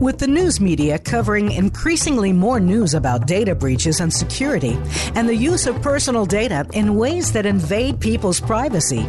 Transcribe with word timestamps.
With 0.00 0.16
the 0.16 0.26
news 0.26 0.62
media 0.62 0.98
covering 0.98 1.52
increasingly 1.52 2.32
more 2.32 2.58
news 2.58 2.94
about 2.94 3.26
data 3.26 3.54
breaches 3.54 4.00
and 4.00 4.10
security, 4.10 4.78
and 5.14 5.28
the 5.28 5.36
use 5.36 5.66
of 5.66 5.82
personal 5.82 6.24
data 6.24 6.66
in 6.72 6.94
ways 6.94 7.32
that 7.32 7.44
invade 7.44 8.00
people's 8.00 8.40
privacy, 8.40 9.06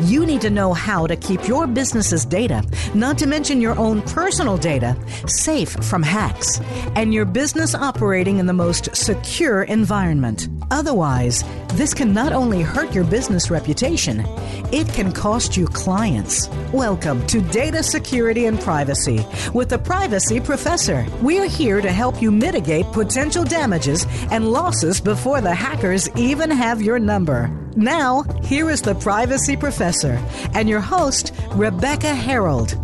you 0.00 0.24
need 0.24 0.40
to 0.40 0.48
know 0.48 0.72
how 0.72 1.06
to 1.06 1.14
keep 1.14 1.46
your 1.46 1.66
business's 1.66 2.24
data, 2.24 2.64
not 2.94 3.18
to 3.18 3.26
mention 3.26 3.60
your 3.60 3.78
own 3.78 4.00
personal 4.00 4.56
data, 4.56 4.96
safe 5.26 5.72
from 5.84 6.02
hacks, 6.02 6.58
and 6.96 7.12
your 7.12 7.26
business 7.26 7.74
operating 7.74 8.38
in 8.38 8.46
the 8.46 8.54
most 8.54 8.96
secure 8.96 9.64
environment. 9.64 10.48
Otherwise, 10.70 11.44
this 11.74 11.92
can 11.92 12.14
not 12.14 12.32
only 12.32 12.62
hurt 12.62 12.94
your 12.94 13.04
business 13.04 13.50
reputation, 13.50 14.24
it 14.72 14.88
can 14.88 15.12
cost 15.12 15.56
you 15.56 15.66
clients. 15.66 16.48
Welcome 16.72 17.26
to 17.26 17.42
Data 17.42 17.82
Security 17.82 18.46
and 18.46 18.58
Privacy 18.58 19.26
with 19.52 19.68
the 19.68 19.78
Privacy 19.78 20.29
Professor. 20.38 21.04
We're 21.22 21.48
here 21.48 21.80
to 21.80 21.90
help 21.90 22.22
you 22.22 22.30
mitigate 22.30 22.86
potential 22.92 23.42
damages 23.42 24.06
and 24.30 24.52
losses 24.52 25.00
before 25.00 25.40
the 25.40 25.54
hackers 25.54 26.08
even 26.16 26.50
have 26.50 26.80
your 26.80 27.00
number. 27.00 27.48
Now, 27.74 28.22
here 28.44 28.70
is 28.70 28.82
the 28.82 28.94
Privacy 28.94 29.56
Professor 29.56 30.22
and 30.54 30.68
your 30.68 30.80
host, 30.80 31.34
Rebecca 31.52 32.14
Herold. 32.14 32.76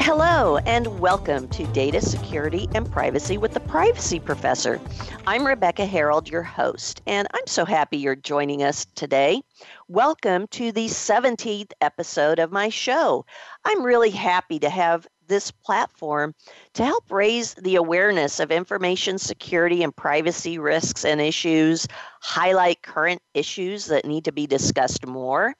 Hello, 0.00 0.58
and 0.58 1.00
welcome 1.00 1.48
to 1.48 1.66
Data 1.68 2.00
Security 2.00 2.68
and 2.74 2.88
Privacy 2.92 3.38
with 3.38 3.54
the 3.54 3.60
Privacy 3.60 4.20
Professor. 4.20 4.78
I'm 5.26 5.46
Rebecca 5.46 5.86
Herold, 5.86 6.30
your 6.30 6.42
host, 6.42 7.00
and 7.06 7.26
I'm 7.32 7.46
so 7.46 7.64
happy 7.64 7.96
you're 7.96 8.14
joining 8.14 8.62
us 8.62 8.86
today. 8.94 9.40
Welcome 9.88 10.46
to 10.48 10.72
the 10.72 10.88
17th 10.88 11.72
episode 11.80 12.38
of 12.38 12.52
my 12.52 12.68
show. 12.68 13.24
I'm 13.64 13.82
really 13.82 14.10
happy 14.10 14.58
to 14.58 14.68
have 14.68 15.06
this 15.26 15.50
platform 15.50 16.34
to 16.74 16.84
help 16.84 17.10
raise 17.10 17.54
the 17.54 17.76
awareness 17.76 18.40
of 18.40 18.50
information 18.50 19.18
security 19.18 19.82
and 19.82 19.94
privacy 19.94 20.58
risks 20.58 21.04
and 21.04 21.20
issues, 21.20 21.86
highlight 22.20 22.82
current 22.82 23.22
issues 23.34 23.86
that 23.86 24.04
need 24.04 24.24
to 24.24 24.32
be 24.32 24.46
discussed 24.46 25.06
more. 25.06 25.54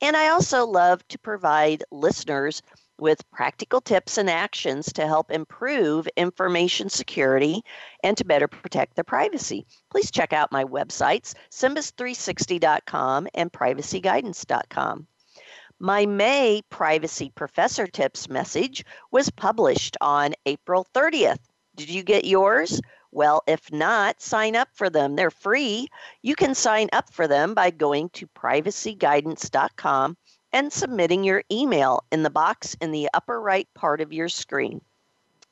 And 0.00 0.16
I 0.16 0.28
also 0.30 0.66
love 0.66 1.06
to 1.08 1.18
provide 1.18 1.84
listeners 1.90 2.62
with 3.00 3.28
practical 3.30 3.80
tips 3.80 4.18
and 4.18 4.28
actions 4.28 4.92
to 4.92 5.06
help 5.06 5.30
improve 5.30 6.06
information 6.16 6.88
security 6.88 7.62
and 8.04 8.16
to 8.16 8.24
better 8.24 8.46
protect 8.46 8.94
their 8.94 9.04
privacy. 9.04 9.66
Please 9.90 10.10
check 10.10 10.32
out 10.32 10.52
my 10.52 10.64
websites, 10.64 11.34
Simbus360.com 11.50 13.28
and 13.34 13.52
privacyguidance.com. 13.52 15.06
My 15.82 16.04
May 16.04 16.60
Privacy 16.68 17.32
Professor 17.34 17.86
Tips 17.86 18.28
message 18.28 18.84
was 19.10 19.30
published 19.30 19.96
on 20.02 20.34
April 20.44 20.86
30th. 20.92 21.38
Did 21.74 21.88
you 21.88 22.02
get 22.02 22.26
yours? 22.26 22.82
Well, 23.12 23.42
if 23.46 23.72
not, 23.72 24.20
sign 24.20 24.56
up 24.56 24.68
for 24.74 24.90
them. 24.90 25.16
They're 25.16 25.30
free. 25.30 25.88
You 26.20 26.36
can 26.36 26.54
sign 26.54 26.90
up 26.92 27.10
for 27.10 27.26
them 27.26 27.54
by 27.54 27.70
going 27.70 28.10
to 28.10 28.26
privacyguidance.com 28.26 30.18
and 30.52 30.70
submitting 30.70 31.24
your 31.24 31.44
email 31.50 32.04
in 32.12 32.24
the 32.24 32.28
box 32.28 32.76
in 32.82 32.90
the 32.90 33.08
upper 33.14 33.40
right 33.40 33.66
part 33.72 34.02
of 34.02 34.12
your 34.12 34.28
screen. 34.28 34.82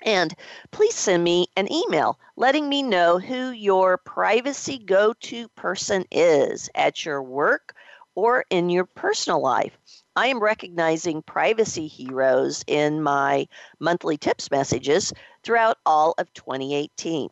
And 0.03 0.35
please 0.73 0.95
send 0.95 1.25
me 1.25 1.47
an 1.57 1.73
email 1.73 2.21
letting 2.37 2.69
me 2.69 2.83
know 2.83 3.19
who 3.19 3.49
your 3.49 3.97
privacy 3.97 4.77
go 4.77 5.15
to 5.21 5.49
person 5.49 6.05
is 6.11 6.69
at 6.75 7.07
your 7.07 7.23
work 7.23 7.75
or 8.15 8.45
in 8.51 8.69
your 8.69 8.85
personal 8.85 9.41
life. 9.41 9.79
I 10.19 10.27
am 10.27 10.41
recognizing 10.41 11.23
privacy 11.23 11.87
heroes 11.87 12.65
in 12.67 13.05
my 13.05 13.47
monthly 13.79 14.17
tips 14.17 14.51
messages 14.51 15.13
throughout 15.45 15.79
all 15.87 16.17
of 16.19 16.35
2018. 16.35 17.29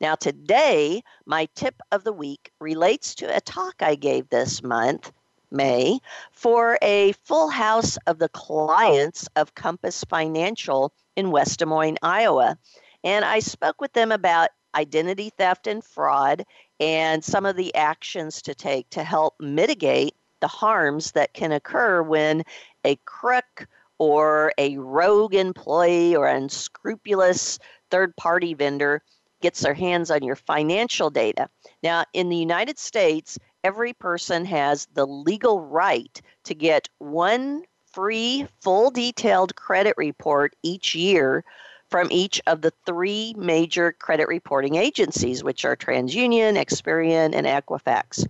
Now, 0.00 0.14
today, 0.14 1.02
my 1.26 1.48
tip 1.56 1.74
of 1.90 2.04
the 2.04 2.12
week 2.12 2.52
relates 2.60 3.16
to 3.16 3.36
a 3.36 3.40
talk 3.40 3.74
I 3.80 3.96
gave 3.96 4.28
this 4.28 4.62
month 4.62 5.10
May 5.50 5.98
for 6.30 6.78
a 6.82 7.14
full 7.24 7.48
house 7.48 7.98
of 8.06 8.20
the 8.20 8.28
clients 8.28 9.28
of 9.34 9.56
Compass 9.56 10.04
Financial 10.04 10.92
in 11.16 11.32
West 11.32 11.58
Des 11.58 11.66
Moines, 11.66 11.98
Iowa. 12.00 12.56
And 13.02 13.24
I 13.24 13.40
spoke 13.40 13.80
with 13.80 13.92
them 13.92 14.12
about 14.12 14.50
identity 14.76 15.32
theft 15.36 15.66
and 15.66 15.82
fraud 15.82 16.44
and 16.78 17.24
some 17.24 17.44
of 17.44 17.56
the 17.56 17.74
actions 17.74 18.40
to 18.42 18.54
take 18.54 18.88
to 18.90 19.02
help 19.02 19.34
mitigate 19.40 20.14
the 20.40 20.48
harms 20.48 21.12
that 21.12 21.32
can 21.32 21.52
occur 21.52 22.02
when 22.02 22.42
a 22.84 22.96
crook 23.04 23.66
or 23.98 24.52
a 24.58 24.78
rogue 24.78 25.34
employee 25.34 26.16
or 26.16 26.26
unscrupulous 26.26 27.58
third 27.90 28.16
party 28.16 28.54
vendor 28.54 29.02
gets 29.42 29.60
their 29.60 29.74
hands 29.74 30.10
on 30.10 30.22
your 30.22 30.36
financial 30.36 31.10
data. 31.10 31.48
Now, 31.82 32.04
in 32.12 32.28
the 32.28 32.36
United 32.36 32.78
States, 32.78 33.38
every 33.64 33.92
person 33.92 34.44
has 34.46 34.86
the 34.94 35.06
legal 35.06 35.60
right 35.60 36.20
to 36.44 36.54
get 36.54 36.88
one 36.98 37.64
free, 37.92 38.46
full 38.60 38.90
detailed 38.90 39.56
credit 39.56 39.94
report 39.96 40.54
each 40.62 40.94
year 40.94 41.44
from 41.90 42.08
each 42.10 42.40
of 42.46 42.60
the 42.60 42.72
three 42.86 43.34
major 43.36 43.92
credit 43.92 44.28
reporting 44.28 44.76
agencies, 44.76 45.42
which 45.42 45.64
are 45.64 45.76
TransUnion, 45.76 46.56
Experian, 46.56 47.34
and 47.34 47.46
Equifax. 47.46 48.26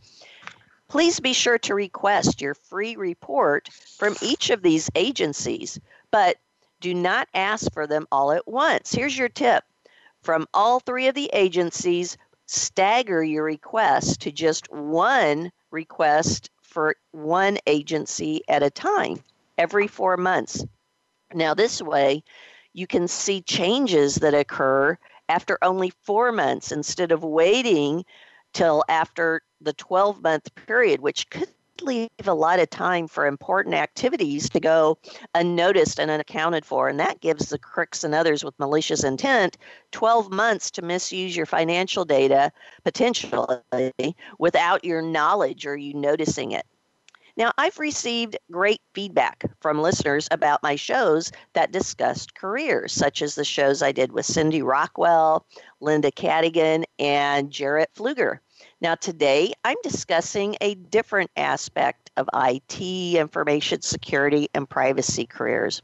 Please 0.91 1.21
be 1.21 1.33
sure 1.33 1.57
to 1.57 1.75
request 1.77 2.41
your 2.41 2.55
free 2.55 2.97
report 2.97 3.69
from 3.97 4.17
each 4.21 4.51
of 4.51 4.61
these 4.61 4.91
agencies, 4.97 5.79
but 6.11 6.37
do 6.81 6.93
not 6.93 7.29
ask 7.33 7.73
for 7.73 7.87
them 7.87 8.09
all 8.11 8.33
at 8.33 8.49
once. 8.49 8.91
Here's 8.91 9.17
your 9.17 9.29
tip 9.29 9.63
from 10.25 10.49
all 10.53 10.81
three 10.81 11.07
of 11.07 11.15
the 11.15 11.31
agencies, 11.33 12.19
stagger 12.47 13.23
your 13.23 13.45
request 13.45 14.23
to 14.23 14.33
just 14.33 14.69
one 14.73 15.53
request 15.71 16.51
for 16.61 16.97
one 17.13 17.59
agency 17.69 18.43
at 18.49 18.65
a 18.65 18.71
time 18.71 19.23
every 19.59 19.87
four 19.87 20.17
months. 20.17 20.65
Now, 21.33 21.55
this 21.55 21.81
way, 21.81 22.25
you 22.73 22.89
can 22.89 23.07
see 23.07 23.43
changes 23.43 24.17
that 24.17 24.35
occur 24.35 24.99
after 25.29 25.57
only 25.63 25.93
four 26.03 26.33
months 26.33 26.73
instead 26.73 27.13
of 27.13 27.23
waiting 27.23 28.05
till 28.53 28.83
after 28.89 29.43
the 29.61 29.73
12 29.75 30.23
month 30.23 30.55
period, 30.67 31.01
which 31.01 31.29
could 31.31 31.49
leave 31.83 32.11
a 32.25 32.35
lot 32.35 32.61
of 32.61 32.71
time 32.71 33.09
for 33.09 33.27
important 33.27 33.75
activities 33.75 34.49
to 34.51 34.61
go 34.61 34.99
unnoticed 35.35 35.99
and 35.99 36.11
unaccounted 36.11 36.65
for. 36.65 36.89
And 36.89 37.01
that 37.01 37.21
gives 37.21 37.49
the 37.49 37.59
crooks 37.59 38.05
and 38.05 38.15
others 38.15 38.45
with 38.45 38.59
malicious 38.59 39.05
intent 39.05 39.57
12 39.93 40.31
months 40.31 40.71
to 40.73 40.83
misuse 40.83 41.37
your 41.37 41.47
financial 41.47 42.05
data 42.05 42.53
potentially 42.85 44.15
without 44.39 44.85
your 44.85 45.03
knowledge 45.03 45.67
or 45.67 45.77
you 45.77 45.95
noticing 45.95 46.53
it. 46.53 46.67
Now, 47.37 47.53
I've 47.57 47.79
received 47.79 48.37
great 48.51 48.83
feedback 48.93 49.45
from 49.61 49.81
listeners 49.81 50.29
about 50.31 50.63
my 50.63 50.77
shows 50.77 51.33
that 51.55 51.73
discussed 51.73 52.35
careers, 52.35 52.93
such 52.93 53.23
as 53.23 53.35
the 53.35 53.45
shows 53.45 53.83
I 53.83 53.93
did 53.93 54.13
with 54.13 54.27
Cindy 54.27 54.61
Rockwell, 54.61 55.47
Linda 55.81 56.11
Cadigan, 56.11 56.85
and 56.99 57.51
Jarrett 57.51 57.91
Fluger. 57.95 58.41
Now, 58.83 58.95
today 58.95 59.53
I'm 59.63 59.77
discussing 59.83 60.57
a 60.61 60.75
different 60.75 61.31
aspect 61.37 62.11
of 62.17 62.31
IT, 62.33 62.81
information 62.81 63.83
security, 63.83 64.49
and 64.55 64.69
privacy 64.69 65.27
careers. 65.27 65.83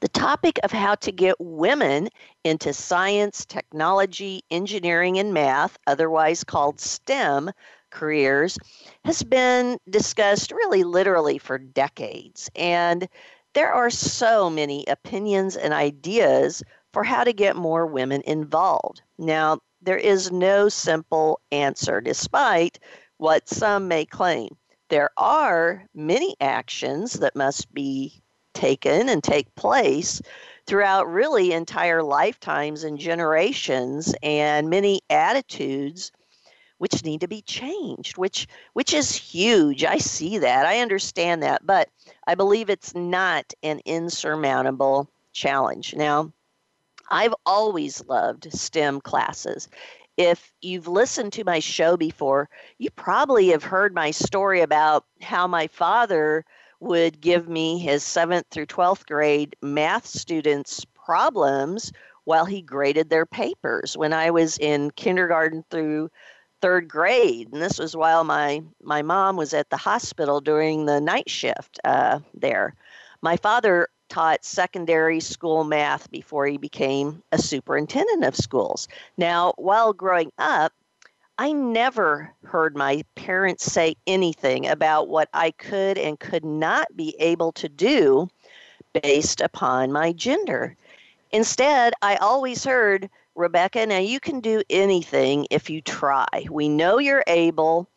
The 0.00 0.08
topic 0.08 0.58
of 0.62 0.72
how 0.72 0.96
to 0.96 1.12
get 1.12 1.36
women 1.38 2.08
into 2.44 2.74
science, 2.74 3.46
technology, 3.46 4.42
engineering, 4.50 5.18
and 5.18 5.32
math, 5.32 5.78
otherwise 5.86 6.44
called 6.44 6.80
STEM, 6.80 7.50
careers, 7.90 8.58
has 9.04 9.22
been 9.22 9.78
discussed 9.88 10.52
really 10.52 10.84
literally 10.84 11.38
for 11.38 11.58
decades. 11.58 12.50
And 12.56 13.08
there 13.54 13.72
are 13.72 13.90
so 13.90 14.50
many 14.50 14.84
opinions 14.86 15.56
and 15.56 15.72
ideas 15.72 16.62
for 16.92 17.04
how 17.04 17.24
to 17.24 17.32
get 17.32 17.56
more 17.56 17.86
women 17.86 18.22
involved. 18.26 19.02
Now, 19.18 19.60
there 19.82 19.98
is 19.98 20.30
no 20.30 20.68
simple 20.68 21.40
answer, 21.52 22.00
despite 22.00 22.78
what 23.16 23.48
some 23.48 23.88
may 23.88 24.04
claim. 24.04 24.56
There 24.88 25.10
are 25.16 25.86
many 25.94 26.36
actions 26.40 27.14
that 27.14 27.36
must 27.36 27.72
be 27.72 28.22
taken 28.54 29.08
and 29.08 29.22
take 29.22 29.54
place 29.54 30.20
throughout 30.66 31.08
really 31.08 31.52
entire 31.52 32.02
lifetimes 32.02 32.84
and 32.84 32.98
generations, 32.98 34.14
and 34.22 34.68
many 34.68 35.00
attitudes 35.08 36.12
which 36.78 37.04
need 37.04 37.20
to 37.20 37.28
be 37.28 37.42
changed, 37.42 38.16
which 38.16 38.48
which 38.72 38.94
is 38.94 39.14
huge. 39.14 39.84
I 39.84 39.98
see 39.98 40.38
that. 40.38 40.66
I 40.66 40.80
understand 40.80 41.42
that, 41.42 41.66
but 41.66 41.90
I 42.26 42.34
believe 42.34 42.70
it's 42.70 42.94
not 42.94 43.52
an 43.62 43.80
insurmountable 43.84 45.10
challenge. 45.32 45.94
Now, 45.94 46.32
I've 47.10 47.34
always 47.44 48.04
loved 48.06 48.52
STEM 48.52 49.00
classes. 49.00 49.68
If 50.16 50.52
you've 50.60 50.88
listened 50.88 51.32
to 51.34 51.44
my 51.44 51.58
show 51.60 51.96
before, 51.96 52.48
you 52.78 52.90
probably 52.90 53.48
have 53.48 53.64
heard 53.64 53.94
my 53.94 54.10
story 54.10 54.60
about 54.60 55.04
how 55.20 55.46
my 55.46 55.66
father 55.66 56.44
would 56.80 57.20
give 57.20 57.48
me 57.48 57.78
his 57.78 58.02
seventh 58.02 58.46
through 58.50 58.66
12th 58.66 59.06
grade 59.06 59.56
math 59.62 60.06
students 60.06 60.84
problems 60.84 61.92
while 62.24 62.44
he 62.44 62.62
graded 62.62 63.10
their 63.10 63.26
papers 63.26 63.96
when 63.96 64.12
I 64.12 64.30
was 64.30 64.58
in 64.58 64.90
kindergarten 64.92 65.64
through 65.70 66.10
third 66.60 66.88
grade. 66.88 67.52
And 67.52 67.60
this 67.60 67.78
was 67.78 67.96
while 67.96 68.24
my, 68.24 68.62
my 68.82 69.02
mom 69.02 69.36
was 69.36 69.54
at 69.54 69.70
the 69.70 69.76
hospital 69.76 70.40
during 70.40 70.86
the 70.86 71.00
night 71.00 71.28
shift 71.28 71.80
uh, 71.84 72.20
there. 72.34 72.74
My 73.22 73.36
father 73.36 73.88
taught 74.10 74.44
secondary 74.44 75.20
school 75.20 75.64
math 75.64 76.10
before 76.10 76.46
he 76.46 76.58
became 76.58 77.22
a 77.32 77.38
superintendent 77.38 78.24
of 78.24 78.36
schools. 78.36 78.88
Now, 79.16 79.54
while 79.56 79.94
growing 79.94 80.30
up, 80.36 80.72
I 81.38 81.52
never 81.52 82.34
heard 82.44 82.76
my 82.76 83.02
parents 83.14 83.64
say 83.64 83.96
anything 84.06 84.68
about 84.68 85.08
what 85.08 85.30
I 85.32 85.52
could 85.52 85.96
and 85.96 86.20
could 86.20 86.44
not 86.44 86.94
be 86.94 87.16
able 87.18 87.52
to 87.52 87.68
do 87.70 88.28
based 89.02 89.40
upon 89.40 89.90
my 89.90 90.12
gender. 90.12 90.76
Instead, 91.32 91.94
I 92.02 92.16
always 92.16 92.64
heard, 92.64 93.08
Rebecca, 93.34 93.86
now 93.86 93.98
you 93.98 94.20
can 94.20 94.40
do 94.40 94.62
anything 94.68 95.46
if 95.50 95.70
you 95.70 95.80
try. 95.80 96.26
We 96.50 96.68
know 96.68 96.98
you're 96.98 97.24
able. 97.26 97.88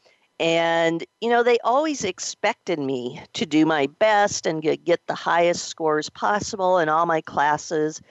And, 0.43 1.05
you 1.21 1.29
know, 1.29 1.41
they 1.41 1.57
always 1.59 2.03
expected 2.03 2.77
me 2.77 3.23
to 3.31 3.45
do 3.45 3.65
my 3.65 3.87
best 3.87 4.45
and 4.45 4.61
get, 4.61 4.99
the 5.07 5.15
highest 5.15 5.69
scores 5.69 6.09
possible 6.09 6.79
in 6.79 6.89
all 6.89 7.05
my 7.05 7.21
classes 7.21 8.01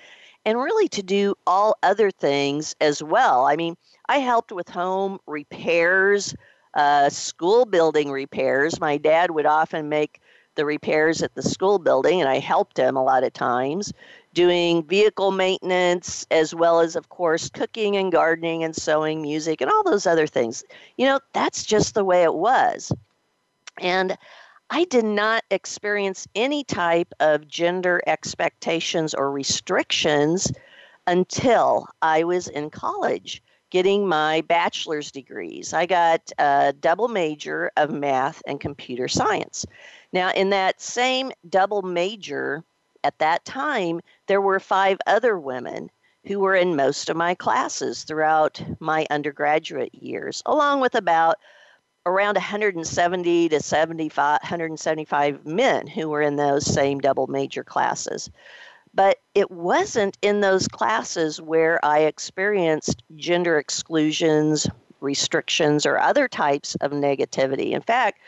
and 0.47 0.59
really 0.59 0.89
to 0.89 1.03
do 1.03 1.35
all 1.47 1.77
other 1.83 2.11
things 2.11 2.75
as 2.81 3.03
well. 3.03 3.45
I 3.45 3.57
mean, 3.57 3.77
I 4.09 4.17
helped 4.17 4.51
with 4.51 4.71
home 4.71 5.19
repairs, 5.27 6.35
uh, 6.73 7.11
school 7.11 7.67
building 7.67 8.11
repairs. 8.11 8.81
My 8.81 8.97
dad 8.97 9.33
would 9.33 9.45
often 9.45 9.91
make 9.91 10.23
the 10.55 10.65
repairs 10.65 11.21
at 11.21 11.35
the 11.35 11.43
school 11.43 11.79
building, 11.79 12.23
and 12.23 12.31
I 12.31 12.39
helped 12.39 12.79
him 12.79 12.97
a 12.97 13.05
lot 13.05 13.25
of 13.25 13.35
times 13.35 13.93
doing 14.35 14.83
vehicle 14.85 15.31
maintenance, 15.31 16.27
as 16.31 16.55
well 16.55 16.81
as, 16.81 16.97
of 16.97 17.09
course, 17.09 17.51
cooking 17.51 17.97
and 17.97 18.11
gardening 18.11 18.65
and 18.65 18.75
sewing, 18.75 19.21
music, 19.23 19.61
and 19.61 19.71
all 19.71 19.83
those 19.83 20.07
other 20.07 20.27
things. 20.27 20.65
You 20.97 21.07
know, 21.07 21.21
that's 21.33 21.65
just 21.65 21.95
the 21.95 22.05
way 22.05 22.23
it 22.23 22.35
was. 22.35 22.93
And 23.81 24.17
I 24.71 24.85
did 24.85 25.05
not 25.05 25.45
experience 25.51 26.27
any 26.35 26.65
type 26.65 27.13
of 27.21 27.47
gender 27.47 28.01
expectations 28.07 29.13
or 29.13 29.31
restrictions 29.31 30.51
until 31.07 31.89
I 32.01 32.25
was 32.25 32.49
in 32.49 32.71
college 32.71 33.43
getting 33.73 34.07
my 34.07 34.43
bachelor's 34.43 35.11
degrees. 35.11 35.73
I 35.73 35.87
got 35.87 36.31
a 36.39 36.75
double 36.79 37.09
major 37.09 37.71
of 37.79 37.91
math 37.91 38.43
and 38.47 38.61
computer 38.61 39.09
science. 39.09 39.65
Now, 40.13 40.31
in 40.33 40.51
that 40.51 40.81
same 40.81 41.33
double 41.49 41.81
major, 41.81 42.65
at 43.05 43.19
that 43.19 43.45
time, 43.45 44.01
there 44.27 44.41
were 44.41 44.61
five 44.61 44.99
other 45.07 45.39
women 45.39 45.91
who 46.27 46.39
were 46.39 46.55
in 46.55 46.77
most 46.77 47.11
of 47.11 47.17
my 47.17 47.35
classes 47.35 48.05
throughout 48.05 48.63
my 48.79 49.07
undergraduate 49.11 49.95
years, 49.95 50.43
along 50.47 50.81
with 50.81 50.95
about 50.95 51.37
around 52.07 52.35
170 52.35 53.49
to 53.49 53.61
75 53.61 54.41
175 54.43 55.47
men 55.47 55.87
who 55.87 56.09
were 56.09 56.23
in 56.23 56.37
those 56.37 56.65
same 56.65 56.99
double 56.99 57.27
major 57.27 57.63
classes. 57.65 58.31
But 58.95 59.19
it 59.35 59.51
wasn't 59.51 60.19
in 60.21 60.41
those 60.41 60.69
classes 60.69 61.41
where 61.41 61.83
i 61.85 62.01
experienced 62.01 63.03
gender 63.17 63.59
exclusions 63.59 64.69
restrictions 65.01 65.87
or 65.87 65.99
other 65.99 66.29
types 66.29 66.75
of 66.77 66.93
negativity. 66.93 67.73
In 67.73 67.83
fact 67.83 68.19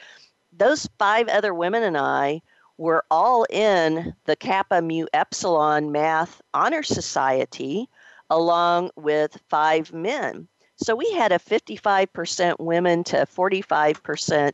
those 0.57 0.89
five 0.99 1.29
other 1.29 1.53
women 1.53 1.83
and 1.83 1.99
i 1.99 2.41
were 2.79 3.05
all 3.11 3.45
in 3.51 4.15
the 4.25 4.37
kappa 4.37 4.83
mu 4.83 5.07
epsilon 5.13 5.93
math 5.93 6.41
honor 6.53 6.83
society 6.83 7.89
along 8.31 8.91
with 8.97 9.39
five 9.49 9.93
men 9.93 10.49
so 10.77 10.95
we 10.95 11.11
had 11.13 11.33
a 11.33 11.39
55% 11.39 12.59
women 12.59 13.05
to 13.05 13.17
45% 13.19 14.53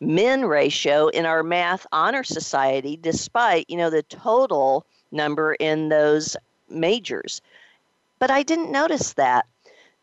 men 0.00 0.44
ratio 0.44 1.08
in 1.08 1.26
our 1.26 1.42
math 1.42 1.86
honor 1.92 2.22
society 2.22 2.96
despite, 2.96 3.68
you 3.68 3.76
know, 3.76 3.90
the 3.90 4.02
total 4.04 4.86
number 5.10 5.54
in 5.54 5.88
those 5.88 6.36
majors. 6.68 7.40
But 8.18 8.30
I 8.30 8.42
didn't 8.42 8.70
notice 8.70 9.14
that. 9.14 9.46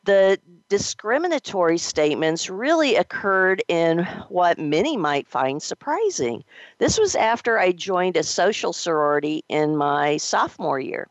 The 0.06 0.40
discriminatory 0.68 1.78
statements 1.78 2.50
really 2.50 2.96
occurred 2.96 3.64
in 3.68 4.06
what 4.28 4.60
many 4.60 4.98
might 4.98 5.28
find 5.28 5.64
surprising. 5.64 6.44
This 6.78 7.00
was 7.00 7.16
after 7.16 7.58
I 7.58 7.72
joined 7.72 8.18
a 8.18 8.24
social 8.24 8.74
sorority 8.74 9.46
in 9.48 9.78
my 9.78 10.18
sophomore 10.18 10.80
year. 10.80 11.08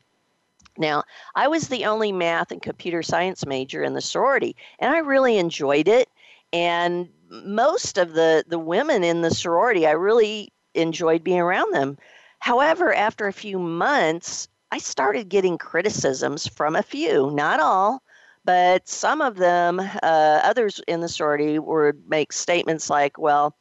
Now, 0.76 1.04
I 1.34 1.48
was 1.48 1.68
the 1.68 1.84
only 1.84 2.12
math 2.12 2.50
and 2.50 2.60
computer 2.60 3.02
science 3.02 3.46
major 3.46 3.82
in 3.82 3.94
the 3.94 4.00
sorority, 4.00 4.56
and 4.78 4.94
I 4.94 4.98
really 4.98 5.38
enjoyed 5.38 5.88
it. 5.88 6.08
And 6.52 7.08
most 7.30 7.98
of 7.98 8.12
the, 8.12 8.44
the 8.46 8.58
women 8.58 9.04
in 9.04 9.22
the 9.22 9.30
sorority, 9.30 9.86
I 9.86 9.92
really 9.92 10.52
enjoyed 10.74 11.24
being 11.24 11.40
around 11.40 11.72
them. 11.72 11.98
However, 12.40 12.92
after 12.92 13.26
a 13.26 13.32
few 13.32 13.58
months, 13.58 14.48
I 14.70 14.78
started 14.78 15.28
getting 15.28 15.58
criticisms 15.58 16.46
from 16.46 16.74
a 16.74 16.82
few, 16.82 17.30
not 17.30 17.60
all, 17.60 18.02
but 18.44 18.88
some 18.88 19.20
of 19.20 19.36
them, 19.36 19.80
uh, 19.80 20.40
others 20.42 20.80
in 20.88 21.00
the 21.00 21.08
sorority, 21.08 21.58
would 21.58 22.08
make 22.08 22.32
statements 22.32 22.90
like, 22.90 23.18
well, 23.18 23.56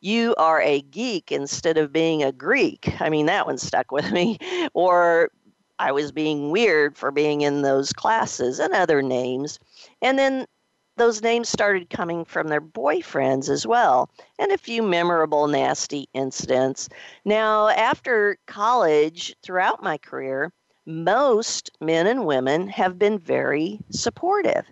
you 0.00 0.34
are 0.36 0.60
a 0.60 0.82
geek 0.82 1.32
instead 1.32 1.78
of 1.78 1.92
being 1.92 2.22
a 2.22 2.32
Greek. 2.32 3.00
I 3.00 3.08
mean, 3.08 3.26
that 3.26 3.46
one 3.46 3.58
stuck 3.58 3.90
with 3.90 4.10
me. 4.12 4.38
Or 4.74 5.30
I 5.78 5.92
was 5.92 6.12
being 6.12 6.50
weird 6.50 6.96
for 6.96 7.10
being 7.10 7.42
in 7.42 7.62
those 7.62 7.92
classes 7.92 8.58
and 8.58 8.74
other 8.74 9.02
names. 9.02 9.58
And 10.02 10.18
then 10.18 10.46
those 10.96 11.22
names 11.22 11.48
started 11.48 11.90
coming 11.90 12.24
from 12.24 12.48
their 12.48 12.60
boyfriends 12.60 13.50
as 13.50 13.66
well, 13.66 14.08
and 14.38 14.50
a 14.50 14.58
few 14.58 14.82
memorable 14.82 15.46
nasty 15.46 16.08
incidents. 16.14 16.88
Now, 17.24 17.68
after 17.68 18.38
college, 18.46 19.36
throughout 19.42 19.82
my 19.82 19.98
career, 19.98 20.52
most 20.86 21.70
men 21.80 22.06
and 22.06 22.24
women 22.24 22.68
have 22.68 22.98
been 22.98 23.18
very 23.18 23.80
supportive. 23.90 24.64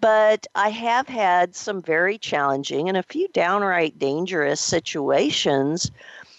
But 0.00 0.46
I 0.54 0.70
have 0.70 1.06
had 1.06 1.54
some 1.54 1.80
very 1.80 2.18
challenging 2.18 2.88
and 2.88 2.98
a 2.98 3.04
few 3.04 3.28
downright 3.28 3.98
dangerous 3.98 4.60
situations 4.60 5.90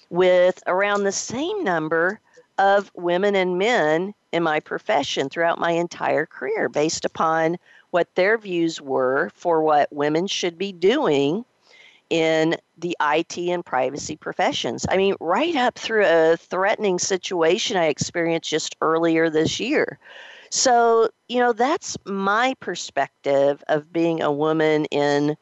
with 0.09 0.61
around 0.67 1.03
the 1.03 1.11
same 1.11 1.63
number 1.63 2.19
of 2.57 2.91
women 2.93 3.35
and 3.35 3.57
men 3.57 4.13
in 4.31 4.43
my 4.43 4.59
profession 4.59 5.29
throughout 5.29 5.59
my 5.59 5.71
entire 5.71 6.25
career 6.25 6.69
based 6.69 7.05
upon 7.05 7.57
what 7.91 8.13
their 8.15 8.37
views 8.37 8.81
were 8.81 9.31
for 9.33 9.63
what 9.63 9.91
women 9.93 10.27
should 10.27 10.57
be 10.57 10.71
doing 10.71 11.45
in 12.09 12.55
the 12.77 12.95
IT 13.01 13.37
and 13.37 13.65
privacy 13.65 14.15
professions. 14.15 14.85
I 14.89 14.97
mean, 14.97 15.15
right 15.19 15.55
up 15.55 15.77
through 15.77 16.05
a 16.05 16.37
threatening 16.37 16.99
situation 16.99 17.77
I 17.77 17.87
experienced 17.87 18.49
just 18.49 18.75
earlier 18.81 19.29
this 19.29 19.59
year. 19.59 19.99
So, 20.49 21.09
you 21.27 21.39
know, 21.39 21.53
that's 21.53 21.97
my 22.05 22.53
perspective 22.59 23.63
of 23.69 23.91
being 23.91 24.21
a 24.21 24.31
woman 24.31 24.85
in 24.85 25.35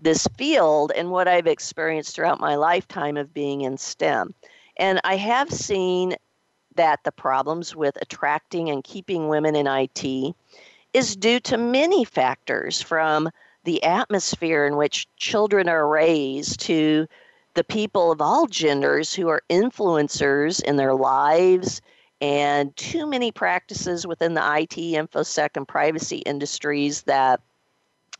this 0.00 0.26
field 0.36 0.92
and 0.94 1.10
what 1.10 1.26
I've 1.26 1.46
experienced 1.46 2.14
throughout 2.14 2.40
my 2.40 2.54
lifetime 2.54 3.16
of 3.16 3.32
being 3.32 3.62
in 3.62 3.78
STEM. 3.78 4.34
And 4.76 5.00
I 5.04 5.16
have 5.16 5.50
seen 5.50 6.16
that 6.74 7.00
the 7.04 7.12
problems 7.12 7.74
with 7.74 7.96
attracting 8.00 8.70
and 8.70 8.84
keeping 8.84 9.28
women 9.28 9.56
in 9.56 9.66
IT 9.66 10.34
is 10.94 11.16
due 11.16 11.40
to 11.40 11.58
many 11.58 12.04
factors 12.04 12.80
from 12.80 13.30
the 13.64 13.82
atmosphere 13.82 14.66
in 14.66 14.76
which 14.76 15.08
children 15.16 15.68
are 15.68 15.88
raised 15.88 16.60
to 16.60 17.06
the 17.54 17.64
people 17.64 18.12
of 18.12 18.20
all 18.20 18.46
genders 18.46 19.14
who 19.14 19.28
are 19.28 19.42
influencers 19.50 20.62
in 20.62 20.76
their 20.76 20.94
lives 20.94 21.80
and 22.20 22.76
too 22.76 23.06
many 23.06 23.32
practices 23.32 24.06
within 24.06 24.34
the 24.34 24.40
IT, 24.40 24.70
InfoSec, 24.70 25.50
and 25.56 25.66
privacy 25.66 26.18
industries 26.18 27.02
that 27.02 27.40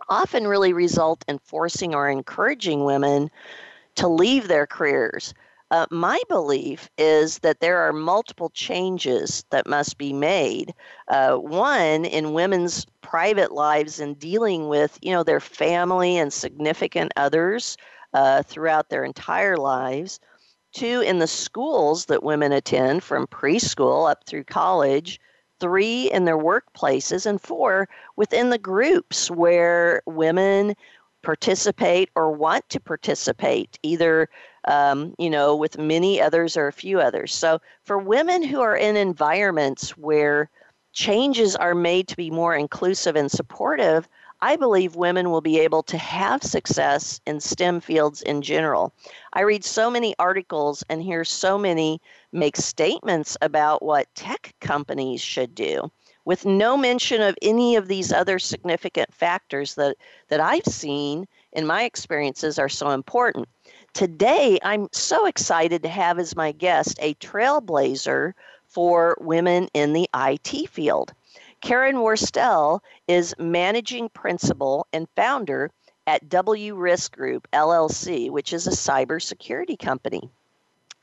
often 0.09 0.47
really 0.47 0.73
result 0.73 1.25
in 1.29 1.39
forcing 1.39 1.95
or 1.95 2.09
encouraging 2.09 2.85
women 2.85 3.31
to 3.97 4.09
leave 4.09 4.49
their 4.49 4.67
careers 4.67 5.35
uh, 5.71 5.87
my 5.91 6.21
belief 6.29 6.89
is 6.97 7.39
that 7.41 7.61
there 7.61 7.79
are 7.79 7.93
multiple 7.93 8.51
changes 8.51 9.45
that 9.51 9.67
must 9.67 9.99
be 9.99 10.13
made. 10.13 10.73
Uh, 11.09 11.37
one, 11.37 12.05
in 12.05 12.33
women's 12.33 12.87
private 13.03 13.53
lives 13.53 14.01
and 14.01 14.19
dealing 14.19 14.69
with, 14.69 14.99
you 15.03 15.13
know, 15.13 15.23
their 15.23 15.41
family 15.41 16.17
and 16.17 16.33
significant 16.33 17.13
others 17.17 17.77
uh, 18.15 18.43
throughout 18.43 18.89
their 18.89 19.05
entire 19.05 19.57
lives. 19.57 20.21
Two, 20.73 21.01
in 21.01 21.19
the 21.19 21.27
schools 21.27 22.07
that 22.07 22.23
women 22.23 22.53
attend 22.53 23.03
from 23.03 23.27
preschool 23.27 24.11
up 24.11 24.25
through 24.25 24.45
college. 24.45 25.21
Three, 25.61 26.11
in 26.13 26.25
their 26.25 26.39
workplaces. 26.39 27.27
And 27.27 27.41
four, 27.41 27.89
within 28.17 28.51
the 28.51 28.59
groups 28.59 29.31
where 29.31 30.03
women 30.07 30.75
participate 31.23 32.11
or 32.15 32.31
want 32.31 32.69
to 32.69 32.81
participate, 32.81 33.79
either 33.83 34.29
um, 34.69 35.15
you 35.19 35.31
know, 35.31 35.57
with 35.57 35.79
many 35.79 36.21
others 36.21 36.57
or 36.57 36.69
a 36.69 36.73
few 36.73 37.01
others. 37.01 37.35
So 37.35 37.61
for 37.85 37.99
women 37.99 38.43
who 38.43 38.61
are 38.61 38.77
in 38.77 38.97
environments 38.97 39.97
where 39.97 40.51
changes 40.93 41.57
are 41.57 41.75
made 41.75 42.07
to 42.09 42.17
be 42.17 42.31
more 42.31 42.55
inclusive 42.55 43.17
and 43.17 43.31
supportive, 43.31 44.07
I 44.41 44.57
believe 44.57 44.95
women 44.95 45.31
will 45.31 45.41
be 45.41 45.59
able 45.59 45.83
to 45.85 45.99
have 45.99 46.43
success 46.43 47.21
in 47.27 47.41
STEM 47.41 47.81
fields 47.81 48.23
in 48.23 48.43
general. 48.43 48.93
I 49.33 49.41
read 49.41 49.65
so 49.65 49.91
many 49.91 50.15
articles 50.19 50.85
and 50.89 51.03
hear 51.03 51.25
so 51.25 51.59
many 51.59 52.01
make 52.31 52.57
statements 52.57 53.37
about 53.41 53.83
what 53.83 54.15
tech 54.15 54.55
companies 54.61 55.23
should 55.23 55.55
do 55.55 55.91
with 56.29 56.45
no 56.45 56.77
mention 56.77 57.23
of 57.23 57.35
any 57.41 57.75
of 57.75 57.89
these 57.89 58.13
other 58.13 58.39
significant 58.39 59.15
factors 59.15 59.77
that, 59.77 59.97
that 60.29 60.41
I've 60.41 60.67
seen 60.67 61.27
in 61.55 61.67
my 61.67 61.85
experiences 61.85 62.59
are 62.59 62.69
so 62.69 62.91
important. 62.91 63.49
Today, 63.95 64.59
I'm 64.63 64.89
so 64.93 65.27
excited 65.27 65.83
to 65.83 65.89
have 65.89 66.19
as 66.19 66.37
my 66.37 66.53
guest 66.53 66.99
a 67.01 67.15
trailblazer 67.15 68.35
for 68.67 69.17
women 69.21 69.69
in 69.75 69.93
the 69.93 70.09
IT 70.15 70.69
field. 70.69 71.13
Karen 71.61 71.97
Worstell 71.97 72.81
is 73.09 73.35
managing 73.39 74.09
principal 74.11 74.87
and 74.93 75.09
founder 75.17 75.71
at 76.07 76.29
W 76.29 76.75
Risk 76.75 77.17
Group 77.17 77.49
LLC, 77.53 78.31
which 78.31 78.53
is 78.53 78.67
a 78.67 78.71
cybersecurity 78.71 79.79
company. 79.79 80.31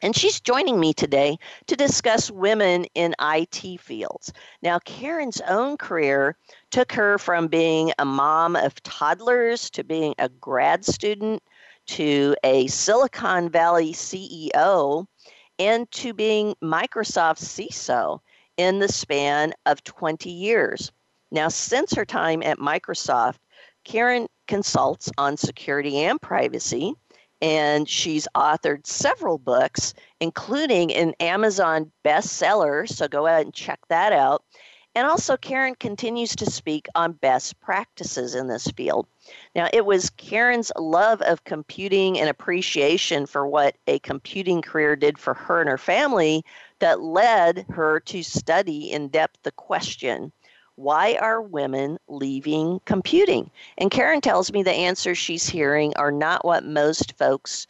And 0.02 0.16
she's 0.16 0.40
joining 0.40 0.80
me 0.80 0.94
today 0.94 1.38
to 1.68 1.76
discuss 1.76 2.30
women 2.30 2.86
in 2.96 3.16
IT 3.20 3.80
fields. 3.82 4.32
Now, 4.62 4.80
Karen's 4.80 5.42
own 5.42 5.78
career 5.78 6.36
took 6.70 6.92
her 6.94 7.18
from 7.18 7.48
being 7.48 7.92
a 7.98 8.06
mom 8.06 8.56
of 8.56 8.82
toddlers 8.84 9.70
to 9.72 9.84
being 9.84 10.16
a 10.18 10.30
grad 10.30 10.86
student 10.86 11.42
to 11.88 12.36
a 12.44 12.68
Silicon 12.68 13.50
Valley 13.50 13.94
CEO 13.94 15.06
and 15.60 15.90
to 15.92 16.14
being 16.14 16.56
Microsoft's 16.62 17.48
CISO 17.48 18.20
in 18.58 18.80
the 18.80 18.88
span 18.88 19.54
of 19.66 19.84
20 19.84 20.30
years. 20.30 20.92
Now, 21.32 21.48
since 21.48 21.94
her 21.94 22.06
time 22.06 22.44
at 22.44 22.60
Microsoft, 22.60 23.38
Karen 23.84 24.28
consults 24.48 25.12
on 25.18 25.38
security 25.38 25.98
and 26.00 26.22
privacy, 26.22 26.94
and 27.42 27.88
she's 27.88 28.28
authored 28.36 28.88
several 28.88 29.38
books, 29.38 29.94
including 30.20 30.94
an 30.94 31.14
Amazon 31.20 31.92
bestseller. 32.04 32.88
So 32.88 33.08
go 33.08 33.28
ahead 33.28 33.46
and 33.46 33.54
check 33.54 33.80
that 33.90 34.14
out. 34.14 34.44
And 34.96 35.06
also, 35.06 35.36
Karen 35.36 35.76
continues 35.76 36.36
to 36.38 36.50
speak 36.50 36.88
on 36.96 37.12
best 37.12 37.60
practices 37.60 38.34
in 38.34 38.48
this 38.48 38.68
field. 38.68 39.08
Now, 39.54 39.68
it 39.74 39.86
was 39.86 40.10
Karen's 40.10 40.72
love 40.78 41.22
of 41.22 41.44
computing 41.44 42.18
and 42.18 42.30
appreciation 42.30 43.26
for 43.26 43.46
what 43.46 43.76
a 43.88 44.00
computing 44.00 44.62
career 44.62 44.96
did 44.96 45.20
for 45.20 45.34
her 45.34 45.60
and 45.60 45.70
her 45.70 45.78
family 45.78 46.46
that 46.80 47.02
led 47.02 47.66
her 47.70 48.00
to 48.02 48.24
study 48.24 48.92
in 48.92 49.10
depth 49.10 49.44
the 49.44 49.52
question 49.52 50.32
why 50.76 51.18
are 51.22 51.42
women 51.42 51.98
leaving 52.08 52.82
computing? 52.86 53.50
And 53.78 53.90
Karen 53.90 54.22
tells 54.22 54.52
me 54.52 54.62
the 54.62 54.72
answers 54.72 55.18
she's 55.18 55.48
hearing 55.48 55.94
are 55.96 56.12
not 56.12 56.44
what 56.44 56.66
most 56.66 57.18
folks 57.18 57.66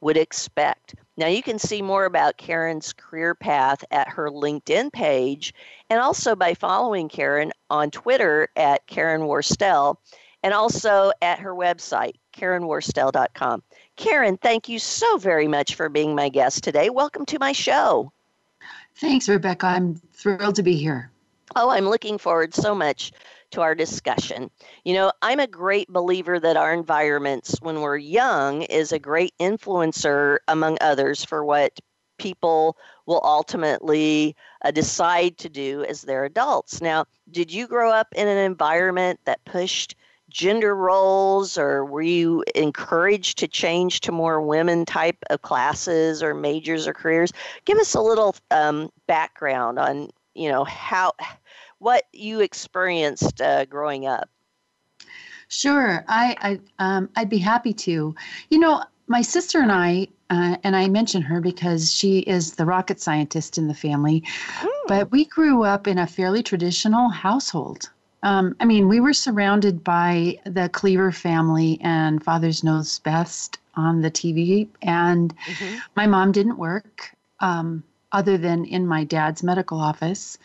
would 0.00 0.16
expect. 0.16 0.94
Now, 1.20 1.26
you 1.26 1.42
can 1.42 1.58
see 1.58 1.82
more 1.82 2.06
about 2.06 2.38
Karen's 2.38 2.94
career 2.94 3.34
path 3.34 3.84
at 3.90 4.08
her 4.08 4.30
LinkedIn 4.30 4.90
page 4.90 5.52
and 5.90 6.00
also 6.00 6.34
by 6.34 6.54
following 6.54 7.10
Karen 7.10 7.52
on 7.68 7.90
Twitter 7.90 8.48
at 8.56 8.86
Karen 8.86 9.20
Worstell 9.20 9.96
and 10.42 10.54
also 10.54 11.12
at 11.20 11.38
her 11.40 11.54
website, 11.54 12.14
KarenWorstell.com. 12.32 13.62
Karen, 13.96 14.38
thank 14.38 14.70
you 14.70 14.78
so 14.78 15.18
very 15.18 15.46
much 15.46 15.74
for 15.74 15.90
being 15.90 16.14
my 16.14 16.30
guest 16.30 16.64
today. 16.64 16.88
Welcome 16.88 17.26
to 17.26 17.38
my 17.38 17.52
show. 17.52 18.10
Thanks, 18.94 19.28
Rebecca. 19.28 19.66
I'm 19.66 19.96
thrilled 20.14 20.54
to 20.54 20.62
be 20.62 20.76
here. 20.76 21.10
Oh, 21.54 21.68
I'm 21.68 21.86
looking 21.86 22.16
forward 22.16 22.54
so 22.54 22.74
much 22.74 23.12
to 23.50 23.60
our 23.60 23.74
discussion. 23.74 24.50
You 24.84 24.94
know, 24.94 25.12
I'm 25.22 25.40
a 25.40 25.46
great 25.46 25.88
believer 25.88 26.38
that 26.40 26.56
our 26.56 26.72
environments, 26.72 27.60
when 27.60 27.80
we're 27.80 27.98
young, 27.98 28.62
is 28.62 28.92
a 28.92 28.98
great 28.98 29.34
influencer, 29.38 30.38
among 30.48 30.78
others, 30.80 31.24
for 31.24 31.44
what 31.44 31.78
people 32.18 32.76
will 33.06 33.20
ultimately 33.24 34.36
uh, 34.64 34.70
decide 34.70 35.38
to 35.38 35.48
do 35.48 35.84
as 35.84 36.02
they're 36.02 36.24
adults. 36.24 36.80
Now, 36.80 37.06
did 37.30 37.52
you 37.52 37.66
grow 37.66 37.90
up 37.90 38.08
in 38.14 38.28
an 38.28 38.38
environment 38.38 39.20
that 39.24 39.44
pushed 39.44 39.96
gender 40.28 40.76
roles, 40.76 41.58
or 41.58 41.84
were 41.84 42.02
you 42.02 42.44
encouraged 42.54 43.38
to 43.38 43.48
change 43.48 44.00
to 44.00 44.12
more 44.12 44.40
women 44.40 44.84
type 44.84 45.16
of 45.28 45.42
classes 45.42 46.22
or 46.22 46.34
majors 46.34 46.86
or 46.86 46.94
careers? 46.94 47.32
Give 47.64 47.78
us 47.78 47.94
a 47.94 48.00
little 48.00 48.36
um, 48.50 48.90
background 49.06 49.78
on 49.78 50.10
you 50.34 50.48
know 50.48 50.64
how 50.64 51.12
what 51.80 52.04
you 52.12 52.40
experienced 52.40 53.40
uh, 53.40 53.64
growing 53.64 54.06
up. 54.06 54.28
Sure, 55.48 56.04
I, 56.06 56.36
I 56.40 56.60
um, 56.78 57.08
I'd 57.16 57.28
be 57.28 57.38
happy 57.38 57.74
to. 57.74 58.14
You 58.50 58.58
know, 58.58 58.84
my 59.08 59.22
sister 59.22 59.60
and 59.60 59.72
I, 59.72 60.06
uh, 60.30 60.56
and 60.62 60.76
I 60.76 60.86
mention 60.86 61.22
her 61.22 61.40
because 61.40 61.92
she 61.92 62.20
is 62.20 62.54
the 62.54 62.64
rocket 62.64 63.00
scientist 63.00 63.58
in 63.58 63.66
the 63.66 63.74
family, 63.74 64.22
mm. 64.60 64.68
but 64.86 65.10
we 65.10 65.24
grew 65.24 65.64
up 65.64 65.88
in 65.88 65.98
a 65.98 66.06
fairly 66.06 66.44
traditional 66.44 67.08
household. 67.08 67.90
Um, 68.22 68.54
I 68.60 68.66
mean, 68.66 68.86
we 68.86 69.00
were 69.00 69.14
surrounded 69.14 69.82
by 69.82 70.38
the 70.44 70.68
Cleaver 70.68 71.10
family 71.10 71.80
and 71.82 72.22
Father's 72.22 72.62
Knows 72.62 73.00
Best 73.00 73.58
on 73.74 74.02
the 74.02 74.10
TV, 74.10 74.68
and 74.82 75.34
mm-hmm. 75.36 75.78
my 75.96 76.06
mom 76.06 76.30
didn't 76.30 76.58
work 76.58 77.10
um, 77.40 77.82
other 78.12 78.38
than 78.38 78.64
in 78.64 78.86
my 78.86 79.02
dad's 79.02 79.42
medical 79.42 79.80
office. 79.80 80.38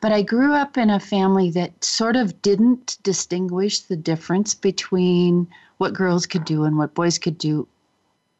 But 0.00 0.12
I 0.12 0.22
grew 0.22 0.52
up 0.52 0.76
in 0.76 0.90
a 0.90 1.00
family 1.00 1.50
that 1.50 1.84
sort 1.84 2.16
of 2.16 2.40
didn't 2.42 2.98
distinguish 3.02 3.80
the 3.80 3.96
difference 3.96 4.54
between 4.54 5.46
what 5.78 5.92
girls 5.92 6.26
could 6.26 6.44
do 6.44 6.64
and 6.64 6.76
what 6.78 6.94
boys 6.94 7.18
could 7.18 7.38
do 7.38 7.66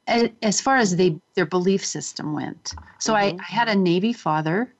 as 0.06 0.60
far 0.60 0.76
as 0.76 0.96
they, 0.96 1.18
their 1.34 1.46
belief 1.46 1.84
system 1.84 2.34
went. 2.34 2.74
So 2.98 3.14
mm-hmm. 3.14 3.38
I, 3.38 3.42
I 3.42 3.44
had 3.44 3.68
a 3.68 3.74
Navy 3.74 4.12
father 4.12 4.70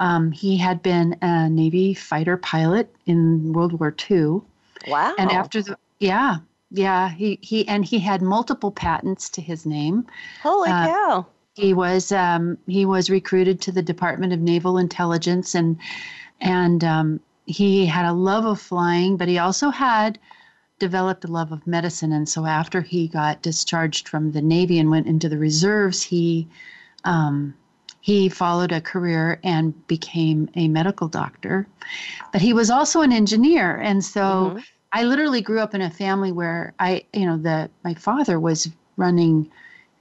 um, 0.00 0.32
he 0.32 0.56
had 0.56 0.82
been 0.82 1.16
a 1.20 1.48
Navy 1.48 1.92
fighter 1.94 2.38
pilot 2.38 2.92
in 3.04 3.52
World 3.52 3.78
War 3.78 3.94
II. 4.10 4.40
Wow. 4.88 5.14
And 5.18 5.30
after 5.30 5.62
the, 5.62 5.78
yeah, 5.98 6.38
yeah, 6.70 7.10
he, 7.10 7.38
he, 7.42 7.68
and 7.68 7.84
he 7.84 7.98
had 7.98 8.22
multiple 8.22 8.70
patents 8.70 9.28
to 9.30 9.42
his 9.42 9.66
name. 9.66 10.06
Holy 10.42 10.70
uh, 10.70 10.86
cow. 10.86 11.26
He 11.54 11.74
was, 11.74 12.12
um, 12.12 12.58
he 12.66 12.84
was 12.84 13.10
recruited 13.10 13.60
to 13.62 13.72
the 13.72 13.82
Department 13.82 14.32
of 14.32 14.40
Naval 14.40 14.78
Intelligence 14.78 15.54
and, 15.54 15.78
and, 16.40 16.84
um, 16.84 17.20
he 17.46 17.84
had 17.86 18.04
a 18.04 18.12
love 18.12 18.44
of 18.44 18.60
flying, 18.60 19.16
but 19.16 19.26
he 19.26 19.38
also 19.38 19.70
had 19.70 20.18
developed 20.78 21.24
a 21.24 21.28
love 21.28 21.52
of 21.52 21.66
medicine. 21.66 22.12
And 22.12 22.28
so 22.28 22.46
after 22.46 22.80
he 22.80 23.08
got 23.08 23.42
discharged 23.42 24.08
from 24.08 24.32
the 24.32 24.40
Navy 24.40 24.78
and 24.78 24.90
went 24.90 25.06
into 25.06 25.28
the 25.28 25.38
reserves, 25.38 26.02
he, 26.02 26.48
um, 27.04 27.54
he 28.00 28.28
followed 28.28 28.72
a 28.72 28.80
career 28.80 29.40
and 29.44 29.86
became 29.86 30.48
a 30.54 30.68
medical 30.68 31.08
doctor. 31.08 31.66
But 32.32 32.40
he 32.40 32.52
was 32.52 32.70
also 32.70 33.02
an 33.02 33.12
engineer. 33.12 33.76
And 33.76 34.04
so 34.04 34.20
mm-hmm. 34.20 34.58
I 34.92 35.04
literally 35.04 35.42
grew 35.42 35.60
up 35.60 35.74
in 35.74 35.82
a 35.82 35.90
family 35.90 36.32
where 36.32 36.72
I, 36.78 37.04
you 37.12 37.26
know, 37.26 37.36
the 37.36 37.70
my 37.84 37.94
father 37.94 38.40
was 38.40 38.68
running 38.96 39.50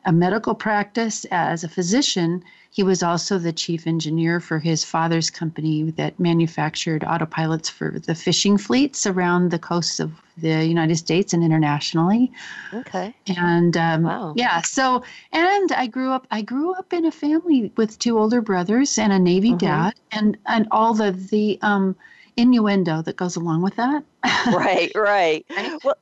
a 0.10 0.12
medical 0.12 0.56
practice 0.56 1.24
as 1.30 1.64
a 1.64 1.70
physician. 1.70 2.44
He 2.72 2.82
was 2.82 3.04
also 3.04 3.38
the 3.38 3.54
chief 3.54 3.86
engineer 3.86 4.40
for 4.40 4.58
his 4.58 4.84
father's 4.84 5.30
company 5.30 5.92
that 5.92 6.20
manufactured 6.20 7.04
autopilots 7.04 7.70
for 7.70 8.00
the 8.00 8.16
fishing 8.16 8.58
fleets 8.58 9.06
around 9.06 9.52
the 9.52 9.60
coasts 9.60 10.00
of 10.00 10.12
the 10.36 10.66
United 10.66 10.96
States 10.96 11.32
and 11.32 11.44
internationally. 11.44 12.32
Okay. 12.74 13.14
And 13.38 13.78
um, 13.78 14.02
wow. 14.02 14.34
yeah, 14.36 14.62
so 14.62 15.04
and 15.32 15.72
I 15.74 15.86
grew 15.86 16.10
up. 16.10 16.26
I 16.32 16.42
grew 16.42 16.74
up 16.74 16.92
in 16.92 17.06
a 17.06 17.12
family 17.12 17.72
with 17.78 18.00
two 18.00 18.18
older 18.18 18.42
brothers 18.42 18.98
and 18.98 19.14
a 19.14 19.20
Navy 19.20 19.50
mm-hmm. 19.50 19.58
dad, 19.58 19.94
and 20.12 20.40
and 20.48 20.68
all 20.72 20.96
the 20.96 21.12
the 21.12 21.60
um, 21.62 21.96
innuendo 22.36 23.04
that 23.04 23.16
goes 23.16 23.36
along 23.36 23.62
with 23.62 23.76
that. 23.76 24.04
right. 24.48 24.92
Right. 24.96 25.46
Well 25.84 25.98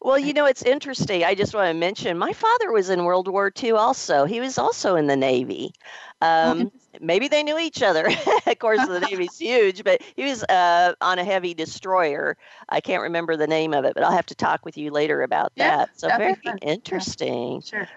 well, 0.00 0.18
you 0.18 0.32
know, 0.32 0.44
it's 0.44 0.62
interesting. 0.62 1.24
I 1.24 1.34
just 1.34 1.54
want 1.54 1.68
to 1.68 1.74
mention 1.74 2.18
my 2.18 2.32
father 2.32 2.72
was 2.72 2.90
in 2.90 3.04
World 3.04 3.28
War 3.28 3.52
II 3.62 3.72
also. 3.72 4.24
He 4.24 4.40
was 4.40 4.58
also 4.58 4.96
in 4.96 5.06
the 5.06 5.16
Navy. 5.16 5.72
Um, 6.20 6.70
maybe 7.00 7.28
they 7.28 7.42
knew 7.42 7.58
each 7.58 7.82
other. 7.82 8.08
of 8.46 8.58
course, 8.58 8.86
the 8.86 9.00
Navy's 9.00 9.38
huge, 9.38 9.82
but 9.84 10.00
he 10.16 10.24
was 10.24 10.44
uh, 10.44 10.94
on 11.00 11.18
a 11.18 11.24
heavy 11.24 11.54
destroyer. 11.54 12.36
I 12.68 12.80
can't 12.80 13.02
remember 13.02 13.36
the 13.36 13.46
name 13.46 13.74
of 13.74 13.84
it, 13.84 13.94
but 13.94 14.04
I'll 14.04 14.12
have 14.12 14.26
to 14.26 14.34
talk 14.34 14.64
with 14.64 14.76
you 14.76 14.90
later 14.90 15.22
about 15.22 15.52
that. 15.56 15.88
yeah. 15.88 15.94
So, 15.94 16.08
very 16.08 16.36
interesting. 16.62 17.54
Yeah, 17.54 17.60
sure. 17.60 17.88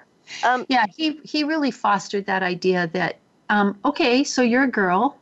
Um, 0.44 0.66
yeah, 0.70 0.86
he, 0.96 1.20
he 1.24 1.44
really 1.44 1.72
fostered 1.72 2.26
that 2.26 2.42
idea 2.42 2.90
that, 2.94 3.18
um, 3.50 3.78
okay, 3.86 4.24
so 4.24 4.42
you're 4.42 4.64
a 4.64 4.72
girl. 4.72 5.18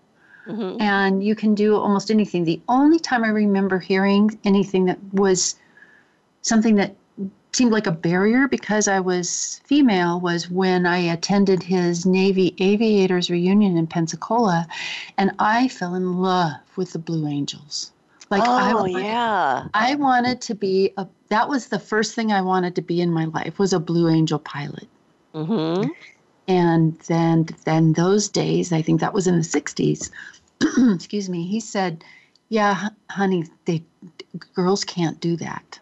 Mm-hmm. 0.48 0.82
And 0.82 1.24
you 1.24 1.36
can 1.36 1.56
do 1.56 1.78
almost 1.78 2.12
anything. 2.12 2.44
The 2.44 2.60
only 2.68 3.00
time 3.00 3.24
I 3.24 3.30
remember 3.30 3.80
hearing 3.80 4.38
anything 4.44 4.84
that 4.86 5.00
was 5.14 5.56
something 6.44 6.76
that 6.76 6.96
seemed 7.54 7.72
like 7.72 7.88
a 7.88 7.92
barrier 7.92 8.48
because 8.48 8.88
I 8.88 9.00
was 9.00 9.62
female 9.66 10.20
was 10.20 10.50
when 10.50 10.86
I 10.86 10.98
attended 10.98 11.64
his 11.64 12.06
Navy 12.06 12.56
Aviators 12.60 13.30
reunion 13.30 13.78
in 13.78 13.88
Pensacola, 13.88 14.68
and 15.18 15.32
I 15.40 15.68
fell 15.68 15.96
in 15.96 16.22
love 16.22 16.56
with 16.76 16.94
the 16.94 17.00
Blue 17.00 17.28
Angels. 17.28 17.92
Like 18.30 18.44
oh, 18.44 18.52
I 18.52 18.74
wanted, 18.74 19.04
yeah. 19.04 19.68
I 19.74 19.96
wanted 19.96 20.42
to 20.42 20.56
be 20.56 20.92
a. 20.98 21.08
That 21.30 21.50
was 21.50 21.68
the 21.68 21.80
first 21.80 22.16
thing 22.16 22.32
I 22.32 22.42
wanted 22.42 22.76
to 22.76 22.82
be 22.82 23.02
in 23.02 23.12
my 23.12 23.26
life 23.26 23.60
was 23.60 23.74
a 23.74 23.80
Blue 23.80 24.10
Angel 24.10 24.40
pilot. 24.40 24.88
Mm-hmm. 25.36 25.90
And 26.48 27.00
then, 27.02 27.48
then 27.64 27.94
those 27.94 28.28
days, 28.30 28.74
I 28.74 28.82
think 28.82 29.00
that 29.02 29.14
was 29.14 29.28
in 29.28 29.38
the 29.38 29.44
'60s. 29.44 30.10
excuse 30.96 31.30
me. 31.30 31.46
He 31.46 31.60
said, 31.60 32.04
"Yeah, 32.50 32.90
honey, 33.10 33.46
they 33.66 33.84
girls 34.56 34.84
can't 34.84 35.20
do 35.20 35.36
that." 35.38 35.80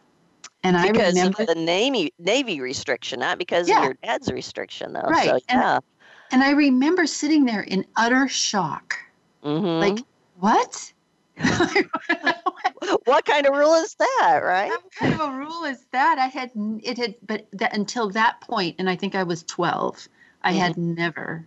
And 0.64 0.76
because 0.76 1.18
I 1.18 1.20
remember 1.20 1.42
of 1.44 1.48
the 1.48 1.56
Navy 1.56 2.14
Navy 2.20 2.62
restriction, 2.62 3.20
not 3.20 3.38
because 3.38 3.68
yeah. 3.68 3.80
of 3.80 3.84
your 3.86 3.94
dad's 4.04 4.32
restriction, 4.32 4.94
though. 4.94 5.02
Right. 5.02 5.30
So, 5.30 5.40
yeah. 5.50 5.76
And, 5.76 5.84
and, 6.32 6.44
I 6.44 6.52
remember 6.52 7.08
sitting 7.08 7.46
there 7.46 7.62
in 7.62 7.86
utter 7.96 8.28
shock. 8.28 8.96
Mm-hmm. 9.44 9.96
Like, 9.96 10.06
what? 10.40 10.94
what 13.06 13.26
kind 13.26 13.48
of 13.48 13.56
rule 13.56 13.74
is 13.74 13.96
that, 13.96 14.42
right? 14.44 14.70
What 14.70 14.92
kind 14.94 15.14
of 15.14 15.22
a 15.22 15.32
rule 15.32 15.64
is 15.64 15.84
that? 15.92 16.20
I 16.20 16.28
had 16.28 16.52
it 16.84 16.98
had, 16.98 17.16
but 17.26 17.48
that, 17.54 17.76
until 17.76 18.10
that 18.12 18.42
point, 18.42 18.76
and 18.78 18.88
I 18.90 18.96
think 18.96 19.16
I 19.16 19.24
was 19.24 19.42
twelve, 19.44 20.08
I 20.44 20.52
mm-hmm. 20.52 20.60
had 20.60 20.78
never 20.78 21.46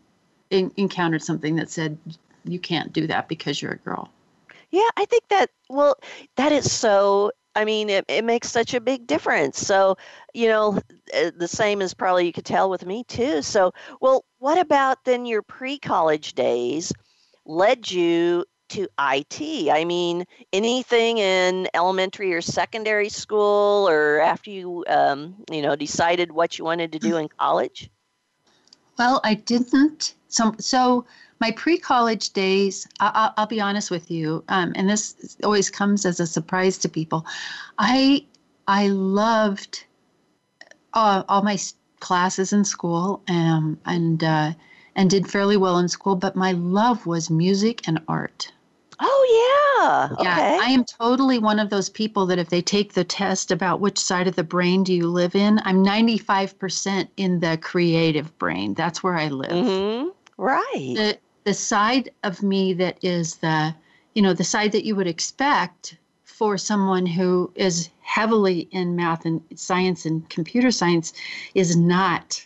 in, 0.51 0.73
encountered 0.77 1.23
something 1.23 1.57
that 1.57 1.71
said 1.71 1.97
you 2.45 2.59
can't 2.59 2.93
do 2.93 3.07
that 3.07 3.29
because 3.29 3.63
you're 3.63 3.73
a 3.73 3.79
girl. 3.79 4.11
Yeah, 4.71 4.89
I 4.97 5.05
think 5.05 5.29
that 5.29 5.51
well, 5.69 5.97
that 6.37 6.51
is 6.51 6.71
so 6.73 7.31
I 7.55 7.65
mean, 7.65 7.89
it, 7.91 8.05
it 8.09 8.25
makes 8.25 8.51
such 8.51 8.75
a 8.75 8.81
big 8.81 9.07
difference. 9.07 9.59
So, 9.59 9.97
you 10.33 10.49
know, 10.49 10.81
uh, 11.17 11.31
the 11.37 11.49
same 11.49 11.81
as 11.83 11.95
probably 11.95 12.27
you 12.27 12.33
could 12.33 12.45
tell 12.45 12.69
with 12.69 12.85
me 12.85 13.05
too. 13.05 13.43
So, 13.43 13.73
well, 14.01 14.25
what 14.39 14.59
about 14.59 15.05
then 15.05 15.27
your 15.27 15.43
pre 15.43 15.79
college 15.79 16.35
days 16.35 16.93
led 17.45 17.91
you 17.91 18.45
to 18.71 18.89
IT? 18.99 19.71
I 19.71 19.85
mean, 19.85 20.25
anything 20.53 21.19
in 21.19 21.69
elementary 21.75 22.35
or 22.35 22.41
secondary 22.41 23.09
school 23.09 23.89
or 23.89 24.21
after 24.21 24.51
you, 24.51 24.85
um, 24.89 25.37
you 25.51 25.63
know, 25.63 25.77
decided 25.77 26.33
what 26.33 26.59
you 26.59 26.65
wanted 26.65 26.93
to 26.93 26.99
do 26.99 27.17
in 27.17 27.29
college? 27.29 27.91
Well, 28.99 29.21
I 29.25 29.35
didn't. 29.35 30.15
So, 30.29 30.55
so 30.59 31.05
my 31.45 31.51
pre-college 31.51 32.31
days 32.31 32.89
I, 33.01 33.31
will 33.37 33.45
be 33.45 33.61
honest 33.61 33.91
with 33.91 34.11
you 34.11 34.43
um, 34.49 34.73
and 34.77 34.89
this 34.89 35.37
always 35.45 35.69
comes 35.69 36.07
as 36.07 36.19
a 36.19 36.27
surprise 36.27 36.79
to 36.79 36.89
people 36.89 37.27
i 37.79 38.25
i 38.67 38.89
loved 38.89 39.85
uh, 40.95 41.23
all 41.29 41.43
my 41.43 41.59
classes 42.01 42.55
in 42.55 42.65
school 42.65 43.23
um, 43.29 43.79
and 43.85 44.25
uh, 44.25 44.53
and 44.97 45.11
did 45.11 45.31
fairly 45.31 45.59
well 45.59 45.77
in 45.79 45.89
school 45.89 46.17
but 46.17 46.35
my 46.35 46.53
love 46.53 47.05
was 47.05 47.29
music 47.29 47.87
and 47.87 48.01
art 48.09 48.51
Oh 49.01 49.23
yeah. 49.41 50.23
Yeah. 50.23 50.33
Okay. 50.33 50.59
I 50.63 50.71
am 50.71 50.85
totally 50.85 51.39
one 51.41 51.59
of 51.59 51.69
those 51.69 51.89
people 51.91 52.27
that 52.27 52.39
if 52.39 52.49
they 52.49 52.63
take 52.63 52.93
the 52.93 53.03
test 53.03 53.51
about 53.51 53.81
which 53.81 53.99
side 53.99 54.29
of 54.29 54.37
the 54.37 54.45
brain 54.45 54.85
do 54.85 54.95
you 54.95 55.09
live 55.09 55.35
in, 55.35 55.61
I'm 55.65 55.85
95% 55.85 57.09
in 57.17 57.41
the 57.41 57.59
creative 57.61 58.39
brain. 58.39 58.73
That's 58.75 59.03
where 59.03 59.17
I 59.17 59.29
live. 59.29 59.51
Mm-hmm. 59.51 60.11
Right. 60.37 60.95
The, 60.97 61.19
the 61.45 61.55
side 61.55 62.11
of 62.23 62.43
me 62.43 62.73
that 62.75 62.99
is 63.03 63.37
the, 63.37 63.75
you 64.15 64.23
know, 64.23 64.33
the 64.33 64.45
side 64.45 64.73
that 64.73 64.85
you 64.85 64.97
would 64.97 65.07
expect 65.07 65.97
for 66.25 66.59
someone 66.59 67.07
who 67.07 67.53
is 67.55 67.91
heavily 68.01 68.69
in 68.71 68.97
math 68.97 69.25
and 69.25 69.41
science 69.55 70.05
and 70.05 70.29
computer 70.29 70.71
science 70.71 71.13
is 71.55 71.77
not 71.77 72.45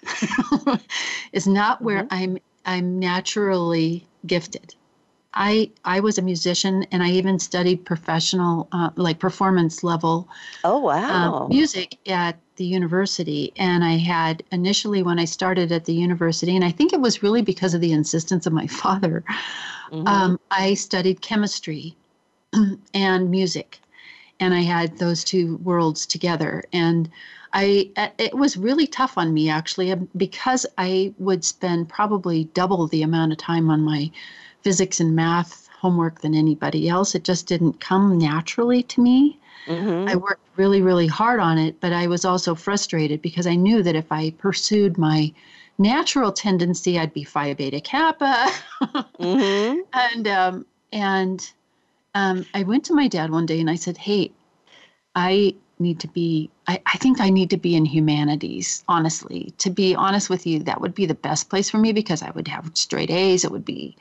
is 1.32 1.46
not 1.46 1.80
where 1.80 2.04
mm-hmm. 2.04 2.14
I'm 2.14 2.38
I'm 2.66 2.98
naturally 2.98 4.06
gifted. 4.26 4.74
I 5.32 5.70
I 5.84 6.00
was 6.00 6.18
a 6.18 6.22
musician 6.22 6.84
and 6.92 7.02
I 7.02 7.10
even 7.10 7.38
studied 7.38 7.84
professional 7.84 8.68
uh, 8.72 8.90
like 8.96 9.18
performance 9.18 9.82
level. 9.82 10.28
Oh 10.64 10.80
wow! 10.80 11.44
Um, 11.44 11.48
music 11.48 11.96
at 12.06 12.38
the 12.58 12.66
university. 12.66 13.52
And 13.56 13.82
I 13.82 13.96
had 13.96 14.42
initially, 14.52 15.02
when 15.02 15.18
I 15.18 15.24
started 15.24 15.72
at 15.72 15.86
the 15.86 15.94
university, 15.94 16.54
and 16.54 16.64
I 16.64 16.70
think 16.70 16.92
it 16.92 17.00
was 17.00 17.22
really 17.22 17.42
because 17.42 17.72
of 17.72 17.80
the 17.80 17.92
insistence 17.92 18.46
of 18.46 18.52
my 18.52 18.66
father, 18.82 19.24
mm-hmm. 19.90 20.06
um, 20.06 20.40
I 20.50 20.74
studied 20.74 21.22
chemistry 21.22 21.96
and 22.94 23.30
music. 23.30 23.78
And 24.40 24.54
I 24.54 24.60
had 24.60 24.98
those 24.98 25.24
two 25.24 25.56
worlds 25.56 26.06
together. 26.06 26.62
And 26.72 27.10
I, 27.52 27.90
it 28.18 28.34
was 28.34 28.56
really 28.56 28.86
tough 28.86 29.18
on 29.18 29.34
me 29.34 29.48
actually 29.48 29.90
um, 29.90 30.08
because 30.16 30.66
I 30.76 31.12
would 31.18 31.44
spend 31.44 31.88
probably 31.88 32.44
double 32.54 32.86
the 32.86 33.02
amount 33.02 33.32
of 33.32 33.38
time 33.38 33.70
on 33.70 33.80
my 33.80 34.10
physics 34.62 35.00
and 35.00 35.16
math 35.16 35.67
homework 35.80 36.20
than 36.20 36.34
anybody 36.34 36.88
else. 36.88 37.14
It 37.14 37.24
just 37.24 37.46
didn't 37.46 37.80
come 37.80 38.18
naturally 38.18 38.82
to 38.84 39.00
me. 39.00 39.38
Mm-hmm. 39.66 40.08
I 40.08 40.16
worked 40.16 40.46
really, 40.56 40.82
really 40.82 41.06
hard 41.06 41.40
on 41.40 41.58
it, 41.58 41.80
but 41.80 41.92
I 41.92 42.06
was 42.06 42.24
also 42.24 42.54
frustrated 42.54 43.22
because 43.22 43.46
I 43.46 43.54
knew 43.54 43.82
that 43.82 43.94
if 43.94 44.10
I 44.10 44.30
pursued 44.30 44.98
my 44.98 45.32
natural 45.78 46.32
tendency, 46.32 46.98
I'd 46.98 47.12
be 47.12 47.24
Phi 47.24 47.54
Beta 47.54 47.80
Kappa. 47.80 48.48
mm-hmm. 48.82 49.80
And 49.94 50.28
um, 50.28 50.66
and 50.92 51.50
um, 52.14 52.46
I 52.54 52.62
went 52.62 52.84
to 52.86 52.94
my 52.94 53.08
dad 53.08 53.30
one 53.30 53.46
day 53.46 53.60
and 53.60 53.70
I 53.70 53.76
said, 53.76 53.98
"Hey, 53.98 54.32
I 55.14 55.54
need 55.78 56.00
to 56.00 56.08
be. 56.08 56.50
I, 56.66 56.80
I 56.86 56.96
think 56.98 57.20
I 57.20 57.30
need 57.30 57.50
to 57.50 57.56
be 57.56 57.76
in 57.76 57.84
humanities. 57.84 58.84
Honestly, 58.88 59.52
to 59.58 59.70
be 59.70 59.94
honest 59.94 60.30
with 60.30 60.46
you, 60.46 60.60
that 60.60 60.80
would 60.80 60.94
be 60.94 61.06
the 61.06 61.14
best 61.14 61.50
place 61.50 61.70
for 61.70 61.78
me 61.78 61.92
because 61.92 62.22
I 62.22 62.30
would 62.30 62.48
have 62.48 62.70
straight 62.74 63.10
A's. 63.10 63.44
It 63.44 63.50
would 63.50 63.64
be 63.64 63.96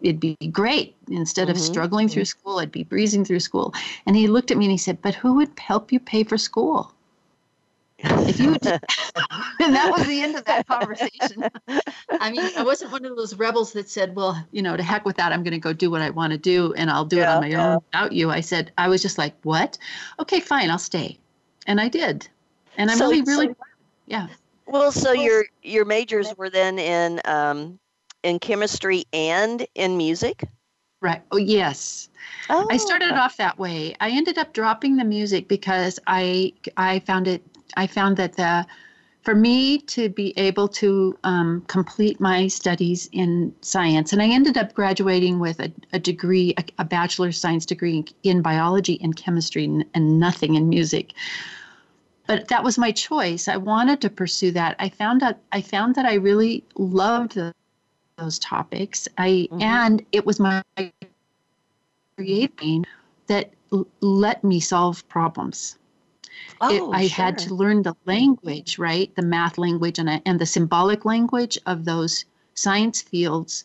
it'd 0.00 0.20
be 0.20 0.36
great. 0.50 0.96
Instead 1.08 1.48
mm-hmm. 1.48 1.56
of 1.56 1.62
struggling 1.62 2.08
through 2.08 2.22
mm-hmm. 2.22 2.38
school, 2.38 2.58
I'd 2.58 2.72
be 2.72 2.84
breezing 2.84 3.24
through 3.24 3.40
school. 3.40 3.74
And 4.06 4.16
he 4.16 4.26
looked 4.26 4.50
at 4.50 4.56
me 4.56 4.64
and 4.64 4.72
he 4.72 4.78
said, 4.78 5.02
But 5.02 5.14
who 5.14 5.34
would 5.34 5.58
help 5.58 5.92
you 5.92 6.00
pay 6.00 6.24
for 6.24 6.38
school? 6.38 6.92
if 8.00 8.38
you 8.38 8.52
would, 8.52 8.64
and 8.66 9.74
that 9.74 9.90
was 9.90 10.06
the 10.06 10.20
end 10.20 10.36
of 10.36 10.44
that 10.44 10.66
conversation. 10.68 11.44
I 12.20 12.30
mean, 12.30 12.48
I 12.56 12.62
wasn't 12.62 12.92
one 12.92 13.04
of 13.04 13.16
those 13.16 13.34
rebels 13.34 13.72
that 13.72 13.90
said, 13.90 14.14
"Well, 14.14 14.46
you 14.52 14.62
know, 14.62 14.76
to 14.76 14.82
heck 14.82 15.04
with 15.04 15.16
that. 15.16 15.32
I'm 15.32 15.42
going 15.42 15.52
to 15.52 15.58
go 15.58 15.72
do 15.72 15.90
what 15.90 16.00
I 16.00 16.10
want 16.10 16.32
to 16.32 16.38
do, 16.38 16.72
and 16.74 16.90
I'll 16.90 17.04
do 17.04 17.16
yeah, 17.16 17.32
it 17.32 17.34
on 17.34 17.40
my 17.40 17.48
yeah. 17.48 17.72
own 17.72 17.82
without 17.92 18.12
you." 18.12 18.30
I 18.30 18.40
said, 18.40 18.72
I 18.78 18.88
was 18.88 19.02
just 19.02 19.18
like, 19.18 19.34
"What? 19.42 19.78
Okay, 20.20 20.40
fine, 20.40 20.70
I'll 20.70 20.78
stay," 20.78 21.18
and 21.66 21.80
I 21.80 21.88
did. 21.88 22.28
And 22.76 22.90
I'm 22.90 22.98
so, 22.98 23.08
really, 23.08 23.22
really, 23.22 23.48
so, 23.48 23.56
yeah. 24.06 24.28
Well, 24.66 24.92
so 24.92 25.12
your 25.12 25.46
your 25.62 25.84
majors 25.84 26.32
were 26.36 26.50
then 26.50 26.78
in 26.78 27.20
um, 27.24 27.80
in 28.22 28.38
chemistry 28.38 29.04
and 29.12 29.66
in 29.74 29.96
music? 29.96 30.44
Right. 31.00 31.22
Oh, 31.30 31.36
yes. 31.36 32.08
Oh. 32.50 32.66
I 32.70 32.76
started 32.76 33.12
off 33.12 33.36
that 33.36 33.58
way. 33.58 33.94
I 34.00 34.10
ended 34.10 34.38
up 34.38 34.52
dropping 34.52 34.96
the 34.96 35.04
music 35.04 35.48
because 35.48 36.00
I 36.06 36.52
I 36.76 37.00
found 37.00 37.28
it 37.28 37.42
I 37.76 37.86
found 37.86 38.16
that 38.16 38.36
the 38.36 38.66
for 39.22 39.34
me 39.34 39.78
to 39.78 40.08
be 40.08 40.32
able 40.38 40.68
to 40.68 41.16
um, 41.22 41.62
complete 41.68 42.18
my 42.18 42.46
studies 42.46 43.08
in 43.12 43.54
science, 43.60 44.12
and 44.12 44.22
I 44.22 44.28
ended 44.28 44.56
up 44.56 44.72
graduating 44.74 45.38
with 45.38 45.60
a, 45.60 45.70
a 45.92 45.98
degree, 45.98 46.54
a, 46.56 46.64
a 46.78 46.84
bachelor's 46.84 47.38
science 47.38 47.66
degree 47.66 48.06
in 48.22 48.40
biology 48.40 48.98
and 49.02 49.14
chemistry, 49.14 49.64
and, 49.64 49.84
and 49.94 50.18
nothing 50.18 50.54
in 50.54 50.68
music 50.68 51.12
but 52.28 52.48
that 52.48 52.62
was 52.62 52.76
my 52.76 52.92
choice. 52.92 53.48
I 53.48 53.56
wanted 53.56 54.02
to 54.02 54.10
pursue 54.10 54.50
that. 54.52 54.76
I 54.78 54.90
found 54.90 55.22
out 55.22 55.38
I 55.50 55.62
found 55.62 55.94
that 55.94 56.04
I 56.04 56.14
really 56.14 56.62
loved 56.76 57.34
the 57.34 57.54
those 58.18 58.38
topics. 58.38 59.08
I 59.16 59.48
mm-hmm. 59.50 59.62
and 59.62 60.04
it 60.12 60.26
was 60.26 60.38
my 60.38 60.62
creating 62.16 62.84
that 63.28 63.52
l- 63.72 63.86
let 64.00 64.44
me 64.44 64.60
solve 64.60 65.08
problems. 65.08 65.78
Oh, 66.60 66.92
it, 66.92 66.96
I 66.96 67.06
sure. 67.06 67.24
had 67.24 67.38
to 67.38 67.54
learn 67.54 67.82
the 67.82 67.94
language, 68.04 68.78
right? 68.78 69.14
The 69.14 69.22
math 69.22 69.58
language 69.58 69.98
and, 69.98 70.20
and 70.24 70.40
the 70.40 70.46
symbolic 70.46 71.04
language 71.04 71.58
of 71.66 71.84
those 71.84 72.24
science 72.54 73.00
fields. 73.00 73.64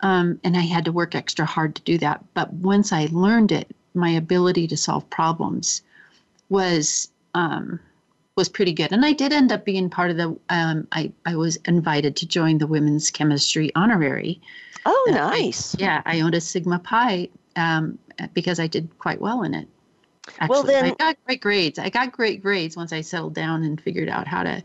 Um, 0.00 0.40
and 0.44 0.56
I 0.56 0.60
had 0.60 0.86
to 0.86 0.92
work 0.92 1.14
extra 1.14 1.44
hard 1.44 1.74
to 1.74 1.82
do 1.82 1.98
that. 1.98 2.24
But 2.32 2.52
once 2.54 2.92
I 2.92 3.08
learned 3.10 3.52
it, 3.52 3.74
my 3.94 4.10
ability 4.10 4.66
to 4.68 4.76
solve 4.76 5.08
problems 5.10 5.82
was 6.48 7.10
um, 7.34 7.78
was 8.40 8.48
pretty 8.48 8.72
good. 8.72 8.90
And 8.90 9.04
I 9.04 9.12
did 9.12 9.34
end 9.34 9.52
up 9.52 9.66
being 9.66 9.90
part 9.90 10.10
of 10.10 10.16
the, 10.16 10.34
um, 10.48 10.88
I, 10.92 11.12
I 11.26 11.36
was 11.36 11.56
invited 11.66 12.16
to 12.16 12.26
join 12.26 12.56
the 12.56 12.66
Women's 12.66 13.10
Chemistry 13.10 13.70
Honorary. 13.76 14.40
Oh, 14.86 15.06
uh, 15.10 15.14
nice. 15.14 15.74
I, 15.74 15.78
yeah, 15.78 16.02
Iota 16.06 16.40
Sigma 16.40 16.78
Pi 16.78 17.28
um, 17.56 17.98
because 18.32 18.58
I 18.58 18.66
did 18.66 18.98
quite 18.98 19.20
well 19.20 19.42
in 19.42 19.52
it. 19.52 19.68
Actually, 20.38 20.48
well, 20.48 20.62
then, 20.62 20.84
I 20.86 20.94
got 20.94 21.16
great 21.26 21.42
grades. 21.42 21.78
I 21.78 21.90
got 21.90 22.12
great 22.12 22.42
grades 22.42 22.78
once 22.78 22.94
I 22.94 23.02
settled 23.02 23.34
down 23.34 23.62
and 23.62 23.78
figured 23.78 24.08
out 24.08 24.26
how 24.26 24.42
to 24.42 24.62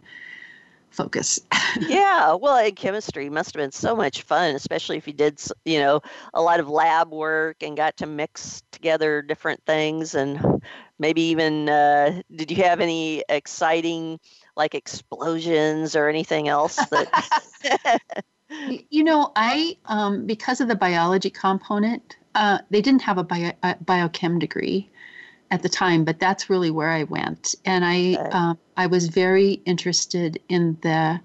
focus. 0.90 1.38
yeah, 1.82 2.34
well, 2.34 2.56
and 2.56 2.78
chemistry 2.78 3.30
must 3.30 3.54
have 3.54 3.62
been 3.62 3.74
so 3.74 3.94
much 3.94 4.22
fun, 4.22 4.56
especially 4.56 4.96
if 4.96 5.06
you 5.06 5.14
did, 5.14 5.42
you 5.66 5.80
know, 5.80 6.00
a 6.34 6.42
lot 6.42 6.62
of 6.62 6.70
lab 6.70 7.12
work 7.12 7.62
and 7.62 7.76
got 7.76 7.98
to 7.98 8.06
mix 8.06 8.64
together 8.72 9.22
different 9.22 9.62
things, 9.66 10.16
and 10.16 10.62
maybe 11.00 11.22
even 11.22 11.70
uh, 11.70 12.22
did 12.34 12.52
you 12.52 12.64
have 12.64 12.80
any 12.80 13.24
exciting 13.30 14.20
like 14.56 14.76
explosions 14.76 15.96
or 15.96 16.08
anything 16.08 16.48
else 16.48 16.76
that? 16.76 18.02
you 18.90 19.04
know, 19.04 19.32
I 19.36 19.78
um, 19.86 20.26
because 20.26 20.62
of 20.62 20.68
the 20.68 20.76
biology 20.76 21.30
component, 21.30 22.18
uh, 22.36 22.60
they 22.70 22.82
didn't 22.82 23.02
have 23.02 23.18
a, 23.18 23.24
bio, 23.24 23.52
a 23.64 23.76
biochem 23.76 24.40
degree 24.40 24.90
at 25.52 25.62
the 25.62 25.70
time, 25.70 26.04
but 26.04 26.20
that's 26.20 26.50
really 26.50 26.72
where 26.72 26.90
I 26.90 27.04
went. 27.04 27.56
And 27.66 27.84
I 27.86 28.14
um, 28.32 28.58
I 28.78 28.88
was 28.88 29.08
very 29.08 29.62
interested 29.66 30.40
in 30.50 30.78
the 30.82 31.20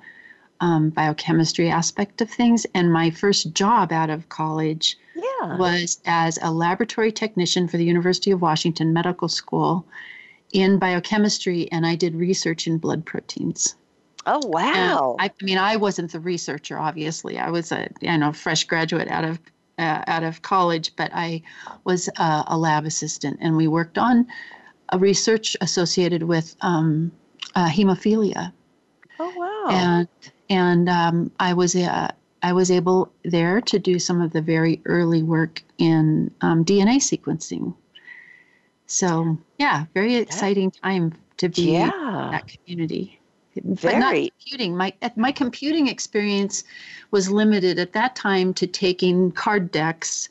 um, 0.60 0.90
biochemistry 0.90 1.68
aspect 1.68 2.20
of 2.20 2.30
things. 2.30 2.66
And 2.74 2.92
my 2.92 3.10
first 3.10 3.52
job 3.52 3.92
out 3.92 4.10
of 4.10 4.28
college 4.28 4.98
yeah. 5.14 5.56
was 5.56 6.00
as 6.06 6.38
a 6.42 6.52
laboratory 6.52 7.12
technician 7.12 7.68
for 7.68 7.76
the 7.76 7.84
University 7.84 8.30
of 8.30 8.42
Washington 8.42 8.92
Medical 8.92 9.28
School 9.28 9.86
in 10.52 10.78
biochemistry, 10.78 11.70
and 11.70 11.86
I 11.86 11.94
did 11.94 12.14
research 12.14 12.66
in 12.66 12.78
blood 12.78 13.04
proteins. 13.06 13.76
Oh 14.26 14.40
wow! 14.44 15.16
I, 15.18 15.26
I, 15.26 15.44
mean, 15.44 15.58
I 15.58 15.76
wasn't 15.76 16.12
the 16.12 16.20
researcher, 16.20 16.78
obviously. 16.78 17.38
I 17.38 17.50
was 17.50 17.72
a 17.72 17.88
you 18.00 18.18
know 18.18 18.32
fresh 18.32 18.64
graduate 18.64 19.08
out 19.08 19.24
of 19.24 19.40
uh, 19.78 20.04
out 20.06 20.22
of 20.22 20.42
college, 20.42 20.94
but 20.96 21.10
I 21.14 21.42
was 21.84 22.10
uh, 22.18 22.44
a 22.46 22.58
lab 22.58 22.84
assistant, 22.84 23.38
and 23.40 23.56
we 23.56 23.66
worked 23.66 23.96
on 23.96 24.26
a 24.90 24.98
research 24.98 25.56
associated 25.60 26.24
with 26.24 26.54
um, 26.60 27.12
uh, 27.54 27.68
hemophilia. 27.68 28.52
Oh 29.18 29.32
wow! 29.36 29.74
And 29.74 30.08
and 30.50 30.88
um, 30.88 31.30
I 31.38 31.54
was 31.54 31.74
uh, 31.76 32.10
I 32.42 32.52
was 32.52 32.70
able 32.70 33.12
there 33.24 33.60
to 33.62 33.78
do 33.78 33.98
some 33.98 34.20
of 34.20 34.32
the 34.32 34.42
very 34.42 34.82
early 34.84 35.22
work 35.22 35.62
in 35.78 36.30
um, 36.40 36.64
DNA 36.64 36.96
sequencing. 36.96 37.74
So 38.86 39.38
yeah, 39.58 39.86
very 39.94 40.16
exciting 40.16 40.72
time 40.72 41.14
to 41.36 41.48
be 41.48 41.72
yeah. 41.72 41.84
in 41.84 42.30
that 42.32 42.48
community. 42.48 43.18
Very. 43.54 43.94
But 43.94 43.98
not 43.98 44.14
computing. 44.14 44.76
My 44.76 44.92
my 45.16 45.32
computing 45.32 45.88
experience 45.88 46.64
was 47.10 47.30
limited 47.30 47.78
at 47.78 47.92
that 47.92 48.16
time 48.16 48.52
to 48.54 48.66
taking 48.66 49.32
card 49.32 49.70
decks 49.70 50.28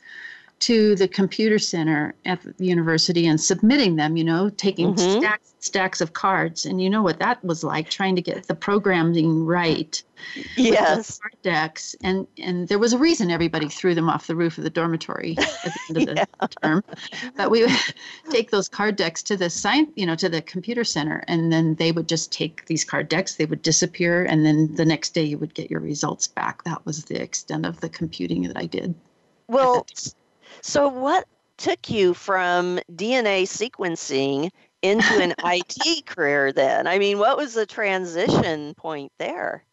to 0.60 0.95
the 0.95 1.08
computer 1.08 1.58
center 1.58 2.13
at 2.26 2.41
the 2.41 2.65
university 2.65 3.26
and 3.28 3.39
submitting 3.39 3.95
them, 3.95 4.17
you 4.17 4.24
know, 4.24 4.50
taking 4.50 4.93
mm-hmm. 4.93 5.19
stacks 5.19 5.50
stacks 5.60 6.02
of 6.02 6.13
cards. 6.13 6.65
And 6.65 6.82
you 6.82 6.89
know 6.89 7.02
what 7.04 7.19
that 7.19 7.43
was 7.43 7.63
like 7.63 7.89
trying 7.89 8.15
to 8.15 8.22
get 8.22 8.48
the 8.48 8.56
programming 8.56 9.45
right. 9.45 10.02
Yes. 10.58 11.19
card 11.19 11.36
decks. 11.43 11.95
And 12.04 12.28
and 12.38 12.67
there 12.67 12.80
was 12.80 12.93
a 12.93 12.98
reason 12.98 13.32
everybody 13.32 13.67
threw 13.67 13.95
them 13.95 14.10
off 14.10 14.28
the 14.28 14.36
roof 14.36 14.58
of 14.58 14.63
the 14.63 14.69
dormitory 14.69 15.38
at 15.38 15.63
the 15.63 15.82
end 15.89 16.10
of 16.10 16.17
yeah. 16.17 16.26
the 16.41 16.48
term. 16.48 16.84
But 17.36 17.52
we 17.52 17.63
would 17.63 17.76
take 18.30 18.52
those 18.52 18.67
card 18.67 18.95
decks 18.95 19.24
to 19.24 19.38
the 19.38 19.50
science, 19.50 19.91
you 19.95 20.06
know, 20.06 20.15
to 20.15 20.30
the 20.30 20.41
computer 20.41 20.84
center 20.84 21.24
and 21.28 21.52
then 21.52 21.76
they 21.76 21.91
would 21.91 22.08
just 22.08 22.32
take 22.32 22.65
these 22.65 22.84
card 22.84 23.10
decks, 23.10 23.36
they 23.36 23.45
would 23.45 23.62
disappear, 23.62 24.26
and 24.26 24.45
then 24.45 24.76
the 24.76 24.86
next 24.86 25.13
day 25.13 25.24
you 25.24 25.38
would 25.38 25.54
get 25.54 25.72
your 25.72 25.80
results 25.80 26.28
back. 26.28 26.63
That 26.63 26.86
was 26.86 27.06
the 27.06 27.22
extent 27.22 27.65
of 27.65 27.80
the 27.82 27.89
computing 27.89 28.43
that 28.43 28.58
I 28.58 28.65
did. 28.65 28.95
Well, 29.48 29.86
so, 30.62 30.88
what 30.88 31.26
took 31.58 31.89
you 31.89 32.13
from 32.13 32.80
DNA 32.95 33.43
sequencing 33.43 34.50
into 34.82 35.22
an 35.22 35.34
IT 35.43 36.06
career 36.06 36.52
then? 36.52 36.88
I 36.88 37.00
mean, 37.00 37.19
what 37.19 37.38
was 37.38 37.54
the 37.54 37.65
transition 37.65 38.74
point 38.76 39.12
there? 39.17 39.63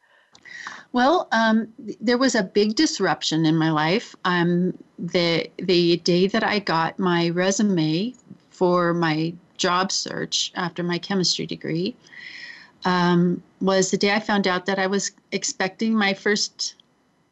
Well, 0.92 1.29
um, 1.33 1.68
there 2.01 2.18
was 2.18 2.35
a 2.35 2.42
big 2.42 2.75
disruption 2.75 3.44
in 3.44 3.57
my 3.57 3.70
life. 3.70 4.14
Um, 4.25 4.77
the 4.99 5.51
the 5.59 5.99
day 5.99 6.27
that 6.29 6.42
I 6.42 6.59
got 6.59 6.99
my 6.99 7.29
resume 7.31 8.14
for 8.51 8.94
my 8.94 9.35
job 9.59 9.92
search 9.92 10.53
after 10.55 10.83
my 10.83 10.99
chemistry 10.99 11.46
degree 11.46 11.96
um, 12.85 13.42
was 13.61 13.90
the 13.90 13.96
day 13.96 14.12
I 14.14 14.20
found 14.20 14.46
out 14.46 14.66
that 14.66 14.79
I 14.79 14.87
was 14.87 15.11
expecting 15.33 15.94
my 15.94 16.14
first 16.14 16.77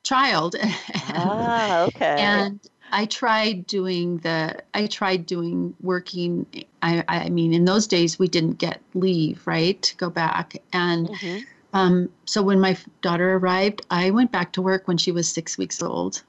child. 0.03 0.57
ah, 1.09 1.85
okay. 1.85 2.17
and 2.19 2.61
I 2.95 3.07
tried 3.07 3.67
doing 3.67 4.19
the 4.19 4.63
I 4.73 4.87
tried 4.87 5.27
doing 5.27 5.75
working 5.81 6.47
I 6.81 7.03
I 7.09 7.29
mean 7.29 7.53
in 7.53 7.65
those 7.65 7.89
days 7.89 8.21
we 8.21 8.29
didn't 8.29 8.59
get 8.59 8.81
leave, 8.95 9.45
right? 9.47 9.83
To 9.83 9.97
go 9.97 10.09
back. 10.09 10.63
And 10.73 11.09
mm-hmm. 11.09 11.39
um, 11.73 12.09
so 12.25 12.41
when 12.41 12.61
my 12.61 12.77
daughter 13.03 13.35
arrived, 13.35 13.83
I 13.91 14.11
went 14.11 14.31
back 14.31 14.53
to 14.53 14.63
work 14.63 14.87
when 14.87 14.97
she 14.97 15.11
was 15.11 15.29
6 15.29 15.59
weeks 15.59 15.83
old. 15.83 16.23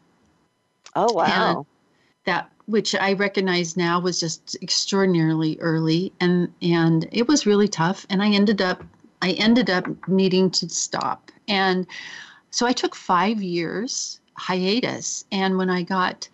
Oh 0.95 1.13
wow. 1.13 1.58
And 1.58 1.65
that 2.25 2.49
which 2.65 2.95
I 2.95 3.13
recognize 3.13 3.78
now 3.78 3.99
was 3.99 4.19
just 4.19 4.58
extraordinarily 4.63 5.60
early 5.60 6.13
and 6.19 6.51
and 6.63 7.08
it 7.12 7.28
was 7.28 7.45
really 7.45 7.67
tough 7.67 8.08
and 8.10 8.23
I 8.23 8.30
ended 8.30 8.60
up 8.60 8.84
I 9.21 9.34
ended 9.34 9.69
up 9.69 9.86
needing 10.08 10.49
to 10.51 10.67
stop. 10.67 11.32
And 11.47 11.86
so 12.49 12.65
I 12.65 12.73
took 12.73 12.95
5 12.95 13.43
years 13.43 14.19
hiatus 14.34 15.25
and 15.32 15.60
when 15.60 15.69
I 15.69 15.84
got 15.84 16.28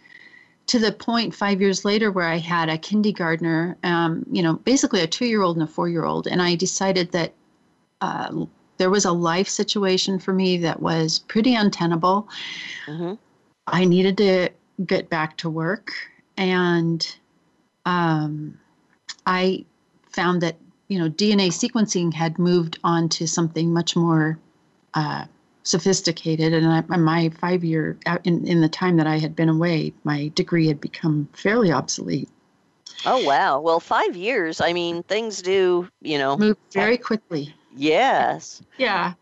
to 0.71 0.79
the 0.79 0.93
point 0.93 1.35
five 1.35 1.59
years 1.59 1.83
later 1.83 2.13
where 2.13 2.29
I 2.29 2.37
had 2.37 2.69
a 2.69 2.77
kindergartner, 2.77 3.75
um, 3.83 4.25
you 4.31 4.41
know, 4.41 4.53
basically 4.53 5.01
a 5.01 5.07
two 5.07 5.25
year 5.25 5.41
old 5.41 5.57
and 5.57 5.67
a 5.67 5.67
four 5.67 5.89
year 5.89 6.05
old. 6.05 6.27
And 6.27 6.41
I 6.41 6.55
decided 6.55 7.11
that 7.11 7.33
uh, 7.99 8.45
there 8.77 8.89
was 8.89 9.03
a 9.03 9.11
life 9.11 9.49
situation 9.49 10.17
for 10.17 10.31
me 10.31 10.55
that 10.59 10.81
was 10.81 11.19
pretty 11.19 11.55
untenable. 11.55 12.29
Mm-hmm. 12.87 13.15
I 13.67 13.83
needed 13.83 14.15
to 14.19 14.47
get 14.85 15.09
back 15.09 15.35
to 15.39 15.49
work. 15.49 15.91
And 16.37 17.05
um, 17.85 18.57
I 19.25 19.65
found 20.09 20.41
that, 20.41 20.55
you 20.87 20.99
know, 20.99 21.09
DNA 21.09 21.49
sequencing 21.49 22.13
had 22.13 22.39
moved 22.39 22.79
on 22.81 23.09
to 23.09 23.27
something 23.27 23.73
much 23.73 23.97
more. 23.97 24.39
Uh, 24.93 25.25
sophisticated 25.63 26.53
and 26.53 26.67
I, 26.67 26.97
my 26.97 27.29
five 27.29 27.63
year 27.63 27.97
in, 28.23 28.45
in 28.47 28.61
the 28.61 28.69
time 28.69 28.97
that 28.97 29.07
i 29.07 29.17
had 29.17 29.35
been 29.35 29.49
away 29.49 29.93
my 30.03 30.31
degree 30.35 30.67
had 30.67 30.81
become 30.81 31.27
fairly 31.33 31.71
obsolete. 31.71 32.29
Oh 33.05 33.23
wow. 33.25 33.59
Well 33.59 33.79
five 33.79 34.15
years 34.15 34.61
i 34.61 34.73
mean 34.73 35.03
things 35.03 35.41
do 35.41 35.87
you 36.01 36.17
know. 36.17 36.37
Move 36.37 36.57
very 36.71 36.97
quickly. 36.97 37.53
Yes. 37.75 38.61
Yeah. 38.77 39.13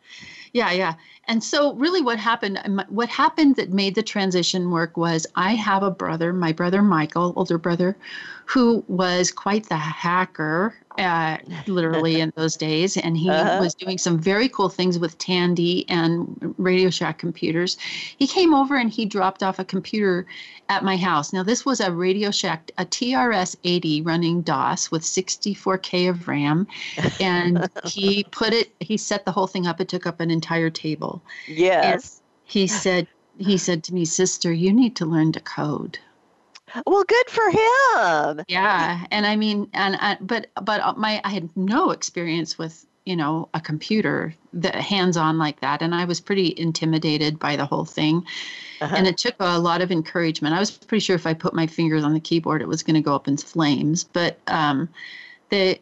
Yeah 0.53 0.71
yeah. 0.71 0.93
And 1.27 1.43
so 1.43 1.75
really 1.75 2.01
what 2.01 2.17
happened 2.19 2.59
um, 2.65 2.81
what 2.89 3.09
happened 3.09 3.55
that 3.57 3.71
made 3.71 3.95
the 3.95 4.03
transition 4.03 4.71
work 4.71 4.97
was 4.97 5.27
i 5.35 5.51
have 5.53 5.83
a 5.83 5.91
brother 5.91 6.33
my 6.33 6.51
brother 6.51 6.81
michael 6.81 7.33
older 7.35 7.57
brother 7.57 7.95
who 8.45 8.83
was 8.87 9.31
quite 9.31 9.69
the 9.69 9.77
hacker 9.77 10.73
uh, 10.99 11.37
literally 11.67 12.19
in 12.19 12.33
those 12.35 12.55
days, 12.55 12.97
and 12.97 13.17
he 13.17 13.29
uh-huh. 13.29 13.59
was 13.61 13.73
doing 13.73 13.97
some 13.97 14.19
very 14.19 14.49
cool 14.49 14.69
things 14.69 14.99
with 14.99 15.17
Tandy 15.17 15.87
and 15.89 16.53
Radio 16.57 16.89
Shack 16.89 17.17
computers. 17.17 17.77
He 18.17 18.27
came 18.27 18.53
over 18.53 18.75
and 18.75 18.89
he 18.89 19.05
dropped 19.05 19.41
off 19.41 19.59
a 19.59 19.65
computer 19.65 20.25
at 20.67 20.83
my 20.83 20.97
house. 20.97 21.31
Now 21.31 21.43
this 21.43 21.65
was 21.65 21.79
a 21.79 21.91
Radio 21.91 22.31
Shack, 22.31 22.71
a 22.77 22.85
TRS 22.85 23.55
80 23.63 24.01
running 24.01 24.41
DOS 24.41 24.91
with 24.91 25.03
64k 25.03 26.09
of 26.09 26.27
RAM, 26.27 26.67
and 27.19 27.69
he 27.85 28.25
put 28.25 28.53
it. 28.53 28.73
He 28.79 28.97
set 28.97 29.25
the 29.25 29.31
whole 29.31 29.47
thing 29.47 29.67
up. 29.67 29.79
It 29.79 29.87
took 29.87 30.05
up 30.05 30.19
an 30.19 30.29
entire 30.29 30.69
table. 30.69 31.21
Yes. 31.47 31.93
And 31.93 32.21
he 32.45 32.67
said. 32.67 33.07
He 33.37 33.57
said 33.57 33.85
to 33.85 33.93
me, 33.93 34.03
"Sister, 34.03 34.51
you 34.51 34.73
need 34.73 34.97
to 34.97 35.05
learn 35.05 35.31
to 35.31 35.39
code." 35.39 35.97
Well, 36.85 37.03
good 37.03 37.29
for 37.29 37.49
him. 37.49 38.45
Yeah, 38.47 39.05
and 39.11 39.25
I 39.25 39.35
mean, 39.35 39.69
and 39.73 39.95
I, 39.95 40.17
but 40.19 40.47
but 40.61 40.81
uh, 40.81 40.93
my 40.97 41.21
I 41.23 41.29
had 41.29 41.55
no 41.55 41.91
experience 41.91 42.57
with 42.57 42.85
you 43.05 43.15
know 43.15 43.49
a 43.53 43.61
computer 43.61 44.33
that 44.53 44.75
hands-on 44.75 45.37
like 45.37 45.59
that, 45.61 45.81
and 45.81 45.93
I 45.95 46.05
was 46.05 46.19
pretty 46.19 46.53
intimidated 46.57 47.39
by 47.39 47.55
the 47.55 47.65
whole 47.65 47.85
thing. 47.85 48.25
Uh-huh. 48.81 48.95
And 48.95 49.07
it 49.07 49.17
took 49.17 49.35
a 49.39 49.59
lot 49.59 49.81
of 49.81 49.91
encouragement. 49.91 50.55
I 50.55 50.59
was 50.59 50.71
pretty 50.71 51.01
sure 51.01 51.15
if 51.15 51.27
I 51.27 51.33
put 51.33 51.53
my 51.53 51.67
fingers 51.67 52.03
on 52.03 52.13
the 52.13 52.19
keyboard, 52.19 52.61
it 52.61 52.67
was 52.67 52.83
going 52.83 52.95
to 52.95 53.01
go 53.01 53.13
up 53.13 53.27
in 53.27 53.35
flames. 53.35 54.05
But 54.05 54.39
um, 54.47 54.87
the, 55.49 55.79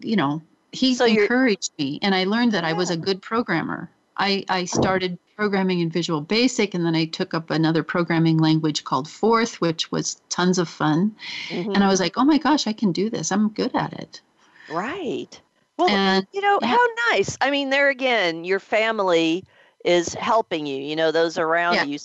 you 0.00 0.16
know, 0.16 0.42
he 0.72 0.94
so 0.94 1.06
encouraged 1.06 1.72
me, 1.78 1.98
and 2.02 2.14
I 2.14 2.24
learned 2.24 2.52
that 2.52 2.64
yeah. 2.64 2.70
I 2.70 2.72
was 2.74 2.90
a 2.90 2.96
good 2.96 3.22
programmer. 3.22 3.90
I, 4.18 4.44
I 4.48 4.64
started 4.64 5.18
programming 5.36 5.80
in 5.80 5.90
Visual 5.90 6.20
Basic, 6.20 6.74
and 6.74 6.84
then 6.84 6.96
I 6.96 7.04
took 7.04 7.32
up 7.32 7.50
another 7.50 7.82
programming 7.82 8.38
language 8.38 8.84
called 8.84 9.08
Forth, 9.08 9.60
which 9.60 9.92
was 9.92 10.20
tons 10.28 10.58
of 10.58 10.68
fun. 10.68 11.14
Mm-hmm. 11.48 11.72
And 11.72 11.84
I 11.84 11.88
was 11.88 12.00
like, 12.00 12.18
oh 12.18 12.24
my 12.24 12.38
gosh, 12.38 12.66
I 12.66 12.72
can 12.72 12.90
do 12.90 13.08
this. 13.08 13.30
I'm 13.30 13.50
good 13.50 13.74
at 13.74 13.92
it. 13.92 14.20
Right. 14.68 15.40
Well, 15.76 15.88
and, 15.88 16.26
you 16.32 16.40
know, 16.40 16.58
yeah. 16.60 16.68
how 16.68 16.86
nice. 17.12 17.38
I 17.40 17.52
mean, 17.52 17.70
there 17.70 17.88
again, 17.88 18.44
your 18.44 18.58
family 18.58 19.44
is 19.84 20.12
helping 20.14 20.66
you, 20.66 20.76
you 20.76 20.96
know, 20.96 21.12
those 21.12 21.38
around 21.38 21.74
yeah. 21.74 21.84
you. 21.84 21.98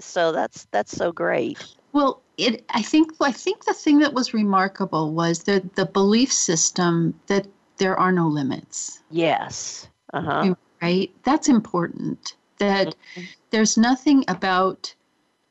So 0.00 0.32
that's 0.32 0.66
that's 0.70 0.96
so 0.96 1.12
great. 1.12 1.62
Well, 1.92 2.22
it 2.38 2.64
I 2.70 2.80
think 2.80 3.12
I 3.20 3.32
think 3.32 3.66
the 3.66 3.74
thing 3.74 3.98
that 3.98 4.14
was 4.14 4.32
remarkable 4.32 5.12
was 5.12 5.42
the 5.42 5.62
the 5.74 5.84
belief 5.84 6.32
system 6.32 7.20
that 7.26 7.46
there 7.76 7.98
are 7.98 8.12
no 8.12 8.26
limits. 8.26 9.02
Yes. 9.10 9.88
Uh-huh 10.14 10.54
right? 10.82 11.10
That's 11.24 11.48
important. 11.48 12.34
That 12.58 12.88
mm-hmm. 12.88 13.22
there's 13.50 13.76
nothing 13.76 14.24
about 14.28 14.94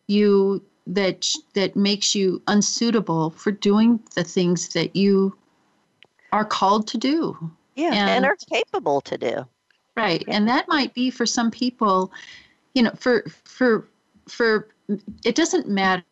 you 0.08 0.62
that 0.88 1.28
that 1.54 1.76
makes 1.76 2.16
you 2.16 2.42
unsuitable 2.48 3.32
for 3.32 3.52
doing 3.52 4.00
the 4.16 4.24
things 4.24 4.70
that 4.70 4.96
you 4.96 5.36
are 6.32 6.46
called 6.46 6.88
to 6.88 6.98
do. 6.98 7.38
Yeah, 7.76 7.94
and, 7.94 8.10
and 8.10 8.26
are 8.26 8.38
capable 8.52 9.02
to 9.02 9.18
do. 9.18 9.46
Right. 9.96 10.24
Yeah. 10.28 10.36
And 10.36 10.48
that 10.48 10.68
might 10.68 10.94
be 10.94 11.10
for 11.10 11.26
some 11.26 11.52
people, 11.52 12.12
you 12.74 12.84
know, 12.84 12.92
for 12.96 13.24
for 13.44 13.88
for 14.28 14.68
it 15.26 15.36
doesn't 15.36 15.68
matter 15.68 16.04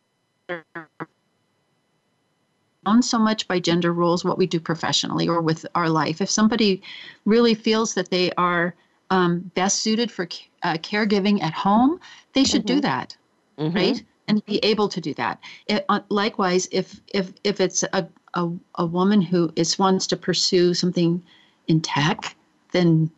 so 3.00 3.18
much 3.18 3.48
by 3.48 3.58
gender 3.58 3.92
roles 3.92 4.24
what 4.24 4.38
we 4.38 4.46
do 4.46 4.60
professionally 4.60 5.28
or 5.28 5.40
with 5.40 5.66
our 5.74 5.88
life. 5.88 6.20
If 6.20 6.30
somebody 6.30 6.82
really 7.24 7.54
feels 7.54 7.94
that 7.94 8.10
they 8.10 8.30
are 8.32 8.74
um, 9.10 9.50
best 9.54 9.80
suited 9.80 10.10
for 10.10 10.28
uh, 10.62 10.74
caregiving 10.74 11.42
at 11.42 11.52
home, 11.52 12.00
they 12.32 12.44
should 12.44 12.66
mm-hmm. 12.66 12.76
do 12.76 12.80
that, 12.82 13.16
mm-hmm. 13.58 13.76
right? 13.76 14.02
And 14.28 14.44
be 14.44 14.58
able 14.64 14.88
to 14.88 15.00
do 15.00 15.14
that. 15.14 15.38
It, 15.68 15.84
uh, 15.88 16.00
likewise, 16.08 16.68
if 16.72 17.00
if 17.14 17.32
if 17.44 17.60
it's 17.60 17.84
a, 17.92 18.08
a 18.34 18.50
a 18.74 18.86
woman 18.86 19.22
who 19.22 19.52
is 19.54 19.78
wants 19.78 20.06
to 20.08 20.16
pursue 20.16 20.74
something 20.74 21.22
in 21.68 21.80
tech, 21.80 22.34
then 22.72 23.10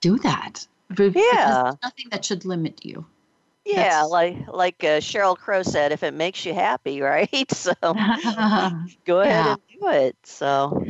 do 0.00 0.18
that. 0.18 0.66
Yeah, 0.98 1.72
nothing 1.82 2.06
that 2.10 2.24
should 2.24 2.44
limit 2.44 2.84
you. 2.84 3.04
Yeah, 3.64 4.00
That's... 4.00 4.10
like 4.10 4.36
like 4.48 4.84
uh, 4.84 5.00
Sheryl 5.00 5.36
Crow 5.36 5.62
said, 5.62 5.92
if 5.92 6.02
it 6.02 6.14
makes 6.14 6.44
you 6.44 6.54
happy, 6.54 7.00
right? 7.12 7.50
So 7.50 7.72
go 7.82 7.92
ahead 7.92 8.86
yeah. 9.06 9.52
and 9.52 9.60
do 9.80 9.88
it. 9.88 10.16
So, 10.22 10.84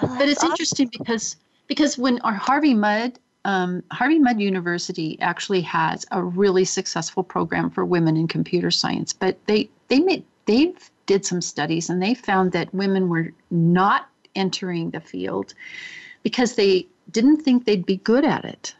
oh, 0.00 0.16
but 0.18 0.28
it's 0.28 0.38
awesome. 0.38 0.50
interesting 0.50 0.88
because 0.88 1.36
because 1.66 1.98
when 1.98 2.20
our 2.20 2.34
Harvey 2.34 2.74
Mudd 2.74 3.18
um, 3.44 3.82
Harvey 3.90 4.18
Mudd 4.18 4.40
University 4.40 5.18
actually 5.20 5.62
has 5.62 6.06
a 6.10 6.22
really 6.22 6.64
successful 6.64 7.24
program 7.24 7.70
for 7.70 7.84
women 7.84 8.16
in 8.16 8.28
computer 8.28 8.70
science, 8.70 9.12
but 9.12 9.38
they 9.46 9.68
they 9.88 10.00
made 10.00 10.24
they 10.46 10.74
did 11.06 11.24
some 11.24 11.40
studies 11.40 11.90
and 11.90 12.02
they 12.02 12.14
found 12.14 12.52
that 12.52 12.72
women 12.74 13.08
were 13.08 13.32
not 13.50 14.08
entering 14.34 14.90
the 14.90 15.00
field 15.00 15.54
because 16.22 16.54
they 16.54 16.86
didn't 17.10 17.38
think 17.38 17.64
they'd 17.64 17.86
be 17.86 17.96
good 17.98 18.24
at 18.24 18.44
it. 18.44 18.74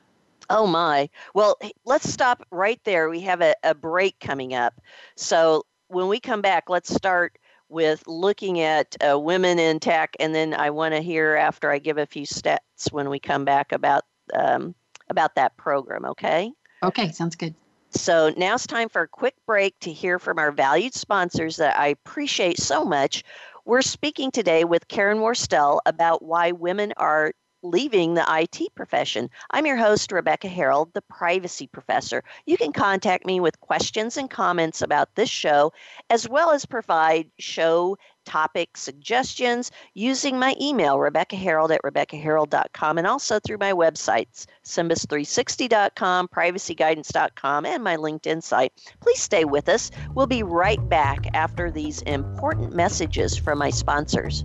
Oh 0.50 0.66
my. 0.66 1.08
Well, 1.34 1.58
let's 1.84 2.08
stop 2.10 2.46
right 2.50 2.80
there. 2.84 3.08
We 3.08 3.20
have 3.20 3.40
a, 3.40 3.54
a 3.62 3.74
break 3.74 4.18
coming 4.20 4.54
up. 4.54 4.80
So 5.16 5.64
when 5.88 6.08
we 6.08 6.20
come 6.20 6.42
back, 6.42 6.68
let's 6.68 6.94
start 6.94 7.38
with 7.68 8.02
looking 8.06 8.60
at 8.60 8.94
uh, 9.08 9.18
women 9.18 9.58
in 9.58 9.80
tech, 9.80 10.14
and 10.20 10.34
then 10.34 10.52
I 10.52 10.68
want 10.70 10.94
to 10.94 11.00
hear 11.00 11.36
after 11.36 11.70
I 11.70 11.78
give 11.78 11.96
a 11.96 12.06
few 12.06 12.26
stats 12.26 12.92
when 12.92 13.08
we 13.08 13.18
come 13.18 13.46
back 13.46 13.72
about 13.72 14.04
um, 14.34 14.74
about 15.08 15.34
that 15.34 15.56
program. 15.56 16.04
Okay. 16.04 16.52
Okay, 16.82 17.12
sounds 17.12 17.36
good. 17.36 17.54
So 17.90 18.32
now 18.36 18.54
it's 18.54 18.66
time 18.66 18.88
for 18.88 19.02
a 19.02 19.08
quick 19.08 19.34
break 19.46 19.78
to 19.80 19.92
hear 19.92 20.18
from 20.18 20.38
our 20.38 20.50
valued 20.50 20.94
sponsors 20.94 21.56
that 21.56 21.78
I 21.78 21.88
appreciate 21.88 22.58
so 22.58 22.84
much. 22.84 23.22
We're 23.64 23.82
speaking 23.82 24.30
today 24.30 24.64
with 24.64 24.88
Karen 24.88 25.18
Worstell 25.18 25.80
about 25.84 26.22
why 26.22 26.52
women 26.52 26.94
are 26.96 27.32
leaving 27.62 28.14
the 28.14 28.26
IT 28.28 28.74
profession. 28.74 29.30
I'm 29.50 29.66
your 29.66 29.76
host, 29.76 30.12
Rebecca 30.12 30.48
Herold, 30.48 30.92
the 30.92 31.02
privacy 31.02 31.66
professor. 31.66 32.24
You 32.46 32.56
can 32.56 32.72
contact 32.72 33.26
me 33.26 33.40
with 33.40 33.60
questions 33.60 34.16
and 34.16 34.30
comments 34.30 34.82
about 34.82 35.14
this 35.14 35.30
show, 35.30 35.72
as 36.10 36.28
well 36.28 36.50
as 36.50 36.66
provide 36.66 37.30
show 37.38 37.96
topic 38.24 38.76
suggestions 38.76 39.70
using 39.94 40.38
my 40.38 40.54
email, 40.60 40.98
Rebecca 40.98 41.36
Herold 41.36 41.70
at 41.70 41.82
RebeccaHerold.com, 41.82 42.98
and 42.98 43.06
also 43.06 43.40
through 43.40 43.58
my 43.58 43.72
websites, 43.72 44.46
Simbus360.com, 44.64 46.28
privacyguidance.com, 46.28 47.66
and 47.66 47.84
my 47.84 47.96
LinkedIn 47.96 48.42
site. 48.42 48.72
Please 49.00 49.20
stay 49.20 49.44
with 49.44 49.68
us. 49.68 49.90
We'll 50.14 50.26
be 50.26 50.42
right 50.42 50.88
back 50.88 51.26
after 51.34 51.70
these 51.70 52.02
important 52.02 52.74
messages 52.74 53.36
from 53.36 53.58
my 53.58 53.70
sponsors. 53.70 54.44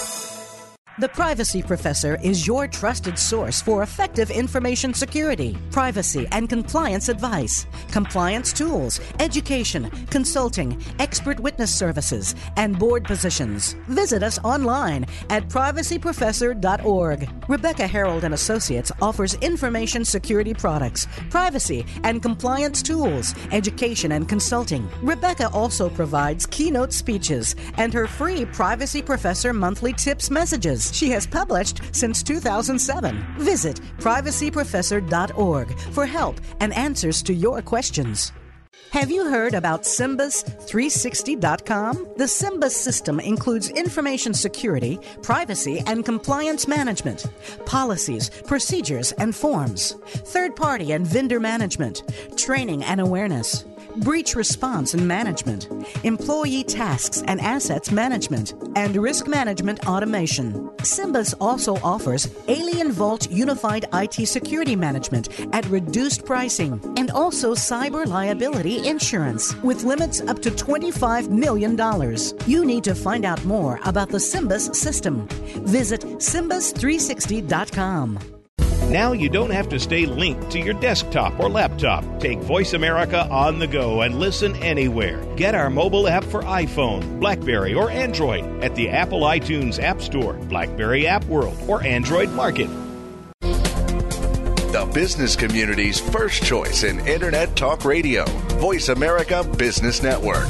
The 0.99 1.07
Privacy 1.07 1.63
Professor 1.63 2.19
is 2.21 2.45
your 2.45 2.67
trusted 2.67 3.17
source 3.17 3.61
for 3.61 3.81
effective 3.81 4.29
information 4.29 4.93
security, 4.93 5.57
privacy, 5.71 6.27
and 6.33 6.49
compliance 6.49 7.07
advice, 7.07 7.65
compliance 7.89 8.51
tools, 8.51 8.99
education, 9.19 9.89
consulting, 10.09 10.83
expert 10.99 11.39
witness 11.39 11.73
services, 11.73 12.35
and 12.57 12.77
board 12.77 13.05
positions. 13.05 13.73
Visit 13.87 14.21
us 14.21 14.37
online 14.43 15.05
at 15.29 15.47
privacyprofessor.org. 15.47 17.29
Rebecca 17.47 17.83
Herold 17.83 18.23
and 18.23 18.33
Associates 18.33 18.91
offers 19.01 19.35
information 19.35 20.03
security 20.03 20.53
products, 20.53 21.07
privacy 21.29 21.85
and 22.03 22.21
compliance 22.21 22.81
tools, 22.81 23.33
education 23.53 24.11
and 24.11 24.27
consulting. 24.27 24.89
Rebecca 25.01 25.49
also 25.53 25.89
provides 25.89 26.45
keynote 26.45 26.91
speeches 26.91 27.55
and 27.77 27.93
her 27.93 28.07
free 28.07 28.43
Privacy 28.43 29.01
Professor 29.01 29.53
monthly 29.53 29.93
tips 29.93 30.29
messages 30.29 30.80
she 30.89 31.09
has 31.09 31.27
published 31.27 31.81
since 31.91 32.23
2007. 32.23 33.35
Visit 33.37 33.81
privacyprofessor.org 33.97 35.79
for 35.91 36.05
help 36.05 36.39
and 36.59 36.73
answers 36.73 37.21
to 37.23 37.33
your 37.33 37.61
questions. 37.61 38.31
Have 38.91 39.09
you 39.09 39.29
heard 39.29 39.53
about 39.53 39.83
Simbus360.com? 39.83 42.07
The 42.17 42.25
Simbus 42.25 42.71
system 42.71 43.21
includes 43.21 43.69
information 43.69 44.33
security, 44.33 44.99
privacy, 45.21 45.81
and 45.87 46.03
compliance 46.03 46.67
management, 46.67 47.25
policies, 47.65 48.29
procedures, 48.45 49.13
and 49.13 49.33
forms, 49.33 49.93
third 50.33 50.57
party 50.57 50.91
and 50.91 51.07
vendor 51.07 51.39
management, 51.39 52.03
training 52.35 52.83
and 52.83 52.99
awareness 52.99 53.63
breach 53.97 54.35
response 54.35 54.93
and 54.93 55.07
management, 55.07 55.67
employee 56.03 56.63
tasks 56.63 57.23
and 57.27 57.39
assets 57.41 57.91
management, 57.91 58.53
and 58.75 58.95
risk 58.95 59.27
management 59.27 59.87
automation. 59.87 60.53
Simbus 60.79 61.33
also 61.39 61.75
offers 61.77 62.29
Alien 62.47 62.91
Vault 62.91 63.29
Unified 63.31 63.85
IT 63.93 64.27
Security 64.27 64.75
Management 64.75 65.29
at 65.53 65.65
reduced 65.67 66.25
pricing 66.25 66.81
and 66.97 67.11
also 67.11 67.53
cyber 67.53 68.05
liability 68.05 68.87
insurance 68.87 69.55
with 69.57 69.83
limits 69.83 70.21
up 70.21 70.41
to 70.41 70.51
$25 70.51 71.29
million. 71.29 71.77
You 72.47 72.65
need 72.65 72.83
to 72.83 72.95
find 72.95 73.25
out 73.25 73.43
more 73.45 73.79
about 73.85 74.09
the 74.09 74.17
Simbus 74.17 74.75
system. 74.75 75.27
Visit 75.65 76.01
Simbus360.com. 76.01 78.40
Now 78.91 79.13
you 79.13 79.29
don't 79.29 79.51
have 79.51 79.69
to 79.69 79.79
stay 79.79 80.05
linked 80.05 80.51
to 80.51 80.59
your 80.59 80.73
desktop 80.73 81.39
or 81.39 81.47
laptop. 81.47 82.03
Take 82.19 82.39
Voice 82.39 82.73
America 82.73 83.25
on 83.29 83.57
the 83.57 83.65
go 83.65 84.01
and 84.01 84.19
listen 84.19 84.53
anywhere. 84.57 85.23
Get 85.37 85.55
our 85.55 85.69
mobile 85.69 86.09
app 86.09 86.25
for 86.25 86.41
iPhone, 86.41 87.21
Blackberry, 87.21 87.73
or 87.73 87.89
Android 87.89 88.43
at 88.61 88.75
the 88.75 88.89
Apple 88.89 89.21
iTunes 89.21 89.81
App 89.81 90.01
Store, 90.01 90.33
Blackberry 90.33 91.07
App 91.07 91.23
World, 91.25 91.57
or 91.69 91.81
Android 91.85 92.31
Market. 92.31 92.67
The 93.39 94.91
business 94.93 95.37
community's 95.37 96.01
first 96.01 96.43
choice 96.43 96.83
in 96.83 96.99
Internet 97.07 97.55
Talk 97.55 97.85
Radio, 97.85 98.25
Voice 98.59 98.89
America 98.89 99.45
Business 99.57 100.03
Network. 100.03 100.49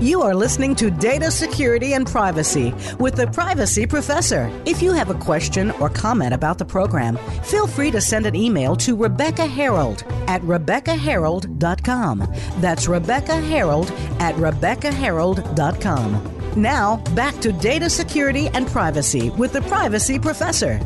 You 0.00 0.22
are 0.22 0.32
listening 0.32 0.76
to 0.76 0.92
Data 0.92 1.28
Security 1.28 1.94
and 1.94 2.06
Privacy 2.06 2.72
with 3.00 3.16
the 3.16 3.26
Privacy 3.26 3.84
Professor. 3.84 4.48
If 4.64 4.80
you 4.80 4.92
have 4.92 5.10
a 5.10 5.14
question 5.14 5.72
or 5.72 5.88
comment 5.88 6.32
about 6.32 6.56
the 6.56 6.64
program, 6.64 7.16
feel 7.42 7.66
free 7.66 7.90
to 7.90 8.00
send 8.00 8.24
an 8.24 8.36
email 8.36 8.76
to 8.76 8.94
Rebecca 8.94 9.42
Herold 9.42 10.08
at 10.28 10.40
RebeccaHerold.com. 10.42 12.32
That's 12.58 12.86
Rebecca 12.86 13.32
Herold 13.32 13.90
at 14.20 14.36
RebeccaHerold.com. 14.36 16.62
Now, 16.62 16.96
back 17.16 17.40
to 17.40 17.52
Data 17.52 17.90
Security 17.90 18.46
and 18.54 18.68
Privacy 18.68 19.30
with 19.30 19.52
the 19.52 19.62
Privacy 19.62 20.20
Professor. 20.20 20.78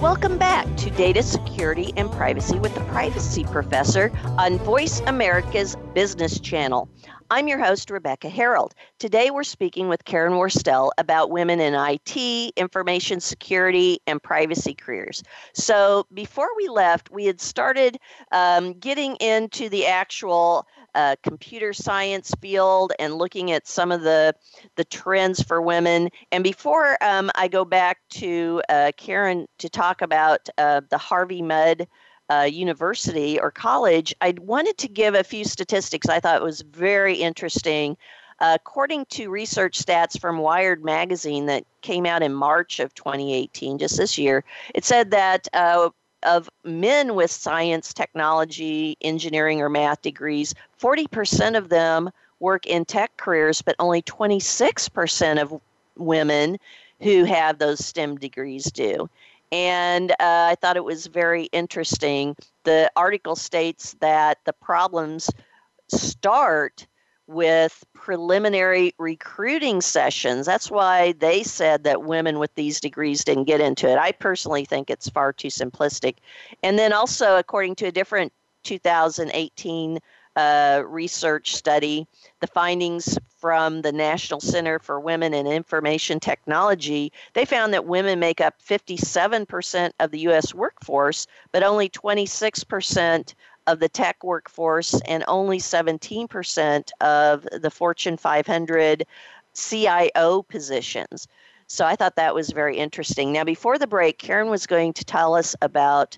Welcome 0.00 0.38
back 0.38 0.76
to 0.76 0.90
Data 0.90 1.24
Security 1.24 1.92
and 1.96 2.08
Privacy 2.12 2.60
with 2.60 2.72
the 2.72 2.82
Privacy 2.82 3.42
Professor 3.42 4.12
on 4.38 4.56
Voice 4.58 5.00
America's 5.08 5.74
Business 5.92 6.38
Channel. 6.38 6.88
I'm 7.30 7.48
your 7.48 7.58
host, 7.58 7.90
Rebecca 7.90 8.30
Herold. 8.30 8.74
Today 9.00 9.32
we're 9.32 9.42
speaking 9.42 9.88
with 9.88 10.04
Karen 10.04 10.34
Worstell 10.34 10.90
about 10.98 11.30
women 11.30 11.58
in 11.58 11.74
IT, 11.74 12.52
information 12.56 13.18
security, 13.18 13.98
and 14.06 14.22
privacy 14.22 14.72
careers. 14.72 15.24
So 15.52 16.06
before 16.14 16.48
we 16.56 16.68
left, 16.68 17.10
we 17.10 17.26
had 17.26 17.40
started 17.40 17.98
um, 18.30 18.74
getting 18.74 19.16
into 19.16 19.68
the 19.68 19.86
actual 19.86 20.68
computer 21.22 21.72
science 21.72 22.32
field 22.40 22.92
and 22.98 23.14
looking 23.14 23.52
at 23.52 23.66
some 23.66 23.92
of 23.92 24.02
the 24.02 24.34
the 24.76 24.84
trends 24.84 25.42
for 25.42 25.62
women. 25.62 26.10
And 26.32 26.42
before 26.42 27.02
um, 27.02 27.30
I 27.34 27.48
go 27.48 27.64
back 27.64 27.98
to 28.10 28.62
uh, 28.68 28.92
Karen 28.96 29.46
to 29.58 29.68
talk 29.68 30.02
about 30.02 30.48
uh, 30.58 30.80
the 30.90 30.98
Harvey 30.98 31.42
Mudd 31.42 31.86
uh, 32.30 32.48
university 32.50 33.40
or 33.40 33.50
college, 33.50 34.14
I 34.20 34.34
wanted 34.40 34.76
to 34.78 34.88
give 34.88 35.14
a 35.14 35.24
few 35.24 35.44
statistics 35.44 36.08
I 36.08 36.20
thought 36.20 36.42
was 36.42 36.62
very 36.62 37.14
interesting. 37.14 37.96
According 38.40 39.06
to 39.06 39.30
research 39.30 39.84
stats 39.84 40.20
from 40.20 40.38
Wired 40.38 40.84
magazine 40.84 41.46
that 41.46 41.64
came 41.80 42.06
out 42.06 42.22
in 42.22 42.32
March 42.32 42.78
of 42.78 42.94
2018, 42.94 43.78
just 43.78 43.96
this 43.96 44.16
year, 44.16 44.44
it 44.76 44.84
said 44.84 45.10
that 45.10 45.48
uh, 45.52 45.90
of 46.22 46.50
men 46.64 47.14
with 47.14 47.30
science, 47.30 47.92
technology, 47.92 48.96
engineering, 49.00 49.60
or 49.60 49.68
math 49.68 50.02
degrees, 50.02 50.54
40% 50.80 51.56
of 51.56 51.68
them 51.68 52.10
work 52.40 52.66
in 52.66 52.84
tech 52.84 53.16
careers, 53.16 53.62
but 53.62 53.76
only 53.78 54.02
26% 54.02 55.42
of 55.42 55.60
women 55.96 56.58
who 57.00 57.24
have 57.24 57.58
those 57.58 57.84
STEM 57.84 58.16
degrees 58.16 58.64
do. 58.64 59.08
And 59.50 60.10
uh, 60.12 60.14
I 60.20 60.56
thought 60.60 60.76
it 60.76 60.84
was 60.84 61.06
very 61.06 61.44
interesting. 61.46 62.36
The 62.64 62.90
article 62.96 63.36
states 63.36 63.96
that 64.00 64.38
the 64.44 64.52
problems 64.52 65.30
start 65.88 66.86
with 67.28 67.84
preliminary 67.92 68.94
recruiting 68.98 69.82
sessions. 69.82 70.46
That's 70.46 70.70
why 70.70 71.12
they 71.12 71.42
said 71.42 71.84
that 71.84 72.02
women 72.02 72.38
with 72.38 72.54
these 72.54 72.80
degrees 72.80 73.22
didn't 73.22 73.44
get 73.44 73.60
into 73.60 73.88
it. 73.88 73.98
I 73.98 74.12
personally 74.12 74.64
think 74.64 74.88
it's 74.88 75.10
far 75.10 75.34
too 75.34 75.48
simplistic. 75.48 76.16
And 76.62 76.78
then 76.78 76.92
also, 76.92 77.36
according 77.36 77.76
to 77.76 77.86
a 77.86 77.92
different 77.92 78.32
2018 78.64 79.98
uh, 80.36 80.82
research 80.86 81.54
study, 81.54 82.06
the 82.40 82.46
findings 82.46 83.18
from 83.38 83.82
the 83.82 83.92
National 83.92 84.40
Center 84.40 84.78
for 84.78 84.98
Women 84.98 85.34
in 85.34 85.46
Information 85.46 86.20
Technology, 86.20 87.12
they 87.34 87.44
found 87.44 87.74
that 87.74 87.86
women 87.86 88.18
make 88.18 88.40
up 88.40 88.54
57% 88.62 89.90
of 90.00 90.10
the 90.12 90.20
U.S. 90.20 90.54
workforce, 90.54 91.26
but 91.52 91.62
only 91.62 91.88
26% 91.90 93.34
of 93.68 93.80
the 93.80 93.88
tech 93.88 94.24
workforce 94.24 95.00
and 95.02 95.22
only 95.28 95.58
17% 95.58 96.90
of 97.00 97.46
the 97.52 97.70
Fortune 97.70 98.16
500 98.16 99.06
CIO 99.54 100.42
positions. 100.42 101.28
So 101.66 101.84
I 101.84 101.94
thought 101.94 102.16
that 102.16 102.34
was 102.34 102.50
very 102.50 102.78
interesting. 102.78 103.30
Now, 103.30 103.44
before 103.44 103.78
the 103.78 103.86
break, 103.86 104.18
Karen 104.18 104.48
was 104.48 104.66
going 104.66 104.94
to 104.94 105.04
tell 105.04 105.34
us 105.34 105.54
about 105.60 106.16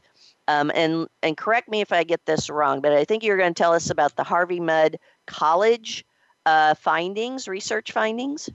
um, 0.48 0.72
and 0.74 1.06
and 1.22 1.36
correct 1.36 1.68
me 1.68 1.80
if 1.80 1.92
I 1.92 2.02
get 2.02 2.26
this 2.26 2.50
wrong, 2.50 2.80
but 2.80 2.92
I 2.92 3.04
think 3.04 3.22
you're 3.22 3.36
going 3.36 3.54
to 3.54 3.62
tell 3.62 3.72
us 3.72 3.90
about 3.90 4.16
the 4.16 4.24
Harvey 4.24 4.58
Mudd 4.58 4.98
College 5.26 6.04
uh, 6.46 6.74
findings, 6.74 7.46
research 7.46 7.92
findings. 7.92 8.48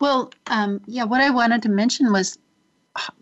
Well, 0.00 0.32
um, 0.48 0.82
yeah, 0.86 1.04
what 1.04 1.20
I 1.22 1.30
wanted 1.30 1.62
to 1.62 1.68
mention 1.70 2.12
was 2.12 2.38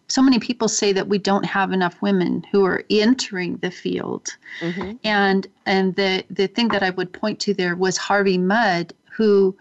so 0.08 0.20
many 0.20 0.38
people 0.38 0.68
say 0.68 0.92
that 0.92 1.08
we 1.08 1.18
don't 1.18 1.44
have 1.44 1.72
enough 1.72 2.00
women 2.02 2.44
who 2.50 2.64
are 2.64 2.84
entering 2.90 3.56
the 3.56 3.70
field, 3.70 4.36
mm-hmm. 4.60 4.92
and 5.04 5.46
and 5.64 5.94
the 5.96 6.24
the 6.30 6.48
thing 6.48 6.68
that 6.68 6.82
I 6.82 6.90
would 6.90 7.12
point 7.12 7.40
to 7.40 7.54
there 7.54 7.74
was 7.74 7.96
Harvey 7.96 8.38
Mudd, 8.38 8.92
who 9.10 9.56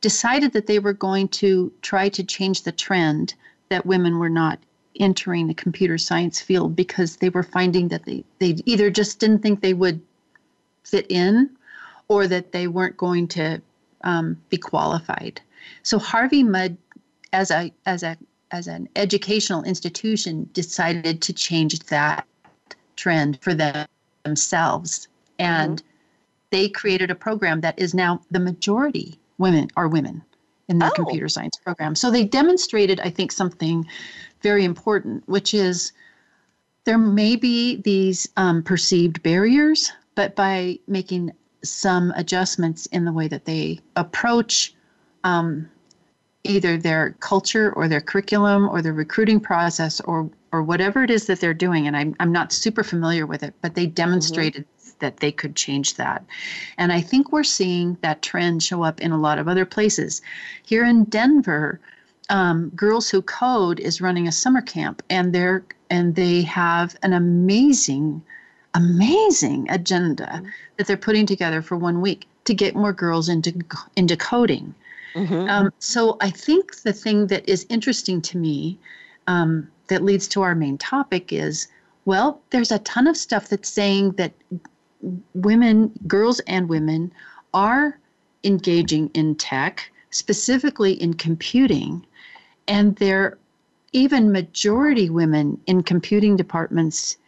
decided 0.00 0.52
that 0.52 0.66
they 0.66 0.78
were 0.78 0.92
going 0.92 1.28
to 1.28 1.72
try 1.82 2.08
to 2.10 2.22
change 2.22 2.62
the 2.62 2.72
trend 2.72 3.34
that 3.68 3.86
women 3.86 4.18
were 4.18 4.28
not 4.28 4.58
entering 5.00 5.46
the 5.46 5.54
computer 5.54 5.98
science 5.98 6.40
field 6.40 6.74
because 6.74 7.16
they 7.16 7.28
were 7.28 7.42
finding 7.42 7.88
that 7.88 8.04
they, 8.04 8.24
they 8.38 8.56
either 8.64 8.90
just 8.90 9.20
didn't 9.20 9.40
think 9.40 9.60
they 9.60 9.74
would 9.74 10.00
fit 10.84 11.06
in 11.08 11.50
or 12.08 12.26
that 12.26 12.52
they 12.52 12.66
weren't 12.66 12.96
going 12.96 13.28
to 13.28 13.60
um, 14.02 14.40
be 14.48 14.56
qualified. 14.56 15.40
So 15.82 15.98
Harvey 15.98 16.42
Mudd, 16.42 16.76
as 17.32 17.50
a 17.50 17.72
as 17.84 18.02
a 18.02 18.16
as 18.50 18.66
an 18.66 18.88
educational 18.96 19.62
institution, 19.62 20.48
decided 20.52 21.20
to 21.22 21.32
change 21.32 21.78
that 21.86 22.26
trend 22.96 23.38
for 23.42 23.54
them, 23.54 23.86
themselves, 24.24 25.08
and 25.38 25.78
mm-hmm. 25.78 25.88
they 26.50 26.68
created 26.68 27.10
a 27.10 27.14
program 27.14 27.60
that 27.60 27.78
is 27.78 27.94
now 27.94 28.20
the 28.30 28.40
majority 28.40 29.18
women 29.38 29.68
are 29.76 29.88
women 29.88 30.22
in 30.68 30.78
their 30.78 30.90
oh. 30.90 30.94
computer 30.94 31.28
science 31.28 31.56
program. 31.56 31.94
So 31.94 32.10
they 32.10 32.24
demonstrated, 32.24 33.00
I 33.00 33.10
think, 33.10 33.32
something 33.32 33.86
very 34.42 34.64
important, 34.64 35.28
which 35.28 35.54
is 35.54 35.92
there 36.84 36.98
may 36.98 37.36
be 37.36 37.76
these 37.76 38.28
um, 38.36 38.62
perceived 38.62 39.22
barriers, 39.22 39.92
but 40.14 40.34
by 40.34 40.78
making 40.86 41.32
some 41.62 42.12
adjustments 42.16 42.86
in 42.86 43.04
the 43.04 43.12
way 43.12 43.28
that 43.28 43.44
they 43.44 43.80
approach 43.96 44.74
um, 45.24 45.68
either 46.44 46.76
their 46.76 47.16
culture 47.20 47.72
or 47.72 47.88
their 47.88 48.00
curriculum 48.00 48.68
or 48.68 48.80
their 48.80 48.92
recruiting 48.92 49.40
process 49.40 50.00
or 50.02 50.30
or 50.50 50.62
whatever 50.62 51.04
it 51.04 51.10
is 51.10 51.26
that 51.26 51.40
they're 51.40 51.52
doing 51.52 51.86
and 51.86 51.96
I'm, 51.96 52.16
I'm 52.20 52.32
not 52.32 52.52
super 52.52 52.82
familiar 52.82 53.26
with 53.26 53.42
it 53.42 53.54
but 53.60 53.74
they 53.74 53.86
mm-hmm. 53.86 53.94
demonstrated 53.94 54.64
mm-hmm. 54.64 54.90
that 55.00 55.18
they 55.18 55.32
could 55.32 55.56
change 55.56 55.96
that 55.96 56.24
and 56.78 56.92
i 56.92 57.00
think 57.00 57.32
we're 57.32 57.44
seeing 57.44 57.98
that 58.00 58.22
trend 58.22 58.62
show 58.62 58.82
up 58.82 59.00
in 59.00 59.12
a 59.12 59.18
lot 59.18 59.38
of 59.38 59.48
other 59.48 59.66
places 59.66 60.22
here 60.64 60.84
in 60.84 61.04
denver 61.04 61.80
um, 62.30 62.70
Girls 62.70 63.08
Who 63.08 63.22
Code 63.22 63.80
is 63.80 64.00
running 64.00 64.28
a 64.28 64.32
summer 64.32 64.60
camp, 64.60 65.02
and 65.08 65.34
they're 65.34 65.64
and 65.90 66.14
they 66.14 66.42
have 66.42 66.96
an 67.02 67.14
amazing, 67.14 68.22
amazing 68.74 69.70
agenda 69.70 70.26
mm-hmm. 70.26 70.48
that 70.76 70.86
they're 70.86 70.96
putting 70.96 71.26
together 71.26 71.62
for 71.62 71.76
one 71.76 72.00
week 72.00 72.26
to 72.44 72.54
get 72.54 72.74
more 72.74 72.92
girls 72.92 73.28
into 73.28 73.54
into 73.96 74.16
coding. 74.16 74.74
Mm-hmm. 75.14 75.48
Um, 75.48 75.72
so 75.78 76.16
I 76.20 76.30
think 76.30 76.82
the 76.82 76.92
thing 76.92 77.28
that 77.28 77.48
is 77.48 77.66
interesting 77.68 78.20
to 78.22 78.38
me 78.38 78.78
um, 79.26 79.68
that 79.88 80.02
leads 80.02 80.28
to 80.28 80.42
our 80.42 80.54
main 80.54 80.78
topic 80.78 81.32
is 81.32 81.68
well, 82.08 82.40
there's 82.48 82.72
a 82.72 82.78
ton 82.78 83.06
of 83.06 83.18
stuff 83.18 83.50
that's 83.50 83.68
saying 83.68 84.12
that 84.12 84.32
women, 85.34 85.92
girls 86.06 86.40
and 86.46 86.66
women, 86.66 87.12
are 87.52 87.98
engaging 88.44 89.10
in 89.12 89.34
tech, 89.34 89.90
specifically 90.08 90.94
in 90.94 91.12
computing, 91.12 92.06
and 92.66 92.96
they're 92.96 93.36
even 93.92 94.32
majority 94.32 95.10
women 95.10 95.60
in 95.66 95.82
computing 95.82 96.34
departments 96.34 97.18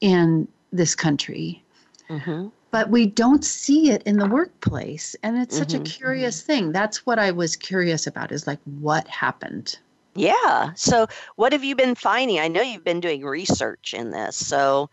in 0.00 0.48
this 0.72 0.94
country. 0.94 1.62
Mm-hmm. 2.08 2.48
But 2.70 2.90
we 2.90 3.06
don't 3.06 3.44
see 3.44 3.90
it 3.90 4.02
in 4.04 4.18
the 4.18 4.28
workplace. 4.28 5.16
And 5.22 5.36
it's 5.36 5.56
such 5.56 5.70
mm-hmm. 5.70 5.82
a 5.82 5.86
curious 5.86 6.42
thing. 6.42 6.72
That's 6.72 7.04
what 7.04 7.18
I 7.18 7.30
was 7.32 7.56
curious 7.56 8.06
about 8.06 8.30
is 8.30 8.46
like, 8.46 8.60
what 8.64 9.08
happened? 9.08 9.78
Yeah. 10.14 10.72
So, 10.74 11.06
what 11.36 11.52
have 11.52 11.64
you 11.64 11.74
been 11.74 11.94
finding? 11.94 12.38
I 12.38 12.48
know 12.48 12.62
you've 12.62 12.84
been 12.84 13.00
doing 13.00 13.24
research 13.24 13.94
in 13.94 14.10
this. 14.10 14.36
So, 14.36 14.90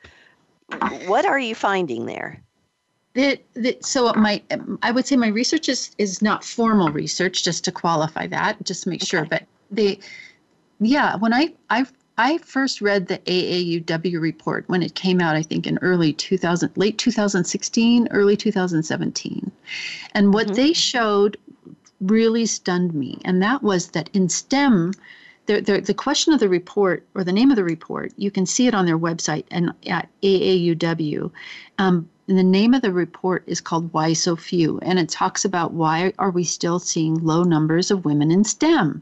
what 1.06 1.26
are 1.26 1.40
you 1.40 1.56
finding 1.56 2.06
there? 2.06 2.42
The, 3.14 3.40
the, 3.54 3.78
so 3.82 4.14
my 4.14 4.44
I 4.84 4.92
would 4.92 5.08
say 5.08 5.16
my 5.16 5.30
research 5.30 5.70
is 5.70 5.96
is 5.98 6.22
not 6.22 6.44
formal 6.44 6.90
research, 6.90 7.44
just 7.44 7.64
to 7.66 7.72
qualify 7.72 8.28
that, 8.28 8.64
just 8.64 8.84
to 8.84 8.90
make 8.90 9.02
okay. 9.02 9.08
sure. 9.08 9.26
But 9.26 9.44
they 9.72 10.00
yeah 10.80 11.16
when 11.16 11.34
i 11.34 11.54
i 11.70 11.86
i 12.18 12.38
first 12.40 12.82
read 12.82 13.08
the 13.08 13.18
aauw 13.20 14.22
report 14.22 14.64
when 14.68 14.84
it 14.84 14.96
came 14.96 15.22
out 15.22 15.36
i 15.36 15.42
think 15.42 15.68
in 15.68 15.78
early 15.82 16.14
2000 16.14 16.72
late 16.76 16.98
2016 16.98 18.08
early 18.12 18.38
2017 18.38 19.52
and 20.14 20.34
what 20.34 20.48
mm-hmm. 20.48 20.56
they 20.56 20.74
showed 20.74 21.38
really 22.02 22.46
stunned 22.46 22.94
me 22.94 23.20
and 23.26 23.42
that 23.42 23.64
was 23.64 23.90
that 23.90 24.10
in 24.14 24.30
stem 24.30 24.94
the, 25.48 25.62
the, 25.62 25.80
the 25.80 25.94
question 25.94 26.34
of 26.34 26.42
the 26.42 26.50
report 26.50 27.08
or 27.16 27.24
the 27.24 27.32
name 27.32 27.50
of 27.50 27.56
the 27.56 27.64
report 27.64 28.12
you 28.18 28.30
can 28.30 28.46
see 28.46 28.68
it 28.68 28.76
on 28.76 28.86
their 28.86 29.00
website 29.00 29.46
and 29.50 29.72
at 29.88 30.10
aauw 30.22 31.32
um, 31.80 32.08
and 32.28 32.38
the 32.38 32.44
name 32.44 32.74
of 32.74 32.82
the 32.82 32.92
report 32.92 33.44
is 33.48 33.62
called 33.62 33.92
why 33.94 34.14
so 34.14 34.36
few 34.36 34.78
and 34.80 35.00
it 35.00 35.10
talks 35.10 35.46
about 35.46 35.74
why 35.74 36.12
are 36.20 36.32
we 36.32 36.44
still 36.44 36.80
seeing 36.80 37.16
low 37.24 37.44
numbers 37.44 37.90
of 37.90 38.06
women 38.06 38.32
in 38.32 38.44
stem 38.44 39.02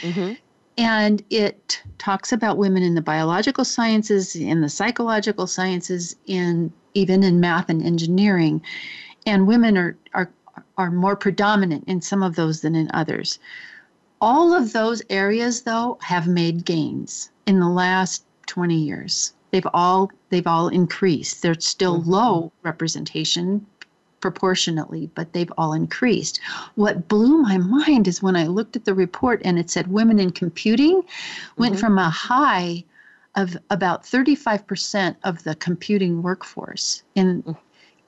Mm-hmm. 0.00 0.34
And 0.80 1.22
it 1.28 1.82
talks 1.98 2.32
about 2.32 2.56
women 2.56 2.82
in 2.82 2.94
the 2.94 3.02
biological 3.02 3.66
sciences, 3.66 4.34
in 4.34 4.62
the 4.62 4.70
psychological 4.70 5.46
sciences, 5.46 6.16
in 6.24 6.72
even 6.94 7.22
in 7.22 7.38
math 7.38 7.68
and 7.68 7.82
engineering. 7.82 8.62
And 9.26 9.46
women 9.46 9.76
are, 9.76 9.98
are, 10.14 10.30
are 10.78 10.90
more 10.90 11.16
predominant 11.16 11.84
in 11.86 12.00
some 12.00 12.22
of 12.22 12.34
those 12.34 12.62
than 12.62 12.74
in 12.74 12.90
others. 12.94 13.38
All 14.22 14.54
of 14.54 14.72
those 14.72 15.02
areas, 15.10 15.62
though, 15.62 15.98
have 16.00 16.26
made 16.26 16.64
gains 16.64 17.30
in 17.44 17.60
the 17.60 17.68
last 17.68 18.24
20 18.46 18.74
years. 18.74 19.34
They've 19.50 19.68
all 19.74 20.10
they've 20.30 20.46
all 20.46 20.68
increased. 20.68 21.42
There's 21.42 21.66
still 21.66 22.00
mm-hmm. 22.00 22.10
low 22.10 22.52
representation 22.62 23.66
proportionately, 24.20 25.10
but 25.14 25.32
they've 25.32 25.52
all 25.58 25.72
increased. 25.72 26.40
What 26.74 27.08
blew 27.08 27.38
my 27.38 27.58
mind 27.58 28.06
is 28.08 28.22
when 28.22 28.36
I 28.36 28.46
looked 28.46 28.76
at 28.76 28.84
the 28.84 28.94
report 28.94 29.40
and 29.44 29.58
it 29.58 29.70
said 29.70 29.88
women 29.88 30.18
in 30.18 30.30
computing 30.30 31.02
went 31.56 31.74
mm-hmm. 31.74 31.80
from 31.80 31.98
a 31.98 32.10
high 32.10 32.84
of 33.36 33.56
about 33.70 34.02
35% 34.02 35.16
of 35.24 35.42
the 35.44 35.54
computing 35.56 36.22
workforce 36.22 37.02
in 37.14 37.42
mm. 37.42 37.56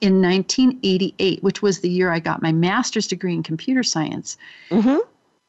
in 0.01 0.21
1988, 0.21 1.43
which 1.43 1.63
was 1.63 1.81
the 1.81 1.89
year 1.89 2.11
I 2.11 2.19
got 2.19 2.43
my 2.43 2.53
master's 2.53 3.07
degree 3.07 3.35
in 3.35 3.43
computer 3.43 3.83
science. 3.83 4.37
Mm-hmm. 4.71 4.99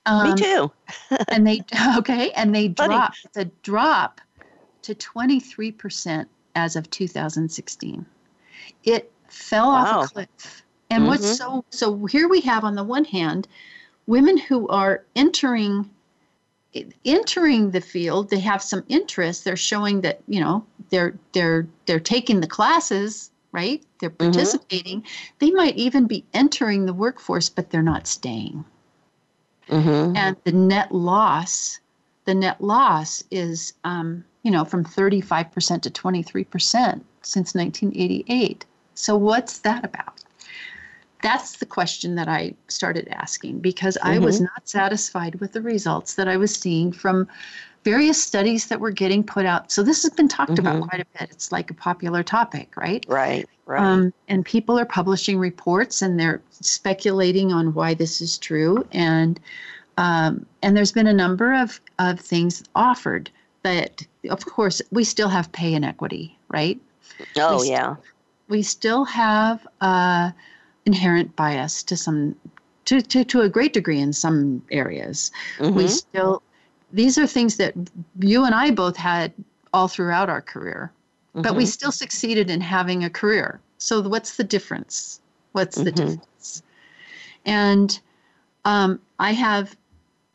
Um, 0.05 0.29
Me 0.29 0.35
too. 0.35 0.71
and 1.29 1.47
they 1.47 1.61
okay, 1.97 2.31
and 2.31 2.53
they 2.53 2.69
Funny. 2.69 2.93
dropped. 2.95 3.33
the 3.33 3.45
drop 3.63 4.21
to 4.83 4.93
23% 4.93 6.25
as 6.55 6.75
of 6.75 6.89
2016. 6.89 8.05
It 8.83 9.12
fell 9.33 9.67
wow. 9.67 9.99
off 9.99 10.11
a 10.11 10.13
cliff. 10.13 10.63
And 10.89 11.01
mm-hmm. 11.01 11.07
what's 11.07 11.37
so 11.37 11.65
so 11.69 12.05
here 12.05 12.27
we 12.27 12.41
have 12.41 12.63
on 12.63 12.75
the 12.75 12.83
one 12.83 13.05
hand 13.05 13.47
women 14.05 14.37
who 14.37 14.67
are 14.67 15.03
entering 15.15 15.89
entering 17.05 17.71
the 17.71 17.81
field 17.81 18.29
they 18.29 18.39
have 18.39 18.61
some 18.61 18.83
interest 18.89 19.43
they're 19.43 19.55
showing 19.55 20.01
that 20.01 20.21
you 20.27 20.39
know 20.39 20.65
they're 20.89 21.17
they're 21.31 21.67
they're 21.85 21.99
taking 21.99 22.41
the 22.41 22.47
classes 22.47 23.31
right 23.51 23.83
they're 23.99 24.09
mm-hmm. 24.09 24.31
participating 24.31 25.01
mm-hmm. 25.01 25.35
they 25.39 25.51
might 25.51 25.75
even 25.75 26.07
be 26.07 26.25
entering 26.33 26.85
the 26.85 26.93
workforce 26.93 27.49
but 27.49 27.69
they're 27.69 27.83
not 27.83 28.07
staying 28.07 28.65
mm-hmm. 29.69 30.15
and 30.15 30.35
the 30.43 30.51
net 30.51 30.91
loss 30.91 31.79
the 32.25 32.33
net 32.33 32.59
loss 32.61 33.23
is 33.29 33.73
um, 33.83 34.23
you 34.41 34.51
know 34.51 34.65
from 34.65 34.83
35% 34.83 35.81
to 35.81 35.89
23% 35.89 37.01
since 37.21 37.55
1988 37.55 38.65
so 38.95 39.15
what's 39.15 39.59
that 39.59 39.83
about 39.83 40.23
that's 41.23 41.57
the 41.57 41.65
question 41.65 42.15
that 42.15 42.27
I 42.27 42.53
started 42.67 43.07
asking 43.09 43.59
because 43.59 43.97
mm-hmm. 43.97 44.09
I 44.09 44.19
was 44.19 44.35
mm-hmm. 44.35 44.43
not 44.43 44.67
satisfied 44.67 45.35
with 45.35 45.53
the 45.53 45.61
results 45.61 46.15
that 46.15 46.27
I 46.27 46.37
was 46.37 46.53
seeing 46.53 46.91
from 46.91 47.27
various 47.83 48.21
studies 48.21 48.67
that 48.67 48.79
were 48.79 48.91
getting 48.91 49.23
put 49.23 49.45
out. 49.45 49.71
So 49.71 49.83
this 49.83 50.03
has 50.03 50.11
been 50.11 50.27
talked 50.27 50.51
mm-hmm. 50.51 50.67
about 50.67 50.89
quite 50.89 51.01
a 51.01 51.19
bit. 51.19 51.31
It's 51.31 51.51
like 51.51 51.71
a 51.71 51.73
popular 51.73 52.23
topic, 52.23 52.75
right? 52.77 53.05
Right, 53.07 53.47
right. 53.65 53.81
Um, 53.81 54.13
and 54.27 54.45
people 54.45 54.77
are 54.77 54.85
publishing 54.85 55.39
reports 55.39 56.01
and 56.01 56.19
they're 56.19 56.41
speculating 56.51 57.51
on 57.51 57.73
why 57.73 57.93
this 57.93 58.21
is 58.21 58.37
true. 58.37 58.85
And 58.91 59.39
um, 59.97 60.45
and 60.61 60.75
there's 60.75 60.91
been 60.91 61.07
a 61.07 61.13
number 61.13 61.53
of, 61.53 61.79
of 61.99 62.19
things 62.19 62.63
offered, 62.73 63.29
but 63.61 64.05
of 64.29 64.43
course 64.45 64.81
we 64.91 65.03
still 65.03 65.29
have 65.29 65.51
pay 65.51 65.73
inequity, 65.73 66.35
right? 66.49 66.79
Oh 67.37 67.61
we 67.61 67.69
yeah. 67.69 67.95
We 68.53 68.61
still 68.61 69.03
have. 69.05 69.67
Uh, 69.81 70.31
inherent 70.85 71.35
bias 71.35 71.83
to 71.83 71.97
some 71.97 72.35
to, 72.85 73.01
to, 73.01 73.23
to 73.23 73.41
a 73.41 73.49
great 73.49 73.71
degree 73.71 73.99
in 73.99 74.11
some 74.11 74.61
areas. 74.71 75.31
Mm-hmm. 75.57 75.75
We 75.75 75.87
still 75.87 76.43
these 76.91 77.17
are 77.17 77.25
things 77.25 77.57
that 77.57 77.73
you 78.19 78.43
and 78.43 78.53
I 78.53 78.71
both 78.71 78.97
had 78.97 79.33
all 79.73 79.87
throughout 79.87 80.29
our 80.29 80.41
career, 80.41 80.91
mm-hmm. 81.29 81.41
but 81.41 81.55
we 81.55 81.63
mm-hmm. 81.63 81.69
still 81.69 81.91
succeeded 81.91 82.49
in 82.49 82.61
having 82.61 83.03
a 83.03 83.09
career. 83.09 83.59
So 83.77 84.01
what's 84.01 84.37
the 84.37 84.43
difference? 84.43 85.21
What's 85.53 85.77
the 85.77 85.91
mm-hmm. 85.91 86.11
difference? 86.11 86.63
And 87.45 87.99
um, 88.65 88.99
I 89.19 89.31
have 89.31 89.75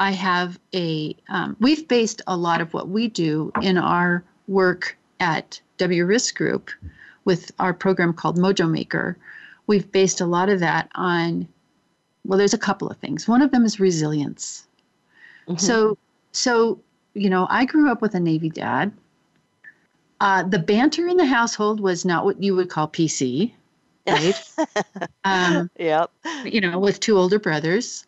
I 0.01 0.13
have 0.13 0.59
a 0.75 1.15
um, 1.29 1.57
we've 1.61 1.87
based 1.87 2.23
a 2.27 2.37
lot 2.37 2.61
of 2.61 2.73
what 2.73 2.89
we 2.89 3.09
do 3.09 3.53
in 3.63 3.77
our 3.77 4.25
work 4.47 4.97
at 5.21 5.61
W 5.79 6.07
Risk 6.07 6.37
Group 6.37 6.71
with 7.29 7.53
our 7.59 7.75
program 7.75 8.13
called 8.13 8.39
Mojo 8.39 8.69
Maker 8.69 9.17
we've 9.69 9.93
based 9.93 10.21
a 10.21 10.27
lot 10.27 10.49
of 10.49 10.59
that 10.59 10.91
on 10.97 11.47
well 12.25 12.37
there's 12.37 12.55
a 12.55 12.59
couple 12.59 12.89
of 12.89 12.97
things. 12.97 13.29
One 13.29 13.43
of 13.43 13.53
them 13.53 13.65
is 13.65 13.79
resilience. 13.79 14.67
Mm-hmm. 15.47 15.59
so 15.59 15.97
so 16.33 16.79
you 17.15 17.31
know 17.31 17.47
i 17.49 17.65
grew 17.65 17.91
up 17.91 18.03
with 18.03 18.15
a 18.15 18.21
navy 18.21 18.51
dad. 18.51 18.93
Uh, 20.21 20.43
the 20.43 20.59
banter 20.59 21.07
in 21.07 21.17
the 21.17 21.25
household 21.25 21.79
was 21.79 22.05
not 22.05 22.25
what 22.25 22.43
you 22.43 22.57
would 22.57 22.69
call 22.69 22.89
pc 22.89 23.53
right? 24.09 24.43
Um, 25.25 25.71
yep. 25.79 26.11
you 26.45 26.61
know 26.61 26.79
with 26.79 26.99
two 26.99 27.17
older 27.17 27.39
brothers. 27.39 28.07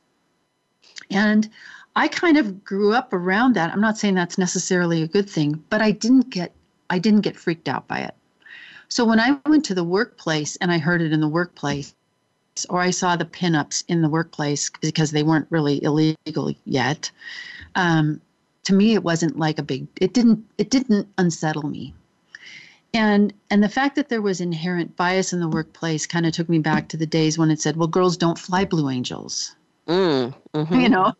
And 1.10 1.48
i 1.96 2.08
kind 2.08 2.36
of 2.36 2.64
grew 2.64 2.92
up 2.94 3.12
around 3.12 3.54
that. 3.54 3.72
I'm 3.72 3.80
not 3.80 3.98
saying 3.98 4.14
that's 4.14 4.38
necessarily 4.38 5.02
a 5.02 5.08
good 5.08 5.28
thing 5.28 5.62
but 5.70 5.80
i 5.80 5.90
didn't 5.90 6.30
get 6.30 6.52
i 6.90 6.98
didn't 6.98 7.22
get 7.22 7.36
freaked 7.36 7.68
out 7.68 7.88
by 7.88 8.00
it 8.00 8.14
so 8.90 9.04
when 9.04 9.20
I 9.20 9.38
went 9.46 9.64
to 9.66 9.74
the 9.74 9.84
workplace 9.84 10.56
and 10.56 10.70
I 10.70 10.78
heard 10.78 11.00
it 11.00 11.12
in 11.12 11.20
the 11.20 11.28
workplace, 11.28 11.94
or 12.68 12.80
I 12.80 12.90
saw 12.90 13.14
the 13.16 13.24
pinups 13.24 13.84
in 13.86 14.02
the 14.02 14.08
workplace 14.08 14.68
because 14.80 15.12
they 15.12 15.22
weren't 15.22 15.46
really 15.48 15.82
illegal 15.82 16.52
yet, 16.64 17.10
um, 17.76 18.20
to 18.64 18.74
me 18.74 18.94
it 18.94 19.04
wasn't 19.04 19.38
like 19.38 19.60
a 19.60 19.62
big. 19.62 19.86
It 20.00 20.12
didn't. 20.12 20.44
It 20.58 20.70
didn't 20.70 21.08
unsettle 21.16 21.62
me. 21.62 21.94
And 22.92 23.32
and 23.50 23.62
the 23.62 23.68
fact 23.68 23.94
that 23.94 24.08
there 24.08 24.20
was 24.20 24.40
inherent 24.40 24.96
bias 24.96 25.32
in 25.32 25.38
the 25.38 25.48
workplace 25.48 26.06
kind 26.06 26.26
of 26.26 26.32
took 26.32 26.48
me 26.48 26.58
back 26.58 26.88
to 26.88 26.96
the 26.96 27.06
days 27.06 27.38
when 27.38 27.52
it 27.52 27.60
said, 27.60 27.76
"Well, 27.76 27.86
girls 27.88 28.16
don't 28.16 28.38
fly 28.38 28.64
Blue 28.64 28.90
Angels." 28.90 29.54
Mm, 29.86 30.34
mm-hmm. 30.52 30.80
You 30.80 30.88
know, 30.88 31.12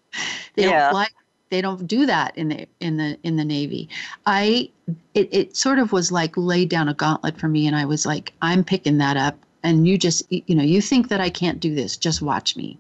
they 0.57 0.65
yeah. 0.65 0.81
don't 0.81 0.91
fly 0.91 1.07
they 1.51 1.61
don't 1.61 1.87
do 1.87 2.07
that 2.07 2.37
in 2.37 2.49
the 2.49 2.67
in 2.79 2.97
the 2.97 3.19
in 3.23 3.37
the 3.37 3.45
navy. 3.45 3.89
I 4.25 4.71
it, 5.15 5.29
it 5.33 5.57
sort 5.57 5.79
of 5.79 5.93
was 5.93 6.11
like 6.11 6.37
laid 6.37 6.69
down 6.69 6.89
a 6.89 6.95
gauntlet 6.95 7.39
for 7.39 7.49
me 7.49 7.67
and 7.67 7.77
i 7.77 7.85
was 7.85 8.07
like 8.07 8.33
i'm 8.43 8.65
picking 8.65 8.99
that 8.99 9.17
up 9.17 9.37
and 9.63 9.87
you 9.87 9.99
just 9.99 10.25
you 10.31 10.55
know 10.55 10.63
you 10.63 10.81
think 10.81 11.09
that 11.09 11.21
i 11.21 11.29
can't 11.31 11.61
do 11.61 11.75
this 11.75 11.97
just 11.97 12.23
watch 12.23 12.57
me. 12.57 12.79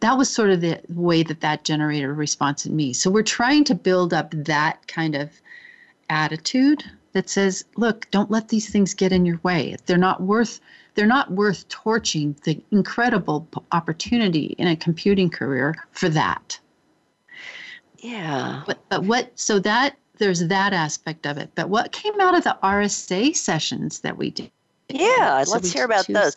That 0.00 0.16
was 0.16 0.30
sort 0.30 0.50
of 0.50 0.60
the 0.60 0.80
way 0.88 1.22
that 1.24 1.40
that 1.40 1.64
generated 1.64 2.08
a 2.08 2.12
response 2.12 2.66
in 2.66 2.76
me. 2.76 2.92
So 2.92 3.10
we're 3.10 3.22
trying 3.22 3.64
to 3.64 3.74
build 3.74 4.14
up 4.14 4.30
that 4.32 4.86
kind 4.86 5.14
of 5.16 5.30
attitude 6.08 6.84
that 7.12 7.28
says 7.28 7.64
look 7.76 8.08
don't 8.10 8.30
let 8.30 8.48
these 8.48 8.68
things 8.70 8.94
get 8.94 9.12
in 9.12 9.26
your 9.26 9.40
way. 9.42 9.76
They're 9.86 9.96
not 9.98 10.22
worth 10.22 10.60
they're 10.94 11.06
not 11.06 11.32
worth 11.32 11.68
torching 11.68 12.36
the 12.44 12.62
incredible 12.70 13.48
opportunity 13.72 14.54
in 14.58 14.68
a 14.68 14.76
computing 14.76 15.30
career 15.30 15.74
for 15.90 16.08
that 16.10 16.60
yeah. 18.04 18.62
But, 18.66 18.78
but 18.88 19.04
what, 19.04 19.38
so 19.38 19.58
that, 19.60 19.96
there's 20.18 20.46
that 20.46 20.72
aspect 20.72 21.26
of 21.26 21.38
it. 21.38 21.50
But 21.54 21.68
what 21.68 21.92
came 21.92 22.20
out 22.20 22.36
of 22.36 22.44
the 22.44 22.56
RSA 22.62 23.34
sessions 23.34 24.00
that 24.00 24.16
we 24.16 24.30
did? 24.30 24.50
Yeah, 24.88 25.42
so 25.44 25.52
let's 25.52 25.72
hear 25.72 25.84
about 25.84 26.06
those. 26.06 26.36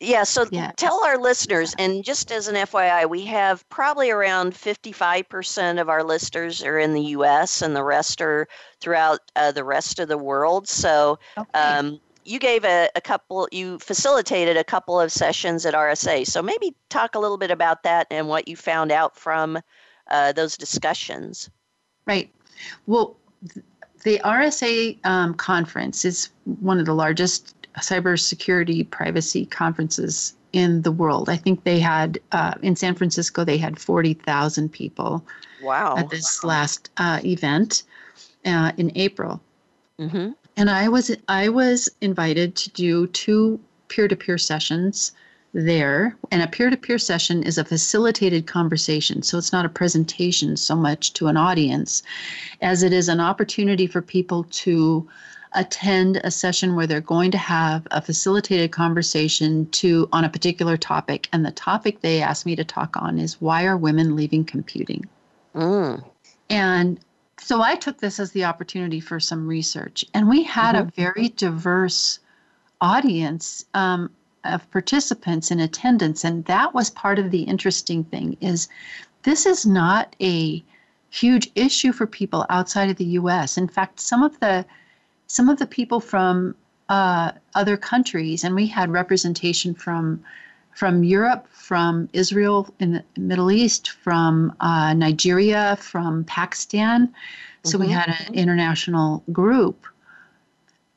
Yeah, 0.00 0.24
so 0.24 0.46
yeah. 0.50 0.72
tell 0.76 1.02
our 1.04 1.16
listeners, 1.16 1.74
and 1.78 2.04
just 2.04 2.30
as 2.30 2.48
an 2.48 2.56
FYI, 2.56 3.08
we 3.08 3.24
have 3.24 3.66
probably 3.70 4.10
around 4.10 4.52
55% 4.52 5.80
of 5.80 5.88
our 5.88 6.04
listeners 6.04 6.62
are 6.62 6.78
in 6.78 6.92
the 6.92 7.02
US 7.02 7.62
and 7.62 7.74
the 7.74 7.82
rest 7.82 8.20
are 8.20 8.46
throughout 8.80 9.20
uh, 9.36 9.52
the 9.52 9.64
rest 9.64 9.98
of 9.98 10.08
the 10.08 10.18
world. 10.18 10.68
So 10.68 11.18
okay. 11.38 11.58
um, 11.58 12.00
you 12.24 12.38
gave 12.38 12.64
a, 12.64 12.90
a, 12.94 13.00
couple, 13.00 13.48
you 13.50 13.78
facilitated 13.78 14.58
a 14.58 14.64
couple 14.64 15.00
of 15.00 15.10
sessions 15.10 15.64
at 15.64 15.72
RSA. 15.72 16.26
So 16.26 16.42
maybe 16.42 16.74
talk 16.90 17.14
a 17.14 17.18
little 17.18 17.38
bit 17.38 17.50
about 17.50 17.82
that 17.84 18.06
and 18.10 18.28
what 18.28 18.46
you 18.48 18.56
found 18.56 18.92
out 18.92 19.16
from 19.16 19.58
uh, 20.10 20.32
those 20.32 20.56
discussions. 20.56 21.50
Right. 22.06 22.30
Well, 22.86 23.16
the 24.04 24.20
RSA 24.24 25.04
um, 25.04 25.34
conference 25.34 26.04
is 26.04 26.28
one 26.44 26.78
of 26.78 26.86
the 26.86 26.94
largest 26.94 27.54
cybersecurity 27.78 28.88
privacy 28.90 29.46
conferences 29.46 30.34
in 30.52 30.82
the 30.82 30.92
world. 30.92 31.28
I 31.28 31.36
think 31.36 31.64
they 31.64 31.80
had 31.80 32.18
uh, 32.32 32.54
in 32.62 32.76
San 32.76 32.94
Francisco 32.94 33.44
they 33.44 33.58
had 33.58 33.78
forty 33.78 34.14
thousand 34.14 34.70
people. 34.70 35.24
Wow! 35.62 35.96
At 35.96 36.10
this 36.10 36.44
last 36.44 36.90
uh, 36.98 37.20
event 37.24 37.82
uh, 38.44 38.72
in 38.76 38.92
April, 38.94 39.40
mm-hmm. 39.98 40.32
and 40.56 40.70
I 40.70 40.88
was 40.88 41.14
I 41.28 41.48
was 41.48 41.88
invited 42.00 42.54
to 42.56 42.70
do 42.70 43.06
two 43.08 43.58
peer 43.88 44.06
to 44.06 44.16
peer 44.16 44.38
sessions 44.38 45.12
there. 45.54 46.16
And 46.30 46.42
a 46.42 46.48
peer 46.48 46.68
to 46.68 46.76
peer 46.76 46.98
session 46.98 47.42
is 47.44 47.56
a 47.56 47.64
facilitated 47.64 48.46
conversation. 48.46 49.22
So 49.22 49.38
it's 49.38 49.52
not 49.52 49.64
a 49.64 49.70
presentation 49.70 50.56
so 50.56 50.74
much 50.74 51.12
to 51.14 51.28
an 51.28 51.36
audience 51.36 52.02
as 52.60 52.82
it 52.82 52.92
is 52.92 53.08
an 53.08 53.20
opportunity 53.20 53.86
for 53.86 54.02
people 54.02 54.44
to 54.50 55.08
attend 55.54 56.20
a 56.24 56.30
session 56.32 56.74
where 56.74 56.86
they're 56.86 57.00
going 57.00 57.30
to 57.30 57.38
have 57.38 57.86
a 57.92 58.02
facilitated 58.02 58.72
conversation 58.72 59.66
to 59.70 60.08
on 60.12 60.24
a 60.24 60.28
particular 60.28 60.76
topic 60.76 61.28
and 61.32 61.46
the 61.46 61.52
topic 61.52 62.00
they 62.00 62.20
asked 62.20 62.44
me 62.44 62.56
to 62.56 62.64
talk 62.64 62.96
on 62.96 63.18
is 63.18 63.40
why 63.40 63.64
are 63.64 63.76
women 63.76 64.16
leaving 64.16 64.44
computing 64.44 65.08
mm. 65.54 66.04
and 66.50 66.98
so 67.38 67.62
i 67.62 67.76
took 67.76 67.98
this 67.98 68.18
as 68.18 68.32
the 68.32 68.44
opportunity 68.44 68.98
for 68.98 69.20
some 69.20 69.46
research 69.46 70.04
and 70.12 70.28
we 70.28 70.42
had 70.42 70.74
mm-hmm. 70.74 70.88
a 70.88 70.90
very 70.90 71.28
diverse 71.28 72.18
audience 72.80 73.64
um, 73.74 74.10
of 74.44 74.70
participants 74.70 75.50
in 75.50 75.60
attendance 75.60 76.24
and 76.24 76.44
that 76.44 76.74
was 76.74 76.90
part 76.90 77.18
of 77.18 77.30
the 77.30 77.42
interesting 77.42 78.04
thing 78.04 78.36
is 78.40 78.68
this 79.22 79.46
is 79.46 79.64
not 79.64 80.14
a 80.20 80.62
huge 81.10 81.50
issue 81.54 81.92
for 81.92 82.06
people 82.06 82.44
outside 82.50 82.90
of 82.90 82.96
the 82.96 83.04
US 83.04 83.56
in 83.56 83.68
fact 83.68 84.00
some 84.00 84.22
of 84.22 84.38
the 84.40 84.64
some 85.26 85.48
of 85.48 85.58
the 85.58 85.66
people 85.66 86.00
from 86.00 86.54
uh, 86.88 87.32
other 87.54 87.76
countries, 87.76 88.44
and 88.44 88.54
we 88.54 88.66
had 88.66 88.90
representation 88.90 89.74
from 89.74 90.22
from 90.74 91.04
Europe, 91.04 91.46
from 91.50 92.08
Israel 92.12 92.68
in 92.80 92.92
the 93.14 93.20
Middle 93.20 93.50
East, 93.52 93.90
from 93.90 94.52
uh, 94.58 94.92
Nigeria, 94.92 95.76
from 95.80 96.24
Pakistan. 96.24 97.14
So 97.62 97.78
mm-hmm. 97.78 97.86
we 97.86 97.92
had 97.92 98.08
an 98.08 98.34
international 98.34 99.22
group. 99.32 99.86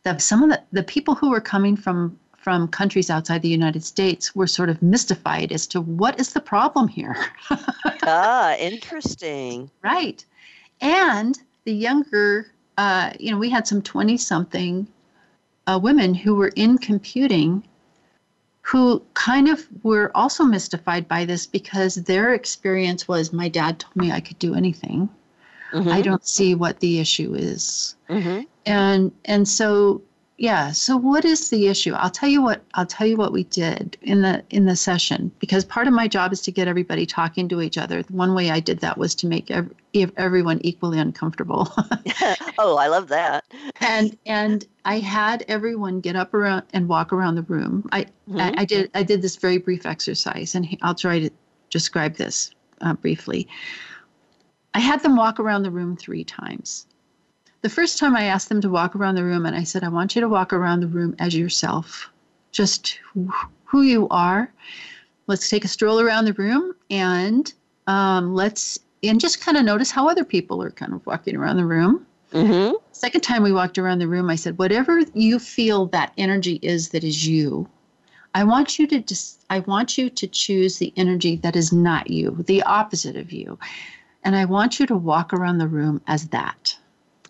That 0.01 0.19
some 0.19 0.41
of 0.41 0.49
the, 0.49 0.61
the 0.71 0.83
people 0.83 1.13
who 1.13 1.29
were 1.29 1.41
coming 1.41 1.75
from 1.75 2.17
from 2.37 2.67
countries 2.67 3.09
outside 3.09 3.41
the 3.41 3.49
United 3.49 3.83
States 3.83 4.35
were 4.35 4.47
sort 4.47 4.69
of 4.69 4.81
mystified 4.81 5.51
as 5.51 5.67
to 5.67 5.81
what 5.81 6.19
is 6.19 6.33
the 6.33 6.39
problem 6.39 6.87
here. 6.87 7.15
ah, 8.03 8.55
interesting. 8.55 9.69
Right. 9.83 10.23
And 10.79 11.37
the 11.65 11.73
younger, 11.73 12.51
uh, 12.77 13.11
you 13.19 13.31
know, 13.31 13.37
we 13.37 13.49
had 13.49 13.67
some 13.67 13.81
20 13.81 14.17
something 14.17 14.87
uh, 15.67 15.79
women 15.81 16.13
who 16.13 16.35
were 16.35 16.51
in 16.55 16.77
computing 16.77 17.63
who 18.61 19.01
kind 19.13 19.47
of 19.47 19.65
were 19.83 20.11
also 20.13 20.43
mystified 20.43 21.07
by 21.07 21.23
this 21.23 21.47
because 21.47 21.95
their 21.95 22.33
experience 22.33 23.07
was 23.07 23.31
my 23.31 23.47
dad 23.47 23.79
told 23.79 23.95
me 23.95 24.11
I 24.11 24.19
could 24.19 24.37
do 24.39 24.55
anything. 24.55 25.07
Mm-hmm. 25.71 25.87
I 25.89 26.01
don't 26.01 26.25
see 26.27 26.53
what 26.53 26.81
the 26.81 26.99
issue 26.99 27.33
is. 27.33 27.95
Mm-hmm. 28.09 28.41
And 28.65 29.11
and 29.23 29.47
so 29.47 30.01
yeah 30.37 30.71
so 30.71 30.95
what 30.95 31.25
is 31.25 31.49
the 31.49 31.67
issue? 31.67 31.93
I'll 31.93 32.09
tell 32.09 32.29
you 32.29 32.41
what 32.41 32.63
i'll 32.75 32.85
tell 32.85 33.07
you 33.07 33.17
what 33.17 33.31
we 33.31 33.43
did 33.45 33.97
in 34.01 34.21
the 34.21 34.43
in 34.49 34.65
the 34.65 34.75
session 34.75 35.31
because 35.39 35.65
part 35.65 35.87
of 35.87 35.93
my 35.93 36.07
job 36.07 36.31
is 36.31 36.41
to 36.43 36.51
get 36.51 36.67
everybody 36.67 37.05
talking 37.05 37.49
to 37.49 37.61
each 37.61 37.77
other. 37.77 38.03
One 38.09 38.33
way 38.33 38.49
i 38.51 38.59
did 38.59 38.79
that 38.79 38.97
was 38.97 39.15
to 39.15 39.27
make 39.27 39.51
every, 39.51 39.75
everyone 39.93 40.59
equally 40.63 40.99
uncomfortable. 40.99 41.71
Oh 42.59 42.77
i 42.77 42.87
love 42.87 43.07
that. 43.09 43.45
And 43.81 44.17
and 44.25 44.65
i 44.85 44.99
had 44.99 45.45
everyone 45.47 45.99
get 46.01 46.15
up 46.15 46.33
around 46.33 46.63
and 46.73 46.87
walk 46.87 47.13
around 47.13 47.35
the 47.35 47.43
room. 47.43 47.87
I 47.91 48.03
mm-hmm. 48.03 48.39
I, 48.39 48.53
I, 48.57 48.65
did 48.65 48.91
i 48.93 49.03
did 49.03 49.21
this 49.21 49.35
very 49.35 49.57
brief 49.57 49.85
exercise 49.85 50.55
and 50.55 50.77
i'll 50.81 50.95
try 50.95 51.19
to 51.19 51.29
describe 51.69 52.15
this 52.15 52.51
uh, 52.81 52.93
briefly. 52.93 53.47
I 54.73 54.79
had 54.79 55.01
them 55.01 55.15
walk 55.15 55.39
around 55.39 55.63
the 55.63 55.71
room 55.71 55.95
three 55.95 56.23
times 56.23 56.86
the 57.61 57.69
first 57.69 57.97
time 57.97 58.15
I 58.15 58.23
asked 58.23 58.49
them 58.49 58.61
to 58.61 58.69
walk 58.69 58.95
around 58.95 59.15
the 59.15 59.23
room, 59.23 59.45
and 59.45 59.55
I 59.55 59.63
said, 59.63 59.83
I 59.83 59.89
want 59.89 60.15
you 60.15 60.21
to 60.21 60.29
walk 60.29 60.53
around 60.53 60.81
the 60.81 60.87
room 60.87 61.15
as 61.19 61.35
yourself, 61.35 62.09
just 62.51 62.99
who 63.65 63.81
you 63.81 64.07
are. 64.09 64.51
Let's 65.27 65.49
take 65.49 65.65
a 65.65 65.67
stroll 65.67 65.99
around 65.99 66.25
the 66.25 66.33
room 66.33 66.73
and 66.89 67.51
um, 67.87 68.33
let's 68.33 68.79
and 69.03 69.19
just 69.19 69.41
kind 69.41 69.57
of 69.57 69.65
notice 69.65 69.91
how 69.91 70.09
other 70.09 70.23
people 70.23 70.63
are 70.63 70.71
kind 70.71 70.93
of 70.93 71.05
walking 71.05 71.35
around 71.35 71.57
the 71.57 71.65
room. 71.65 72.05
Mm-hmm. 72.31 72.75
Second 72.91 73.21
time 73.21 73.43
we 73.43 73.51
walked 73.51 73.77
around 73.77 73.99
the 73.99 74.07
room, 74.07 74.29
I 74.29 74.35
said, 74.35 74.57
whatever 74.57 75.01
you 75.13 75.39
feel 75.39 75.85
that 75.87 76.13
energy 76.17 76.59
is 76.61 76.89
that 76.89 77.03
is 77.03 77.27
you, 77.27 77.69
I 78.33 78.43
want 78.43 78.79
you 78.79 78.87
to 78.87 78.99
just 78.99 79.45
I 79.49 79.59
want 79.59 79.97
you 79.97 80.09
to 80.09 80.27
choose 80.27 80.77
the 80.77 80.93
energy 80.95 81.37
that 81.37 81.55
is 81.55 81.71
not 81.71 82.09
you, 82.09 82.43
the 82.47 82.63
opposite 82.63 83.15
of 83.15 83.31
you. 83.31 83.57
And 84.23 84.35
I 84.35 84.45
want 84.45 84.79
you 84.79 84.85
to 84.87 84.95
walk 84.95 85.33
around 85.33 85.57
the 85.57 85.67
room 85.67 86.01
as 86.07 86.27
that. 86.29 86.77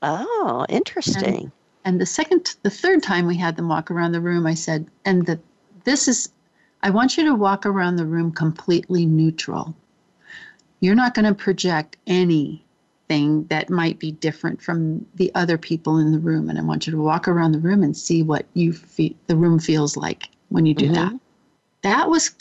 Oh, 0.02 0.66
interesting. 0.70 1.36
And, 1.36 1.52
and 1.86 2.02
the 2.02 2.06
second, 2.06 2.56
the 2.64 2.70
third 2.70 3.04
time 3.04 3.28
we 3.28 3.38
had 3.38 3.56
them 3.56 3.70
walk 3.70 3.92
around 3.92 4.12
the 4.12 4.22
room, 4.22 4.46
I 4.46 4.54
said, 4.54 4.88
and 5.06 5.26
that 5.26 5.40
this 5.84 6.08
is, 6.08 6.30
I 6.84 6.90
want 6.90 7.18
you 7.18 7.26
to 7.26 7.36
walk 7.36 7.66
around 7.66 7.96
the 7.96 8.06
room 8.06 8.32
completely 8.32 9.06
neutral. 9.06 9.76
You're 10.80 10.96
not 10.96 11.14
going 11.14 11.26
to 11.26 11.34
project 11.34 11.98
anything 12.06 13.46
that 13.46 13.70
might 13.70 14.00
be 14.00 14.12
different 14.12 14.62
from 14.62 15.06
the 15.16 15.32
other 15.34 15.58
people 15.58 15.98
in 15.98 16.12
the 16.12 16.20
room. 16.20 16.50
And 16.50 16.60
I 16.60 16.62
want 16.62 16.86
you 16.86 16.92
to 16.92 17.02
walk 17.02 17.28
around 17.28 17.54
the 17.54 17.60
room 17.60 17.84
and 17.84 17.96
see 17.96 18.22
what 18.22 18.46
you 18.54 18.74
feel, 18.74 19.14
the 19.28 19.38
room 19.38 19.60
feels 19.60 19.98
like 19.98 20.30
when 20.50 20.66
you 20.66 20.74
do 20.74 20.86
mm-hmm. 20.86 20.94
that. 20.96 21.20
That 21.84 22.10
was 22.10 22.32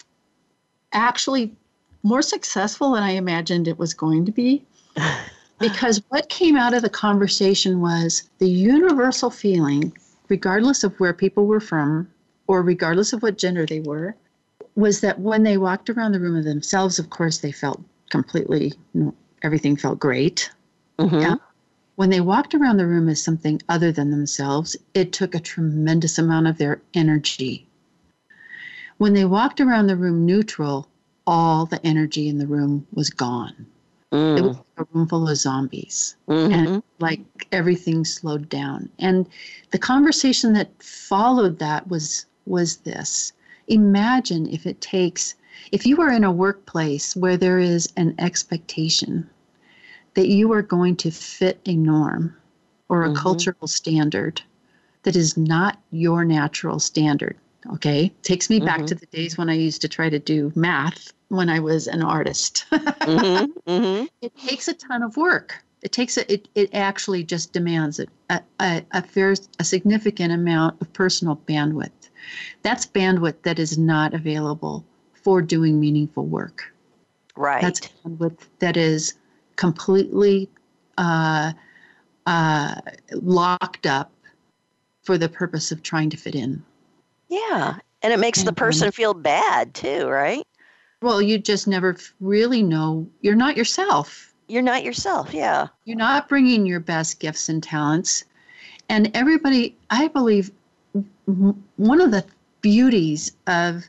actually 0.93 1.55
more 2.03 2.23
successful 2.23 2.93
than 2.93 3.03
I 3.03 3.13
imagined 3.13 3.69
it 3.69 3.79
was 3.79 3.95
going 3.95 4.27
to 4.27 4.33
be. 4.33 4.65
because 5.59 6.03
what 6.09 6.29
came 6.29 6.57
out 6.57 6.75
of 6.75 6.83
the 6.83 6.91
conversation 6.91 7.81
was 7.81 8.29
the 8.39 8.49
universal 8.49 9.31
feeling, 9.31 9.93
regardless 10.29 10.85
of 10.85 10.99
where 11.01 11.13
people 11.13 11.47
were 11.47 11.61
from 11.61 12.09
or 12.47 12.63
regardless 12.63 13.13
of 13.13 13.23
what 13.23 13.39
gender 13.39 13.67
they 13.67 13.81
were, 13.81 14.15
was 14.75 15.01
that 15.01 15.19
when 15.19 15.43
they 15.43 15.57
walked 15.57 15.89
around 15.89 16.13
the 16.13 16.21
room 16.21 16.37
of 16.37 16.45
themselves, 16.45 16.99
of 16.99 17.11
course, 17.11 17.39
they 17.39 17.53
felt 17.53 17.83
completely, 18.11 18.73
everything 19.43 19.77
felt 19.77 19.99
great. 19.99 20.51
Mm-hmm. 20.99 21.21
Yeah. 21.21 21.35
When 21.97 22.11
they 22.11 22.21
walked 22.21 22.55
around 22.55 22.77
the 22.77 22.87
room 22.87 23.09
as 23.09 23.23
something 23.23 23.61
other 23.69 23.91
than 23.91 24.11
themselves, 24.11 24.77
it 24.93 25.13
took 25.13 25.35
a 25.35 25.41
tremendous 25.41 26.19
amount 26.19 26.47
of 26.47 26.59
their 26.59 26.83
energy. 26.93 27.67
When 28.99 29.15
they 29.15 29.25
walked 29.25 29.61
around 29.61 29.87
the 29.87 29.97
room 29.97 30.27
neutral, 30.27 30.89
all 31.27 31.65
the 31.67 31.85
energy 31.85 32.29
in 32.29 32.39
the 32.39 32.47
room 32.47 32.87
was 32.93 33.11
gone. 33.11 33.67
Mm. 34.17 34.39
It 34.39 34.43
was 34.43 34.57
a 34.79 34.85
room 34.93 35.07
full 35.07 35.29
of 35.29 35.37
zombies. 35.37 36.17
Mm-hmm. 36.29 36.53
And 36.53 36.83
like 36.99 37.21
everything 37.53 38.05
slowed 38.05 38.49
down. 38.49 38.89
And 38.99 39.29
the 39.73 39.79
conversation 39.79 40.55
that 40.55 40.71
followed 40.83 41.59
that 41.59 41.89
was 41.89 42.27
was 42.47 42.79
this. 42.79 43.33
Imagine 43.69 44.47
if 44.49 44.67
it 44.67 44.81
takes 44.81 45.35
if 45.73 45.85
you 45.87 46.01
are 46.01 46.11
in 46.11 46.25
a 46.25 46.33
workplace 46.33 47.17
where 47.17 47.37
there 47.37 47.59
is 47.59 47.93
an 47.97 48.15
expectation 48.19 49.29
that 50.15 50.29
you 50.29 50.53
are 50.53 50.63
going 50.63 50.97
to 50.97 51.11
fit 51.11 51.61
a 51.67 51.75
norm 51.75 52.35
or 52.89 53.03
a 53.03 53.09
mm-hmm. 53.09 53.17
cultural 53.17 53.67
standard 53.67 54.41
that 55.03 55.17
is 55.17 55.37
not 55.37 55.79
your 55.91 56.25
natural 56.25 56.79
standard. 56.79 57.37
Okay. 57.75 58.13
Takes 58.23 58.51
me 58.51 58.59
mm-hmm. 58.59 58.67
back 58.67 58.87
to 58.87 58.95
the 58.95 59.07
days 59.07 59.37
when 59.37 59.49
I 59.49 59.55
used 59.55 59.81
to 59.83 59.89
try 59.89 60.09
to 60.09 60.19
do 60.19 60.53
math 60.55 61.13
when 61.29 61.49
I 61.49 61.61
was 61.61 61.87
an 61.87 62.03
artist. 62.03 62.65
mm-hmm, 62.73 63.71
mm-hmm. 63.71 64.07
It 64.21 64.37
takes 64.37 64.69
a 64.69 64.75
ton 64.75 65.03
of 65.03 65.17
work. 65.17 65.63
It 65.83 65.93
takes 65.93 66.17
a, 66.17 66.33
it, 66.33 66.49
it 66.55 66.71
actually 66.73 67.23
just 67.23 67.53
demands 67.53 68.01
a, 68.01 68.41
a, 68.61 68.83
a 68.93 69.03
fair, 69.03 69.35
a 69.59 69.65
significant 69.65 70.33
amount 70.33 70.81
of 70.81 70.93
personal 70.93 71.37
bandwidth. 71.49 71.91
That's 72.63 72.87
bandwidth 72.87 73.43
that 73.43 73.59
is 73.59 73.77
not 73.79 74.15
available 74.15 74.85
for 75.13 75.43
doing 75.43 75.79
meaningful 75.79 76.27
work. 76.27 76.73
Right. 77.37 77.61
That's 77.63 77.81
bandwidth 77.81 78.39
that 78.61 78.77
is 78.77 79.15
completely 79.57 80.49
uh, 80.99 81.53
uh, 82.27 82.75
locked 83.13 83.87
up 83.87 84.13
for 85.03 85.19
the 85.19 85.29
purpose 85.29 85.71
of 85.71 85.83
trying 85.83 86.11
to 86.11 86.17
fit 86.17 86.35
in. 86.35 86.65
Yeah. 87.29 87.79
And 88.03 88.13
it 88.13 88.19
makes 88.19 88.43
the 88.43 88.51
um, 88.51 88.55
person 88.55 88.93
feel 88.93 89.15
bad 89.15 89.75
too, 89.75 90.07
right? 90.07 90.47
Well, 91.03 91.21
you 91.21 91.39
just 91.39 91.67
never 91.67 91.97
really 92.21 92.63
know. 92.63 93.09
You're 93.21 93.35
not 93.35 93.57
yourself. 93.57 94.33
You're 94.49 94.63
not 94.63 94.85
yourself, 94.85 95.35
yeah. 95.35 95.69
You're 95.85 95.97
not 95.97 96.29
bringing 96.29 96.67
your 96.67 96.81
best 96.81 97.19
gifts 97.19 97.49
and 97.49 97.63
talents. 97.63 98.25
And 98.89 99.11
everybody, 99.15 99.77
I 99.91 100.09
believe, 100.09 100.53
one 101.25 102.01
of 102.01 102.13
the 102.13 102.25
beauties 102.61 103.33
of, 103.47 103.85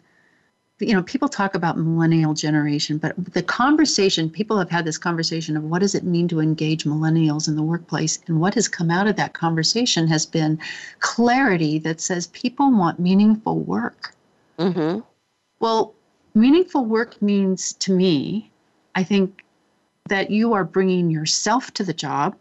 you 0.80 0.94
know, 0.94 1.02
people 1.02 1.28
talk 1.28 1.56
about 1.56 1.78
millennial 1.78 2.34
generation, 2.34 3.00
but 3.00 3.16
the 3.34 3.42
conversation, 3.42 4.30
people 4.30 4.60
have 4.60 4.70
had 4.70 4.86
this 4.86 4.98
conversation 4.98 5.58
of 5.58 5.64
what 5.64 5.80
does 5.80 5.96
it 5.96 6.04
mean 6.04 6.28
to 6.28 6.40
engage 6.40 6.84
millennials 6.84 7.48
in 7.48 7.56
the 7.56 7.64
workplace? 7.64 8.20
And 8.28 8.40
what 8.40 8.54
has 8.54 8.68
come 8.68 8.92
out 8.92 9.08
of 9.08 9.16
that 9.16 9.34
conversation 9.34 10.08
has 10.08 10.26
been 10.26 10.60
clarity 11.00 11.80
that 11.80 12.00
says 12.00 12.28
people 12.28 12.72
want 12.72 13.00
meaningful 13.00 13.60
work. 13.60 14.14
Mm-hmm. 14.60 15.00
Well, 15.60 15.96
meaningful 16.36 16.86
work 16.86 17.20
means 17.22 17.74
to 17.74 17.92
me, 17.92 18.52
I 18.94 19.04
think 19.04 19.44
that 20.10 20.30
you 20.30 20.54
are 20.54 20.64
bringing 20.64 21.10
yourself 21.10 21.74
to 21.74 21.84
the 21.84 21.94
job, 21.94 22.36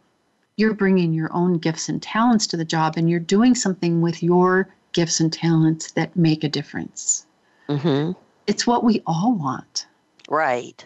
you're 0.57 0.75
bringing 0.75 1.15
your 1.15 1.33
own 1.33 1.55
gifts 1.59 1.89
and 1.89 2.03
talents 2.03 2.47
to 2.49 2.57
the 2.59 2.65
job, 2.65 2.99
and 2.99 3.09
you're 3.09 3.19
doing 3.19 3.55
something 3.55 4.03
with 4.03 4.23
your 4.23 4.69
gifts 4.93 5.21
and 5.21 5.33
talents 5.33 5.93
that 5.93 6.15
make 6.17 6.45
a 6.45 6.49
difference. 6.49 7.27
Mm-hmm. 7.69 8.13
It's 8.47 8.67
what 8.67 8.85
we 8.85 9.03
all 9.07 9.35
want. 9.35 9.87
Right. 10.29 10.85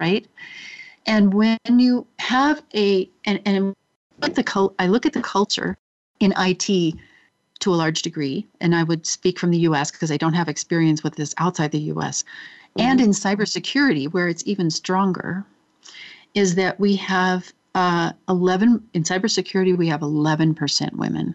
Right. 0.00 0.26
And 1.06 1.34
when 1.34 1.58
you 1.68 2.06
have 2.18 2.62
a, 2.74 3.08
and, 3.24 3.40
and 3.44 3.74
the, 4.20 4.70
I 4.78 4.86
look 4.86 5.06
at 5.06 5.12
the 5.12 5.22
culture 5.22 5.76
in 6.20 6.32
IT 6.36 6.94
to 7.60 7.72
a 7.72 7.76
large 7.76 8.02
degree, 8.02 8.46
and 8.60 8.74
I 8.74 8.82
would 8.82 9.06
speak 9.06 9.38
from 9.38 9.50
the 9.50 9.58
US 9.58 9.90
because 9.90 10.10
I 10.10 10.16
don't 10.16 10.34
have 10.34 10.48
experience 10.48 11.02
with 11.02 11.16
this 11.16 11.34
outside 11.38 11.72
the 11.72 11.78
US, 11.78 12.22
mm-hmm. 12.22 12.88
and 12.88 13.00
in 13.00 13.10
cybersecurity, 13.10 14.12
where 14.12 14.28
it's 14.28 14.42
even 14.46 14.70
stronger, 14.70 15.44
is 16.34 16.54
that 16.56 16.80
we 16.80 16.96
have 16.96 17.52
uh, 17.74 18.12
11, 18.28 18.82
in 18.94 19.02
cybersecurity, 19.02 19.76
we 19.76 19.88
have 19.88 20.00
11% 20.00 20.92
women. 20.94 21.34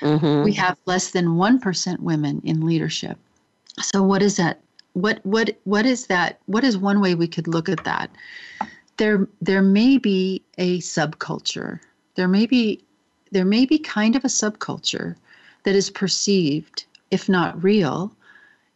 Mm-hmm. 0.00 0.44
We 0.44 0.52
have 0.54 0.78
less 0.86 1.10
than 1.10 1.26
1% 1.28 1.98
women 2.00 2.40
in 2.44 2.64
leadership. 2.64 3.18
So, 3.78 4.02
what 4.02 4.22
is 4.22 4.36
that? 4.36 4.60
What, 4.94 5.20
what, 5.24 5.56
what 5.64 5.86
is 5.86 6.06
that? 6.06 6.40
What 6.46 6.64
is 6.64 6.76
one 6.76 7.00
way 7.00 7.14
we 7.14 7.28
could 7.28 7.48
look 7.48 7.68
at 7.68 7.84
that? 7.84 8.10
There, 8.96 9.28
there 9.40 9.62
may 9.62 9.98
be 9.98 10.42
a 10.58 10.78
subculture. 10.80 11.80
There 12.16 12.28
may 12.28 12.46
be, 12.46 12.84
there 13.30 13.44
may 13.44 13.64
be 13.66 13.78
kind 13.78 14.16
of 14.16 14.24
a 14.24 14.28
subculture 14.28 15.16
that 15.64 15.74
is 15.74 15.90
perceived, 15.90 16.84
if 17.10 17.28
not 17.28 17.62
real, 17.62 18.14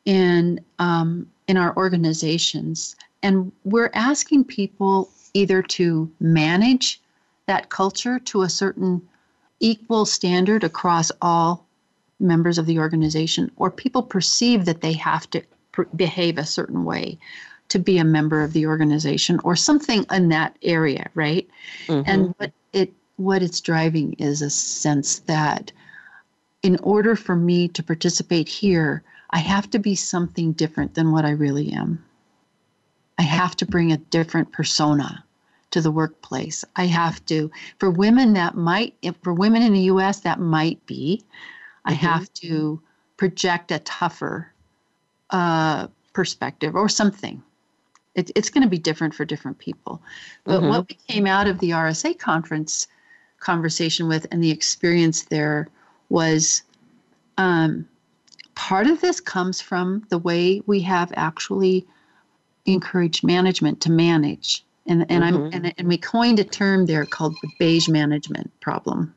in 0.04 0.60
um, 0.78 1.26
in 1.46 1.56
our 1.56 1.76
organizations, 1.76 2.96
and 3.22 3.52
we're 3.64 3.90
asking 3.94 4.44
people 4.44 5.10
either 5.34 5.62
to 5.62 6.10
manage 6.20 7.00
that 7.46 7.68
culture 7.68 8.18
to 8.18 8.42
a 8.42 8.48
certain 8.48 9.02
equal 9.60 10.06
standard 10.06 10.64
across 10.64 11.10
all 11.20 11.66
members 12.20 12.56
of 12.56 12.66
the 12.66 12.78
organization, 12.78 13.50
or 13.56 13.70
people 13.70 14.02
perceive 14.02 14.64
that 14.64 14.80
they 14.80 14.92
have 14.92 15.28
to 15.30 15.42
behave 15.96 16.38
a 16.38 16.46
certain 16.46 16.84
way 16.84 17.18
to 17.68 17.78
be 17.78 17.98
a 17.98 18.04
member 18.04 18.42
of 18.42 18.52
the 18.52 18.66
organization 18.66 19.40
or 19.42 19.56
something 19.56 20.04
in 20.10 20.28
that 20.28 20.56
area, 20.62 21.08
right? 21.14 21.48
Mm-hmm. 21.86 22.08
And 22.10 22.34
what 22.38 22.52
it 22.72 22.92
what 23.16 23.42
it's 23.42 23.60
driving 23.60 24.14
is 24.14 24.42
a 24.42 24.50
sense 24.50 25.20
that 25.20 25.72
in 26.62 26.78
order 26.82 27.14
for 27.14 27.36
me 27.36 27.68
to 27.68 27.82
participate 27.82 28.48
here, 28.48 29.02
I 29.30 29.38
have 29.38 29.70
to 29.70 29.78
be 29.78 29.94
something 29.94 30.52
different 30.52 30.94
than 30.94 31.12
what 31.12 31.24
I 31.24 31.30
really 31.30 31.72
am. 31.72 32.04
I 33.18 33.22
have 33.22 33.54
to 33.56 33.66
bring 33.66 33.92
a 33.92 33.98
different 33.98 34.52
persona 34.52 35.24
to 35.70 35.80
the 35.80 35.90
workplace. 35.90 36.64
I 36.76 36.86
have 36.86 37.24
to, 37.26 37.50
for 37.78 37.90
women, 37.90 38.32
that 38.34 38.54
might, 38.54 38.94
for 39.22 39.34
women 39.34 39.62
in 39.62 39.72
the 39.72 39.90
US, 39.92 40.20
that 40.20 40.40
might 40.40 40.84
be, 40.86 41.22
mm-hmm. 41.22 41.90
I 41.90 41.92
have 41.94 42.32
to 42.34 42.80
project 43.16 43.70
a 43.70 43.80
tougher 43.80 44.53
uh, 45.30 45.88
perspective 46.12 46.74
or 46.74 46.88
something. 46.88 47.42
It, 48.14 48.30
it's 48.34 48.50
going 48.50 48.62
to 48.62 48.68
be 48.68 48.78
different 48.78 49.14
for 49.14 49.24
different 49.24 49.58
people. 49.58 50.00
But 50.44 50.60
mm-hmm. 50.60 50.68
what 50.68 50.88
we 50.88 50.94
came 51.08 51.26
out 51.26 51.46
of 51.46 51.58
the 51.58 51.70
RSA 51.70 52.18
conference 52.18 52.86
conversation 53.40 54.08
with 54.08 54.26
and 54.30 54.42
the 54.42 54.50
experience 54.50 55.24
there 55.24 55.68
was 56.08 56.62
um, 57.36 57.86
part 58.54 58.86
of 58.86 59.00
this 59.00 59.20
comes 59.20 59.60
from 59.60 60.06
the 60.08 60.18
way 60.18 60.62
we 60.66 60.80
have 60.80 61.12
actually 61.16 61.86
encouraged 62.66 63.24
management 63.24 63.80
to 63.82 63.90
manage. 63.90 64.64
And, 64.86 65.06
and 65.10 65.24
mm-hmm. 65.24 65.44
I'm 65.44 65.50
and, 65.52 65.74
and 65.78 65.88
we 65.88 65.98
coined 65.98 66.38
a 66.38 66.44
term 66.44 66.86
there 66.86 67.06
called 67.06 67.34
the 67.42 67.50
beige 67.58 67.88
management 67.88 68.50
problem, 68.60 69.14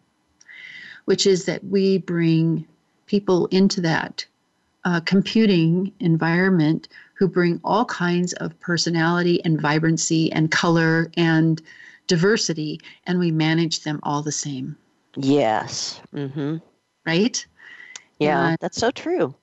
which 1.06 1.28
is 1.28 1.46
that 1.46 1.64
we 1.64 1.98
bring 1.98 2.66
people 3.06 3.48
into 3.48 3.82
that 3.82 4.26
uh, 4.88 5.02
computing 5.02 5.92
environment 6.00 6.88
who 7.16 7.28
bring 7.28 7.60
all 7.62 7.84
kinds 7.84 8.32
of 8.34 8.58
personality 8.62 9.44
and 9.44 9.60
vibrancy 9.60 10.32
and 10.32 10.50
color 10.50 11.12
and 11.18 11.62
diversity, 12.08 12.80
and 13.06 13.20
we 13.20 13.30
manage 13.30 13.84
them 13.84 14.00
all 14.04 14.22
the 14.22 14.32
same. 14.32 14.78
Yes. 15.18 16.00
Mm-hmm. 16.16 16.58
Right? 17.06 17.46
Yeah, 18.20 18.48
and 18.48 18.58
that's 18.62 18.78
so 18.78 18.90
true. 18.92 19.36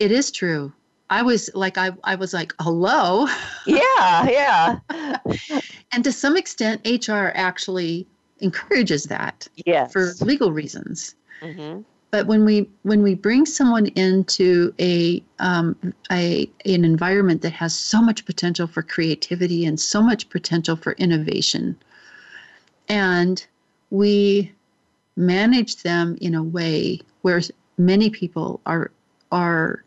It 0.00 0.12
is 0.12 0.30
true. 0.30 0.70
I 1.08 1.22
was 1.22 1.48
like, 1.54 1.78
I, 1.78 1.92
I 2.04 2.16
was 2.16 2.34
like, 2.34 2.52
hello. 2.60 3.26
Yeah, 3.66 4.28
yeah. 4.28 4.78
and 5.92 6.04
to 6.04 6.12
some 6.12 6.36
extent, 6.36 6.86
HR 6.86 7.32
actually 7.34 8.06
encourages 8.40 9.04
that. 9.04 9.48
Yes. 9.64 9.92
For 9.92 10.12
legal 10.20 10.52
reasons. 10.52 11.14
Mm-hmm. 11.40 11.80
But 12.10 12.26
when 12.26 12.44
we 12.44 12.68
when 12.82 13.02
we 13.02 13.14
bring 13.14 13.46
someone 13.46 13.86
into 13.86 14.74
a 14.80 15.22
um, 15.38 15.76
a 16.10 16.50
an 16.64 16.84
environment 16.84 17.42
that 17.42 17.52
has 17.52 17.74
so 17.74 18.02
much 18.02 18.24
potential 18.24 18.66
for 18.66 18.82
creativity 18.82 19.64
and 19.64 19.78
so 19.78 20.02
much 20.02 20.28
potential 20.28 20.76
for 20.76 20.92
innovation, 20.92 21.76
and 22.88 23.46
we 23.90 24.52
manage 25.16 25.82
them 25.82 26.16
in 26.20 26.34
a 26.34 26.42
way 26.42 27.00
where 27.22 27.40
many 27.78 28.10
people 28.10 28.60
are 28.66 28.90
are 29.30 29.84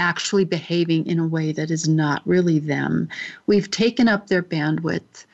actually 0.00 0.44
behaving 0.44 1.06
in 1.06 1.18
a 1.18 1.26
way 1.26 1.52
that 1.52 1.70
is 1.70 1.88
not 1.88 2.22
really 2.26 2.58
them. 2.58 3.08
We've 3.46 3.70
taken 3.70 4.08
up 4.08 4.26
their 4.28 4.42
bandwidth, 4.42 5.26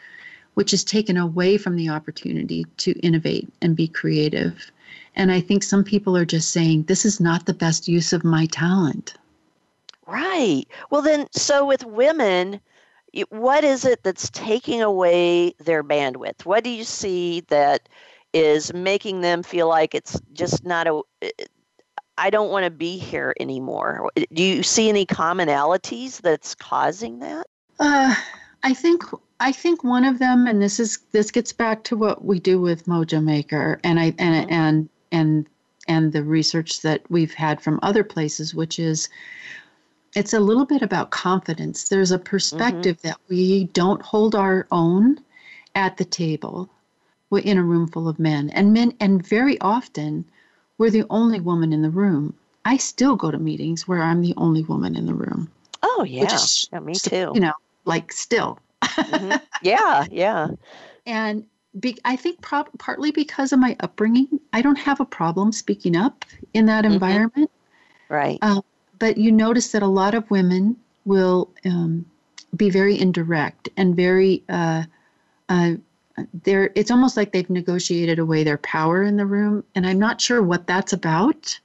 which 0.55 0.73
is 0.73 0.85
taken 0.85 1.17
away 1.17 1.59
from 1.59 1.77
the 1.77 1.91
opportunity 1.91 2.65
to 2.79 2.93
innovate 3.01 3.49
and 3.61 3.77
be 3.77 3.89
creative. 3.89 4.71
And 5.17 5.31
I 5.31 5.41
think 5.41 5.63
some 5.63 5.85
people 5.85 6.17
are 6.17 6.25
just 6.25 6.51
saying, 6.51 6.85
this 6.85 7.05
is 7.05 7.21
not 7.21 7.47
the 7.47 7.55
best 7.55 7.89
use 7.89 8.13
of 8.13 8.25
my 8.25 8.47
talent. 8.47 9.15
Right. 10.07 10.67
Well, 10.91 11.03
then, 11.03 11.29
so 11.33 11.65
with 11.65 11.85
women, 11.85 12.61
what 13.31 13.65
is 13.65 13.85
it 13.85 14.03
that's 14.03 14.29
taking 14.31 14.83
away 14.83 15.55
their 15.59 15.85
bandwidth? 15.85 16.45
What 16.45 16.65
do 16.65 16.71
you 16.71 16.85
see 16.85 17.41
that 17.49 17.89
is 18.33 18.75
making 18.75 19.21
them 19.21 19.43
feel 19.43 19.69
like 19.69 19.95
it's 19.95 20.21
just 20.33 20.65
not 20.65 20.89
a 20.89 21.01
I 22.17 22.31
don't 22.31 22.51
want 22.51 22.65
to 22.65 22.71
be 22.71 22.97
here 22.99 23.35
anymore. 23.41 24.11
Do 24.33 24.43
you 24.43 24.63
see 24.63 24.89
any 24.89 25.07
commonalities 25.07 26.21
that's 26.21 26.55
causing 26.55 27.21
that? 27.21 27.47
Uh, 27.81 28.15
I 28.63 28.75
think 28.75 29.03
I 29.41 29.53
think 29.53 29.83
one 29.83 30.05
of 30.05 30.19
them, 30.19 30.47
and 30.47 30.63
this 30.63 30.79
is 30.79 30.99
this 31.13 31.31
gets 31.31 31.53
back 31.53 31.85
to 31.85 31.97
what 31.97 32.25
we 32.25 32.39
do 32.39 32.61
with 32.61 32.87
Mojo 32.87 33.23
Maker, 33.23 33.81
and 33.83 33.99
I 33.99 34.15
and 34.19 34.47
mm-hmm. 34.47 34.53
and 34.53 34.89
and 35.15 35.47
and 35.87 36.13
the 36.13 36.23
research 36.23 36.81
that 36.83 37.03
we've 37.11 37.35
had 37.35 37.61
from 37.61 37.79
other 37.83 38.05
places, 38.05 38.55
which 38.55 38.79
is 38.79 39.09
it's 40.15 40.33
a 40.33 40.41
little 40.41 40.67
bit 40.67 40.83
about 40.83 41.11
confidence. 41.11 41.89
There's 41.89 42.13
a 42.13 42.19
perspective 42.19 42.99
mm-hmm. 42.99 43.09
that 43.09 43.19
we 43.29 43.65
don't 43.65 44.03
hold 44.03 44.35
our 44.35 44.67
own 44.71 45.19
at 45.75 45.97
the 45.97 46.05
table 46.05 46.71
we're 47.35 47.41
in 47.41 47.59
a 47.59 47.63
room 47.65 47.89
full 47.89 48.09
of 48.09 48.21
men, 48.21 48.49
and 48.51 48.73
men, 48.73 48.95
and 49.01 49.27
very 49.27 49.61
often 49.61 50.25
we're 50.79 50.91
the 50.91 51.05
only 51.11 51.41
woman 51.41 51.73
in 51.73 51.83
the 51.83 51.91
room. 51.91 52.33
I 52.65 52.77
still 52.77 53.17
go 53.17 53.33
to 53.33 53.39
meetings 53.39 53.89
where 53.89 54.01
I'm 54.01 54.23
the 54.23 54.35
only 54.37 54.63
woman 54.63 54.95
in 54.95 55.07
the 55.07 55.15
room. 55.15 55.51
Oh 55.83 56.05
yeah, 56.09 56.33
is, 56.33 56.69
yeah 56.73 56.79
me 56.79 56.95
too. 56.95 57.33
You 57.35 57.41
know, 57.41 57.55
like 57.85 58.13
still. 58.13 58.61
mm-hmm. 58.83 59.37
Yeah, 59.63 60.07
yeah. 60.11 60.49
And 61.07 61.45
be, 61.81 61.99
I 62.05 62.17
think 62.17 62.41
prob- 62.41 62.71
partly 62.79 63.11
because 63.11 63.53
of 63.53 63.59
my 63.59 63.77
upbringing, 63.81 64.41
I 64.53 64.63
don't 64.63 64.79
have 64.79 65.01
a 65.01 65.05
problem 65.05 65.53
speaking 65.53 65.97
up 65.97 66.25
in 66.53 66.67
that 66.67 66.85
mm-hmm. 66.85 66.95
environment. 66.95 67.51
Right. 68.09 68.39
Uh, 68.43 68.63
but 68.99 69.17
you 69.19 69.33
notice 69.33 69.73
that 69.73 69.83
a 69.83 69.89
lot 69.89 70.15
of 70.15 70.31
women 70.31 70.77
will 71.05 71.51
um, 71.65 72.07
be 72.57 72.71
very 72.71 72.99
indirect 72.99 73.69
and 73.77 73.97
very 73.97 74.43
uh, 74.49 74.85
uh, 75.49 75.73
they're 76.45 76.71
it's 76.75 76.91
almost 76.91 77.17
like 77.17 77.33
they've 77.33 77.51
negotiated 77.51 78.19
away 78.19 78.45
their 78.45 78.59
power 78.59 79.03
in 79.03 79.17
the 79.17 79.27
room 79.27 79.65
and 79.75 79.87
i'm 79.87 79.99
not 79.99 80.21
sure 80.21 80.43
what 80.43 80.67
that's 80.67 80.93
about 80.93 81.59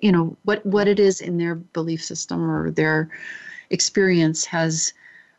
you 0.00 0.12
know 0.12 0.36
what 0.44 0.64
what 0.66 0.86
it 0.86 1.00
is 1.00 1.20
in 1.20 1.38
their 1.38 1.54
belief 1.54 2.04
system 2.04 2.50
or 2.50 2.70
their 2.70 3.08
experience 3.70 4.44
has 4.44 4.92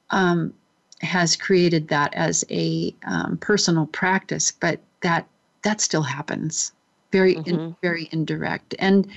um, 0.10 0.54
has 1.02 1.36
created 1.36 1.88
that 1.88 2.14
as 2.14 2.44
a 2.50 2.94
um, 3.06 3.38
personal 3.38 3.86
practice 3.88 4.52
but 4.52 4.80
that 5.02 5.28
that 5.64 5.80
still 5.82 6.04
happens 6.04 6.72
very 7.12 7.36
mm-hmm. 7.36 7.50
in, 7.50 7.76
very 7.82 8.10
indirect 8.12 8.76
and 8.80 9.08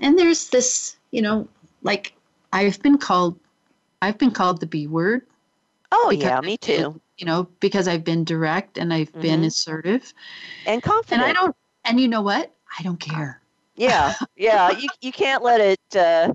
and 0.00 0.18
there's 0.18 0.48
this 0.50 0.96
you 1.10 1.22
know 1.22 1.48
like 1.82 2.12
i've 2.52 2.80
been 2.82 2.98
called 2.98 3.38
i've 4.02 4.18
been 4.18 4.30
called 4.30 4.60
the 4.60 4.66
b 4.66 4.86
word 4.86 5.22
oh 5.90 6.10
yeah 6.10 6.40
me 6.40 6.56
too 6.56 7.00
you 7.18 7.26
know, 7.26 7.48
because 7.60 7.88
I've 7.88 8.04
been 8.04 8.24
direct 8.24 8.78
and 8.78 8.92
I've 8.92 9.10
mm-hmm. 9.12 9.22
been 9.22 9.44
assertive 9.44 10.12
and 10.66 10.82
confident. 10.82 11.22
And 11.22 11.30
I 11.30 11.32
don't, 11.32 11.56
and 11.84 12.00
you 12.00 12.08
know 12.08 12.22
what? 12.22 12.52
I 12.78 12.82
don't 12.82 12.98
care. 12.98 13.40
Yeah, 13.76 14.14
yeah. 14.36 14.70
you 14.70 14.88
you 15.00 15.12
can't 15.12 15.42
let 15.42 15.60
it 15.60 15.96
uh, 15.96 16.32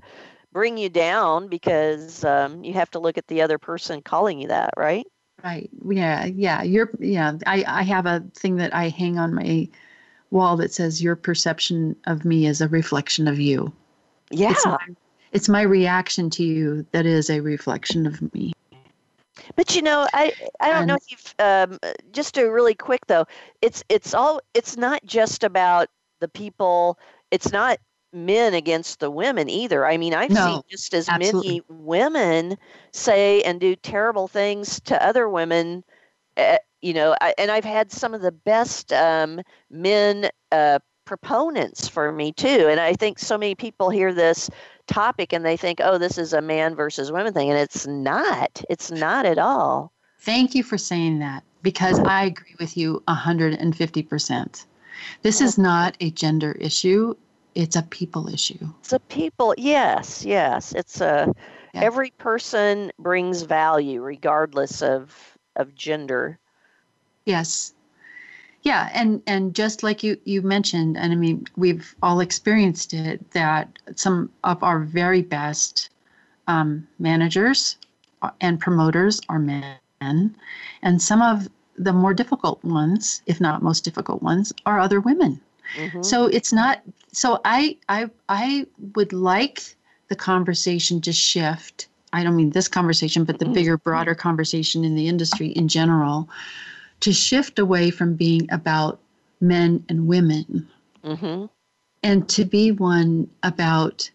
bring 0.52 0.78
you 0.78 0.88
down 0.88 1.48
because 1.48 2.24
um, 2.24 2.64
you 2.64 2.72
have 2.74 2.90
to 2.90 2.98
look 2.98 3.18
at 3.18 3.26
the 3.28 3.42
other 3.42 3.58
person 3.58 4.02
calling 4.02 4.40
you 4.40 4.48
that, 4.48 4.74
right? 4.76 5.06
Right. 5.42 5.70
Yeah. 5.88 6.26
Yeah. 6.26 6.62
You're. 6.62 6.90
Yeah. 6.98 7.34
I 7.46 7.64
I 7.66 7.82
have 7.82 8.06
a 8.06 8.22
thing 8.34 8.56
that 8.56 8.74
I 8.74 8.88
hang 8.88 9.18
on 9.18 9.34
my 9.34 9.68
wall 10.30 10.56
that 10.58 10.72
says 10.72 11.02
your 11.02 11.16
perception 11.16 11.96
of 12.06 12.24
me 12.24 12.46
is 12.46 12.60
a 12.60 12.68
reflection 12.68 13.26
of 13.26 13.40
you. 13.40 13.72
Yeah. 14.30 14.50
It's 14.50 14.66
my, 14.66 14.78
it's 15.32 15.48
my 15.48 15.62
reaction 15.62 16.30
to 16.30 16.44
you 16.44 16.86
that 16.92 17.06
is 17.06 17.30
a 17.30 17.40
reflection 17.40 18.06
of 18.06 18.34
me. 18.34 18.52
But 19.56 19.74
you 19.74 19.82
know, 19.82 20.06
I 20.12 20.32
I 20.60 20.70
don't 20.70 20.86
know 20.86 20.96
if 20.96 21.10
you've 21.10 21.34
um, 21.38 21.78
just 22.12 22.36
a 22.36 22.50
really 22.50 22.74
quick 22.74 23.06
though. 23.06 23.26
It's 23.62 23.82
it's 23.88 24.14
all 24.14 24.40
it's 24.54 24.76
not 24.76 25.04
just 25.04 25.44
about 25.44 25.88
the 26.20 26.28
people. 26.28 26.98
It's 27.30 27.52
not 27.52 27.78
men 28.12 28.54
against 28.54 29.00
the 29.00 29.10
women 29.10 29.48
either. 29.48 29.86
I 29.86 29.96
mean, 29.96 30.14
I've 30.14 30.30
no, 30.30 30.46
seen 30.46 30.62
just 30.70 30.94
as 30.94 31.08
absolutely. 31.08 31.48
many 31.48 31.62
women 31.68 32.58
say 32.92 33.42
and 33.42 33.60
do 33.60 33.76
terrible 33.76 34.28
things 34.28 34.80
to 34.82 35.04
other 35.04 35.28
women. 35.28 35.84
Uh, 36.36 36.58
you 36.80 36.92
know, 36.94 37.14
I, 37.20 37.34
and 37.38 37.50
I've 37.50 37.64
had 37.64 37.92
some 37.92 38.14
of 38.14 38.22
the 38.22 38.32
best 38.32 38.92
um, 38.92 39.40
men 39.70 40.30
uh, 40.50 40.78
proponents 41.04 41.88
for 41.88 42.12
me 42.12 42.32
too. 42.32 42.68
And 42.70 42.80
I 42.80 42.94
think 42.94 43.18
so 43.18 43.36
many 43.36 43.54
people 43.54 43.90
hear 43.90 44.14
this 44.14 44.48
topic 44.86 45.32
and 45.32 45.44
they 45.44 45.56
think, 45.56 45.80
oh, 45.82 45.98
this 45.98 46.18
is 46.18 46.32
a 46.32 46.40
man 46.40 46.74
versus 46.74 47.10
women 47.10 47.32
thing. 47.32 47.50
And 47.50 47.58
it's 47.58 47.86
not. 47.86 48.62
It's 48.70 48.90
not 48.90 49.26
at 49.26 49.38
all. 49.38 49.92
Thank 50.20 50.54
you 50.54 50.62
for 50.62 50.78
saying 50.78 51.18
that 51.20 51.42
because 51.62 51.98
I 52.00 52.24
agree 52.24 52.54
with 52.58 52.76
you 52.76 53.02
150%. 53.08 54.66
This 55.22 55.40
is 55.40 55.58
not 55.58 55.96
a 56.00 56.10
gender 56.10 56.52
issue. 56.52 57.14
It's 57.54 57.76
a 57.76 57.82
people 57.82 58.28
issue. 58.28 58.68
It's 58.80 58.92
a 58.92 59.00
people. 59.00 59.54
Yes, 59.56 60.24
yes. 60.24 60.72
It's 60.72 61.00
a 61.00 61.32
yeah. 61.74 61.80
every 61.82 62.10
person 62.10 62.92
brings 62.98 63.42
value 63.42 64.02
regardless 64.02 64.82
of 64.82 65.38
of 65.56 65.74
gender. 65.74 66.38
Yes. 67.24 67.74
Yeah, 68.62 68.90
and 68.92 69.22
and 69.26 69.54
just 69.54 69.82
like 69.82 70.02
you 70.02 70.18
you 70.24 70.42
mentioned, 70.42 70.96
and 70.96 71.12
I 71.12 71.16
mean 71.16 71.46
we've 71.56 71.94
all 72.02 72.20
experienced 72.20 72.92
it 72.92 73.30
that 73.30 73.78
some 73.96 74.30
of 74.44 74.62
our 74.62 74.80
very 74.80 75.22
best 75.22 75.90
um, 76.46 76.86
managers 76.98 77.76
and 78.40 78.60
promoters 78.60 79.20
are 79.30 79.38
men, 79.38 80.36
and 80.82 81.00
some 81.00 81.22
of 81.22 81.48
the 81.78 81.92
more 81.92 82.12
difficult 82.12 82.62
ones, 82.62 83.22
if 83.24 83.40
not 83.40 83.62
most 83.62 83.82
difficult 83.84 84.22
ones, 84.22 84.52
are 84.66 84.78
other 84.78 85.00
women. 85.00 85.40
Mm-hmm. 85.76 86.02
So 86.02 86.26
it's 86.26 86.52
not. 86.52 86.82
So 87.12 87.40
I 87.44 87.76
I 87.88 88.10
I 88.28 88.66
would 88.94 89.12
like 89.12 89.62
the 90.08 90.16
conversation 90.16 91.00
to 91.02 91.12
shift. 91.12 91.88
I 92.12 92.24
don't 92.24 92.36
mean 92.36 92.50
this 92.50 92.68
conversation, 92.68 93.24
but 93.24 93.38
the 93.38 93.44
mm-hmm. 93.44 93.54
bigger, 93.54 93.76
broader 93.76 94.14
conversation 94.14 94.84
in 94.84 94.94
the 94.94 95.08
industry 95.08 95.48
in 95.48 95.68
general, 95.68 96.28
to 97.00 97.12
shift 97.12 97.58
away 97.58 97.90
from 97.90 98.14
being 98.14 98.50
about 98.50 99.00
men 99.40 99.84
and 99.88 100.06
women, 100.06 100.68
mm-hmm. 101.04 101.46
and 102.02 102.28
to 102.28 102.44
be 102.44 102.72
one 102.72 103.30
about 103.42 104.10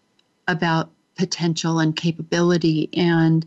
about 0.48 0.90
potential 1.16 1.78
and 1.78 1.96
capability 1.96 2.90
and 2.92 3.46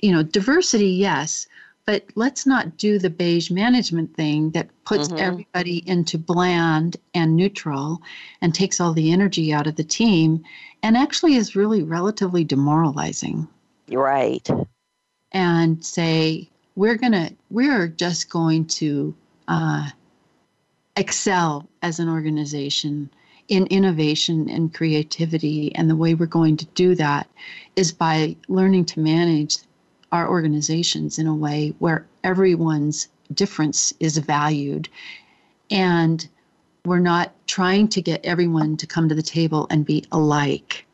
you 0.00 0.12
know 0.12 0.22
diversity 0.22 0.88
yes 0.88 1.46
but 1.88 2.04
let's 2.16 2.44
not 2.44 2.76
do 2.76 2.98
the 2.98 3.08
beige 3.08 3.50
management 3.50 4.14
thing 4.14 4.50
that 4.50 4.68
puts 4.84 5.08
mm-hmm. 5.08 5.24
everybody 5.24 5.82
into 5.88 6.18
bland 6.18 6.98
and 7.14 7.34
neutral 7.34 8.02
and 8.42 8.54
takes 8.54 8.78
all 8.78 8.92
the 8.92 9.10
energy 9.10 9.54
out 9.54 9.66
of 9.66 9.76
the 9.76 9.84
team 9.84 10.44
and 10.82 10.98
actually 10.98 11.34
is 11.34 11.56
really 11.56 11.82
relatively 11.82 12.44
demoralizing. 12.44 13.48
Right. 13.90 14.46
And 15.32 15.82
say, 15.82 16.50
we're 16.76 16.96
going 16.96 17.12
to, 17.12 17.34
we're 17.48 17.88
just 17.88 18.28
going 18.28 18.66
to 18.66 19.14
uh, 19.48 19.88
excel 20.94 21.66
as 21.80 22.00
an 22.00 22.10
organization 22.10 23.08
in 23.48 23.66
innovation 23.68 24.50
and 24.50 24.74
creativity. 24.74 25.74
And 25.74 25.88
the 25.88 25.96
way 25.96 26.12
we're 26.12 26.26
going 26.26 26.58
to 26.58 26.66
do 26.66 26.94
that 26.96 27.30
is 27.76 27.92
by 27.92 28.36
learning 28.46 28.84
to 28.84 29.00
manage 29.00 29.56
our 30.12 30.28
organizations 30.28 31.18
in 31.18 31.26
a 31.26 31.34
way 31.34 31.74
where 31.78 32.06
everyone's 32.24 33.08
difference 33.34 33.92
is 34.00 34.18
valued 34.18 34.88
and 35.70 36.28
we're 36.84 36.98
not 36.98 37.32
trying 37.46 37.88
to 37.88 38.00
get 38.00 38.24
everyone 38.24 38.76
to 38.78 38.86
come 38.86 39.08
to 39.08 39.14
the 39.14 39.22
table 39.22 39.66
and 39.70 39.84
be 39.84 40.04
alike. 40.12 40.86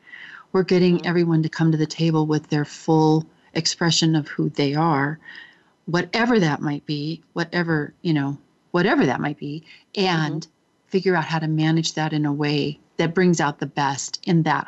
We're 0.53 0.65
getting 0.65 0.99
mm-hmm. 0.99 1.07
everyone 1.07 1.43
to 1.43 1.49
come 1.49 1.71
to 1.71 1.79
the 1.79 1.87
table 1.87 2.27
with 2.27 2.49
their 2.49 2.65
full 2.65 3.27
expression 3.55 4.17
of 4.17 4.29
who 4.29 4.49
they 4.51 4.75
are, 4.75 5.19
whatever 5.87 6.41
that 6.41 6.61
might 6.61 6.85
be, 6.87 7.23
whatever, 7.33 7.95
you 8.03 8.13
know, 8.13 8.39
whatever 8.73 9.07
that 9.07 9.21
might 9.21 9.39
be, 9.39 9.65
and 9.95 10.43
mm-hmm. 10.43 10.89
figure 10.89 11.15
out 11.15 11.25
how 11.25 11.39
to 11.39 11.47
manage 11.47 11.95
that 11.95 12.13
in 12.13 12.27
a 12.27 12.33
way 12.33 12.81
that 12.97 13.15
brings 13.15 13.41
out 13.41 13.59
the 13.59 13.67
best 13.67 14.21
in 14.25 14.43
that 14.43 14.67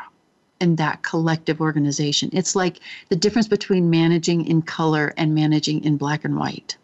in 0.61 0.77
that 0.77 1.03
collective 1.03 1.61
organization. 1.61 2.31
It's 2.33 2.57
like 2.57 2.79
the 3.09 3.17
difference 3.17 3.49
between 3.49 3.91
managing 3.91 4.47
in 4.47 4.63
color 4.63 5.13
and 5.17 5.35
managing 5.35 5.85
in 5.85 5.97
black 5.97 6.25
and 6.25 6.37
white. 6.37 6.77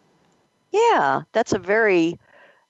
Yeah, 0.71 1.21
that's 1.33 1.53
a 1.53 1.59
very 1.59 2.19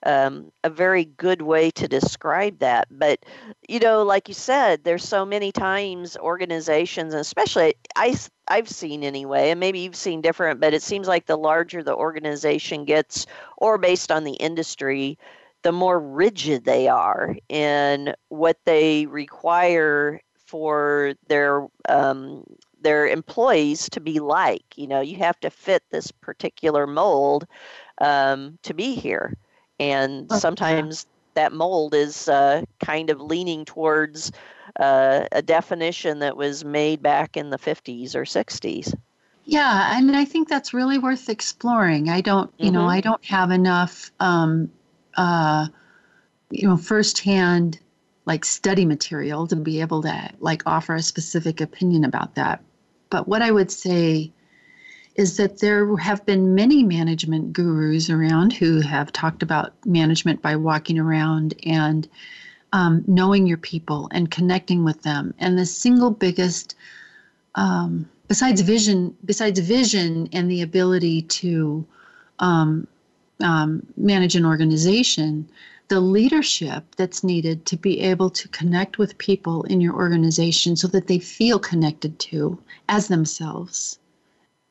um, 0.04 0.52
a 0.62 0.70
very 0.70 1.06
good 1.06 1.42
way 1.42 1.70
to 1.72 1.88
describe 1.88 2.58
that. 2.58 2.86
But 2.90 3.24
you 3.68 3.78
know, 3.80 4.02
like 4.02 4.28
you 4.28 4.34
said, 4.34 4.84
there's 4.84 5.06
so 5.06 5.24
many 5.24 5.50
times 5.50 6.16
organizations, 6.16 7.14
especially 7.14 7.74
I 7.96 8.16
I've 8.46 8.68
seen 8.68 9.02
anyway, 9.02 9.50
and 9.50 9.60
maybe 9.60 9.80
you've 9.80 9.96
seen 9.96 10.20
different, 10.20 10.60
but 10.60 10.74
it 10.74 10.82
seems 10.82 11.08
like 11.08 11.26
the 11.26 11.38
larger 11.38 11.82
the 11.82 11.94
organization 11.94 12.84
gets, 12.84 13.26
or 13.56 13.78
based 13.78 14.12
on 14.12 14.24
the 14.24 14.34
industry, 14.34 15.18
the 15.62 15.72
more 15.72 15.98
rigid 15.98 16.64
they 16.64 16.88
are 16.88 17.36
in 17.48 18.14
what 18.28 18.58
they 18.66 19.06
require 19.06 20.20
for 20.54 21.14
their 21.26 21.66
um, 21.88 22.44
their 22.80 23.08
employees 23.08 23.88
to 23.88 23.98
be 23.98 24.20
like. 24.20 24.62
You 24.76 24.86
know, 24.86 25.00
you 25.00 25.16
have 25.16 25.40
to 25.40 25.50
fit 25.50 25.82
this 25.90 26.12
particular 26.12 26.86
mold 26.86 27.44
um, 28.00 28.56
to 28.62 28.72
be 28.72 28.94
here, 28.94 29.36
and 29.80 30.30
okay. 30.30 30.38
sometimes 30.38 31.08
that 31.34 31.52
mold 31.52 31.92
is 31.92 32.28
uh, 32.28 32.62
kind 32.78 33.10
of 33.10 33.20
leaning 33.20 33.64
towards 33.64 34.30
uh, 34.78 35.24
a 35.32 35.42
definition 35.42 36.20
that 36.20 36.36
was 36.36 36.64
made 36.64 37.02
back 37.02 37.36
in 37.36 37.50
the 37.50 37.58
50s 37.58 38.14
or 38.14 38.22
60s. 38.22 38.94
Yeah, 39.46 39.98
and 39.98 40.16
I 40.16 40.24
think 40.24 40.48
that's 40.48 40.72
really 40.72 40.98
worth 40.98 41.28
exploring. 41.28 42.10
I 42.10 42.20
don't, 42.20 42.52
you 42.58 42.66
mm-hmm. 42.66 42.74
know, 42.74 42.86
I 42.86 43.00
don't 43.00 43.24
have 43.24 43.50
enough, 43.50 44.12
um, 44.20 44.70
uh, 45.16 45.66
you 46.50 46.68
know, 46.68 46.76
firsthand 46.76 47.80
like 48.26 48.44
study 48.44 48.84
material 48.84 49.46
to 49.46 49.56
be 49.56 49.80
able 49.80 50.02
to 50.02 50.30
like 50.40 50.62
offer 50.66 50.94
a 50.94 51.02
specific 51.02 51.60
opinion 51.60 52.04
about 52.04 52.34
that. 52.34 52.62
But 53.10 53.28
what 53.28 53.42
I 53.42 53.50
would 53.50 53.70
say 53.70 54.32
is 55.14 55.36
that 55.36 55.60
there 55.60 55.96
have 55.96 56.26
been 56.26 56.54
many 56.54 56.82
management 56.82 57.52
gurus 57.52 58.10
around 58.10 58.52
who 58.52 58.80
have 58.80 59.12
talked 59.12 59.42
about 59.42 59.72
management 59.86 60.42
by 60.42 60.56
walking 60.56 60.98
around 60.98 61.54
and 61.64 62.08
um, 62.72 63.04
knowing 63.06 63.46
your 63.46 63.58
people 63.58 64.08
and 64.10 64.30
connecting 64.30 64.82
with 64.82 65.02
them. 65.02 65.32
And 65.38 65.56
the 65.56 65.66
single 65.66 66.10
biggest, 66.10 66.74
um, 67.54 68.08
besides 68.26 68.60
vision, 68.62 69.16
besides 69.24 69.60
vision 69.60 70.28
and 70.32 70.50
the 70.50 70.62
ability 70.62 71.22
to 71.22 71.86
um, 72.40 72.88
um 73.40 73.86
manage 73.96 74.34
an 74.34 74.44
organization, 74.44 75.48
the 75.94 76.00
leadership 76.00 76.82
that's 76.96 77.22
needed 77.22 77.64
to 77.66 77.76
be 77.76 78.00
able 78.00 78.28
to 78.28 78.48
connect 78.48 78.98
with 78.98 79.16
people 79.18 79.62
in 79.62 79.80
your 79.80 79.94
organization 79.94 80.74
so 80.74 80.88
that 80.88 81.06
they 81.06 81.20
feel 81.20 81.56
connected 81.56 82.18
to 82.18 82.58
as 82.88 83.06
themselves 83.06 84.00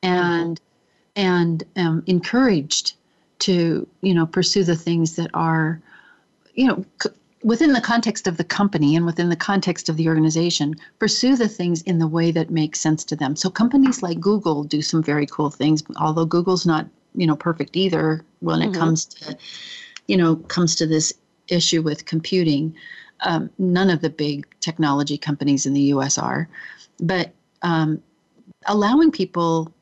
and 0.02 0.60
and 1.16 1.64
um, 1.76 2.02
encouraged 2.06 2.92
to 3.38 3.88
you 4.02 4.12
know 4.12 4.26
pursue 4.26 4.64
the 4.64 4.76
things 4.76 5.16
that 5.16 5.30
are 5.32 5.80
you 6.52 6.66
know 6.66 6.84
c- 7.02 7.08
within 7.42 7.72
the 7.72 7.80
context 7.80 8.26
of 8.26 8.36
the 8.36 8.44
company 8.44 8.94
and 8.94 9.06
within 9.06 9.30
the 9.30 9.44
context 9.50 9.88
of 9.88 9.96
the 9.96 10.08
organization 10.08 10.74
pursue 10.98 11.36
the 11.36 11.48
things 11.48 11.80
in 11.84 11.98
the 12.00 12.06
way 12.06 12.30
that 12.30 12.50
makes 12.50 12.78
sense 12.78 13.02
to 13.02 13.16
them 13.16 13.34
so 13.34 13.48
companies 13.48 14.02
like 14.02 14.20
google 14.20 14.62
do 14.62 14.82
some 14.82 15.02
very 15.02 15.24
cool 15.24 15.48
things 15.48 15.82
although 15.96 16.26
google's 16.26 16.66
not 16.66 16.86
you 17.14 17.26
know 17.26 17.36
perfect 17.36 17.78
either 17.78 18.22
when 18.40 18.60
mm-hmm. 18.60 18.74
it 18.74 18.78
comes 18.78 19.06
to 19.06 19.34
you 20.06 20.16
know, 20.16 20.36
comes 20.36 20.74
to 20.76 20.86
this 20.86 21.12
issue 21.48 21.82
with 21.82 22.04
computing, 22.04 22.74
um, 23.20 23.50
none 23.58 23.90
of 23.90 24.00
the 24.00 24.10
big 24.10 24.46
technology 24.60 25.18
companies 25.18 25.66
in 25.66 25.74
the 25.74 25.80
U.S. 25.80 26.18
are, 26.18 26.48
but 27.00 27.32
um, 27.62 28.02
allowing 28.66 29.10
people 29.10 29.72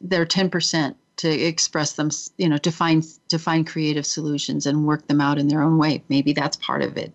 their 0.00 0.24
10% 0.24 0.94
to 1.18 1.28
express 1.28 1.92
them, 1.94 2.10
you 2.36 2.48
know, 2.48 2.58
to 2.58 2.70
find 2.70 3.04
to 3.28 3.38
find 3.38 3.66
creative 3.66 4.06
solutions 4.06 4.66
and 4.66 4.86
work 4.86 5.06
them 5.08 5.20
out 5.20 5.38
in 5.38 5.48
their 5.48 5.62
own 5.62 5.76
way. 5.76 6.02
Maybe 6.08 6.32
that's 6.32 6.56
part 6.56 6.82
of 6.82 6.96
it. 6.96 7.12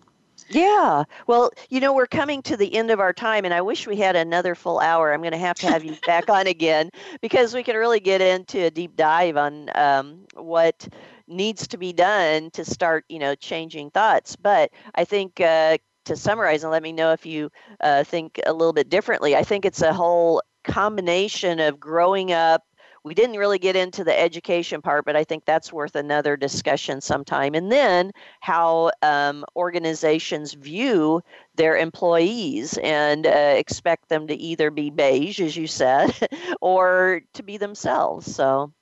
Yeah. 0.50 1.04
Well, 1.26 1.50
you 1.70 1.80
know, 1.80 1.94
we're 1.94 2.06
coming 2.06 2.42
to 2.42 2.56
the 2.56 2.76
end 2.76 2.90
of 2.90 3.00
our 3.00 3.14
time, 3.14 3.46
and 3.46 3.54
I 3.54 3.62
wish 3.62 3.86
we 3.86 3.96
had 3.96 4.14
another 4.14 4.54
full 4.54 4.78
hour. 4.78 5.12
I'm 5.12 5.20
going 5.20 5.32
to 5.32 5.38
have 5.38 5.56
to 5.60 5.66
have 5.66 5.84
you 5.84 5.96
back 6.06 6.28
on 6.28 6.46
again 6.46 6.90
because 7.22 7.54
we 7.54 7.62
can 7.62 7.76
really 7.76 8.00
get 8.00 8.20
into 8.20 8.64
a 8.64 8.70
deep 8.70 8.94
dive 8.94 9.38
on 9.38 9.70
um, 9.74 10.20
what 10.34 10.86
needs 11.26 11.66
to 11.68 11.78
be 11.78 11.92
done 11.92 12.50
to 12.52 12.64
start, 12.64 13.04
you 13.08 13.18
know, 13.18 13.34
changing 13.34 13.90
thoughts. 13.90 14.36
But 14.36 14.70
I 14.94 15.04
think 15.04 15.40
uh, 15.40 15.78
to 16.04 16.16
summarize 16.16 16.62
and 16.62 16.70
let 16.72 16.82
me 16.82 16.92
know 16.92 17.12
if 17.12 17.26
you 17.26 17.50
uh, 17.80 18.04
think 18.04 18.40
a 18.46 18.52
little 18.52 18.72
bit 18.72 18.88
differently, 18.88 19.36
I 19.36 19.42
think 19.42 19.64
it's 19.64 19.82
a 19.82 19.92
whole 19.92 20.42
combination 20.64 21.60
of 21.60 21.78
growing 21.80 22.32
up. 22.32 22.62
We 23.04 23.14
didn't 23.14 23.36
really 23.36 23.58
get 23.58 23.76
into 23.76 24.02
the 24.04 24.18
education 24.18 24.80
part, 24.80 25.04
but 25.04 25.16
I 25.16 25.24
think 25.24 25.44
that's 25.44 25.72
worth 25.72 25.94
another 25.94 26.36
discussion 26.36 27.00
sometime. 27.00 27.54
And 27.54 27.70
then 27.70 28.12
how 28.40 28.90
um, 29.02 29.44
organizations 29.56 30.54
view 30.54 31.22
their 31.54 31.76
employees 31.76 32.78
and 32.82 33.26
uh, 33.26 33.30
expect 33.56 34.08
them 34.08 34.26
to 34.28 34.34
either 34.34 34.70
be 34.70 34.90
beige, 34.90 35.40
as 35.40 35.56
you 35.56 35.66
said, 35.66 36.12
or 36.60 37.22
to 37.34 37.42
be 37.42 37.56
themselves. 37.58 38.34
So, 38.34 38.72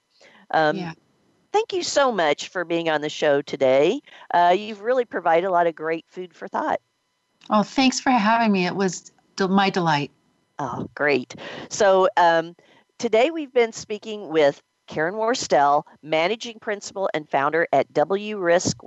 um, 0.51 0.78
yeah 0.78 0.93
thank 1.53 1.73
you 1.73 1.83
so 1.83 2.11
much 2.11 2.49
for 2.49 2.65
being 2.65 2.89
on 2.89 3.01
the 3.01 3.09
show 3.09 3.43
today. 3.43 4.01
Uh, 4.33 4.55
you've 4.57 4.83
really 4.83 5.05
provided 5.05 5.47
a 5.47 5.51
lot 5.51 5.67
of 5.67 5.75
great 5.75 6.05
food 6.09 6.35
for 6.35 6.49
thought. 6.49 6.81
Oh, 7.51 7.63
thanks 7.63 8.01
for 8.01 8.11
having 8.11 8.53
me. 8.53 8.67
It 8.67 8.75
was 8.75 9.13
my 9.39 9.71
delight. 9.71 10.11
Oh, 10.59 10.89
great. 10.95 11.35
So 11.69 12.09
um, 12.17 12.55
today 12.99 13.31
we've 13.31 13.53
been 13.53 13.73
speaking 13.73 14.29
with 14.29 14.63
Karen 14.87 15.15
Worstell, 15.15 15.85
managing 16.03 16.59
principal 16.61 17.09
and 17.15 17.29
founder 17.29 17.67
at 17.73 17.93
W 17.93 18.39
Risk 18.39 18.79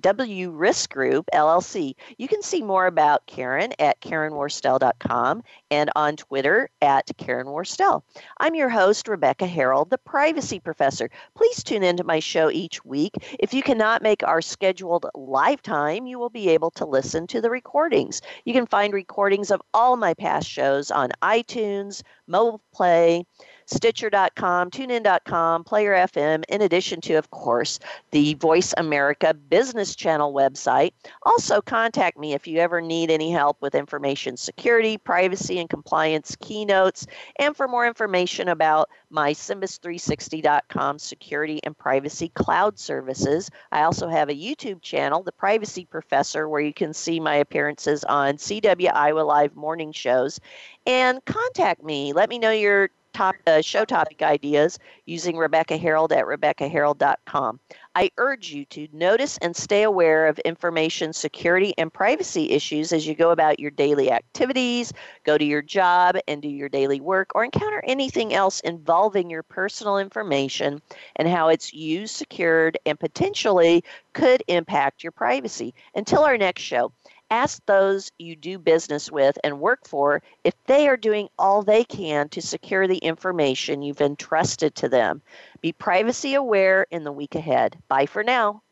W 0.00 0.50
Risk 0.50 0.92
Group, 0.92 1.28
LLC. 1.32 1.94
You 2.18 2.28
can 2.28 2.42
see 2.42 2.62
more 2.62 2.86
about 2.86 3.26
Karen 3.26 3.72
at 3.78 4.00
KarenWorstell.com 4.00 5.42
and 5.70 5.90
on 5.96 6.16
Twitter 6.16 6.70
at 6.82 7.10
Karen 7.16 7.46
Worstell. 7.46 8.02
I'm 8.38 8.54
your 8.54 8.68
host, 8.68 9.08
Rebecca 9.08 9.46
Herold, 9.46 9.90
the 9.90 9.98
Privacy 9.98 10.60
Professor. 10.60 11.10
Please 11.34 11.62
tune 11.62 11.82
into 11.82 12.04
my 12.04 12.20
show 12.20 12.50
each 12.50 12.84
week. 12.84 13.14
If 13.38 13.54
you 13.54 13.62
cannot 13.62 14.02
make 14.02 14.22
our 14.22 14.42
scheduled 14.42 15.06
live 15.14 15.62
time, 15.62 16.06
you 16.06 16.18
will 16.18 16.30
be 16.30 16.48
able 16.50 16.70
to 16.72 16.86
listen 16.86 17.26
to 17.28 17.40
the 17.40 17.50
recordings. 17.50 18.20
You 18.44 18.52
can 18.52 18.66
find 18.66 18.92
recordings 18.92 19.50
of 19.50 19.62
all 19.72 19.96
my 19.96 20.14
past 20.14 20.48
shows 20.48 20.90
on 20.90 21.10
iTunes, 21.22 22.02
Mobile 22.26 22.60
Play, 22.72 23.24
Stitcher.com, 23.66 24.70
TuneIn.com, 24.70 25.64
Player 25.64 25.92
FM, 25.92 26.44
in 26.48 26.62
addition 26.62 27.00
to, 27.02 27.14
of 27.14 27.30
course, 27.30 27.78
the 28.12 28.34
Voice 28.34 28.72
America 28.76 29.34
Business 29.34 29.94
Channel 29.94 30.32
website. 30.32 30.92
Also, 31.24 31.60
contact 31.60 32.18
me 32.18 32.32
if 32.32 32.46
you 32.46 32.58
ever 32.58 32.80
need 32.80 33.10
any 33.10 33.30
help 33.30 33.60
with 33.60 33.74
information 33.74 34.36
security, 34.36 34.96
privacy, 34.96 35.58
and 35.58 35.68
compliance 35.68 36.36
keynotes, 36.40 37.06
and 37.40 37.56
for 37.56 37.66
more 37.68 37.86
information 37.86 38.48
about 38.48 38.88
my 39.10 39.32
Simbus360.com 39.32 40.98
security 40.98 41.60
and 41.64 41.76
privacy 41.76 42.28
cloud 42.30 42.78
services. 42.78 43.50
I 43.72 43.82
also 43.82 44.08
have 44.08 44.28
a 44.28 44.34
YouTube 44.34 44.82
channel, 44.82 45.22
The 45.22 45.32
Privacy 45.32 45.84
Professor, 45.84 46.48
where 46.48 46.60
you 46.60 46.72
can 46.72 46.92
see 46.94 47.20
my 47.20 47.34
appearances 47.36 48.04
on 48.04 48.36
CW 48.36 48.92
Iowa 48.94 49.20
Live 49.20 49.56
morning 49.56 49.92
shows. 49.92 50.40
And 50.86 51.24
contact 51.24 51.82
me. 51.82 52.12
Let 52.12 52.28
me 52.28 52.38
know 52.38 52.50
your 52.50 52.90
top, 53.16 53.36
uh, 53.46 53.62
show 53.62 53.84
topic 53.84 54.22
ideas 54.22 54.78
using 55.06 55.38
Rebecca 55.38 55.78
Herold 55.78 56.12
at 56.12 56.26
RebeccaHerold.com. 56.26 57.60
I 57.94 58.10
urge 58.18 58.50
you 58.50 58.66
to 58.66 58.88
notice 58.92 59.38
and 59.38 59.56
stay 59.56 59.84
aware 59.84 60.26
of 60.26 60.38
information 60.40 61.14
security 61.14 61.72
and 61.78 61.90
privacy 61.90 62.50
issues 62.50 62.92
as 62.92 63.06
you 63.06 63.14
go 63.14 63.30
about 63.30 63.58
your 63.58 63.70
daily 63.70 64.12
activities, 64.12 64.92
go 65.24 65.38
to 65.38 65.44
your 65.44 65.62
job 65.62 66.18
and 66.28 66.42
do 66.42 66.48
your 66.48 66.68
daily 66.68 67.00
work, 67.00 67.30
or 67.34 67.42
encounter 67.42 67.82
anything 67.86 68.34
else 68.34 68.60
involving 68.60 69.30
your 69.30 69.42
personal 69.42 69.96
information 69.96 70.82
and 71.16 71.26
how 71.26 71.48
it's 71.48 71.72
used, 71.72 72.14
secured, 72.14 72.76
and 72.84 73.00
potentially 73.00 73.82
could 74.12 74.42
impact 74.46 75.02
your 75.02 75.12
privacy. 75.12 75.72
Until 75.94 76.22
our 76.22 76.36
next 76.36 76.62
show, 76.62 76.92
Ask 77.30 77.60
those 77.66 78.12
you 78.18 78.36
do 78.36 78.58
business 78.58 79.10
with 79.10 79.36
and 79.42 79.58
work 79.58 79.88
for 79.88 80.22
if 80.44 80.54
they 80.66 80.88
are 80.88 80.96
doing 80.96 81.28
all 81.38 81.62
they 81.62 81.82
can 81.82 82.28
to 82.28 82.40
secure 82.40 82.86
the 82.86 82.98
information 82.98 83.82
you've 83.82 84.00
entrusted 84.00 84.76
to 84.76 84.88
them. 84.88 85.22
Be 85.60 85.72
privacy 85.72 86.34
aware 86.34 86.86
in 86.90 87.02
the 87.02 87.10
week 87.10 87.34
ahead. 87.34 87.78
Bye 87.88 88.06
for 88.06 88.22
now. 88.22 88.62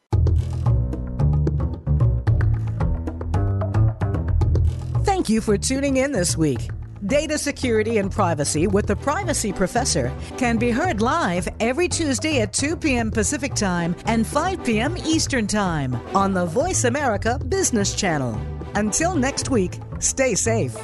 Thank 5.05 5.29
you 5.29 5.41
for 5.41 5.59
tuning 5.59 5.97
in 5.97 6.13
this 6.13 6.37
week. 6.37 6.69
Data 7.07 7.37
Security 7.37 7.99
and 7.99 8.11
Privacy 8.11 8.67
with 8.67 8.87
the 8.87 8.97
Privacy 8.97 9.53
Professor 9.53 10.11
can 10.39 10.57
be 10.57 10.71
heard 10.71 11.03
live 11.03 11.47
every 11.61 11.87
Tuesday 11.87 12.41
at 12.41 12.55
2 12.55 12.77
p.m. 12.77 13.11
Pacific 13.11 13.55
Time 13.55 13.95
and 14.07 14.27
5 14.27 14.65
p.m. 14.65 14.97
Eastern 14.97 15.47
Time 15.47 15.95
on 16.17 16.33
the 16.33 16.47
Voice 16.47 16.85
America 16.85 17.39
Business 17.47 17.95
Channel. 17.95 18.41
Until 18.75 19.17
next 19.17 19.51
week, 19.51 19.79
stay 19.99 20.35
safe. 20.35 20.75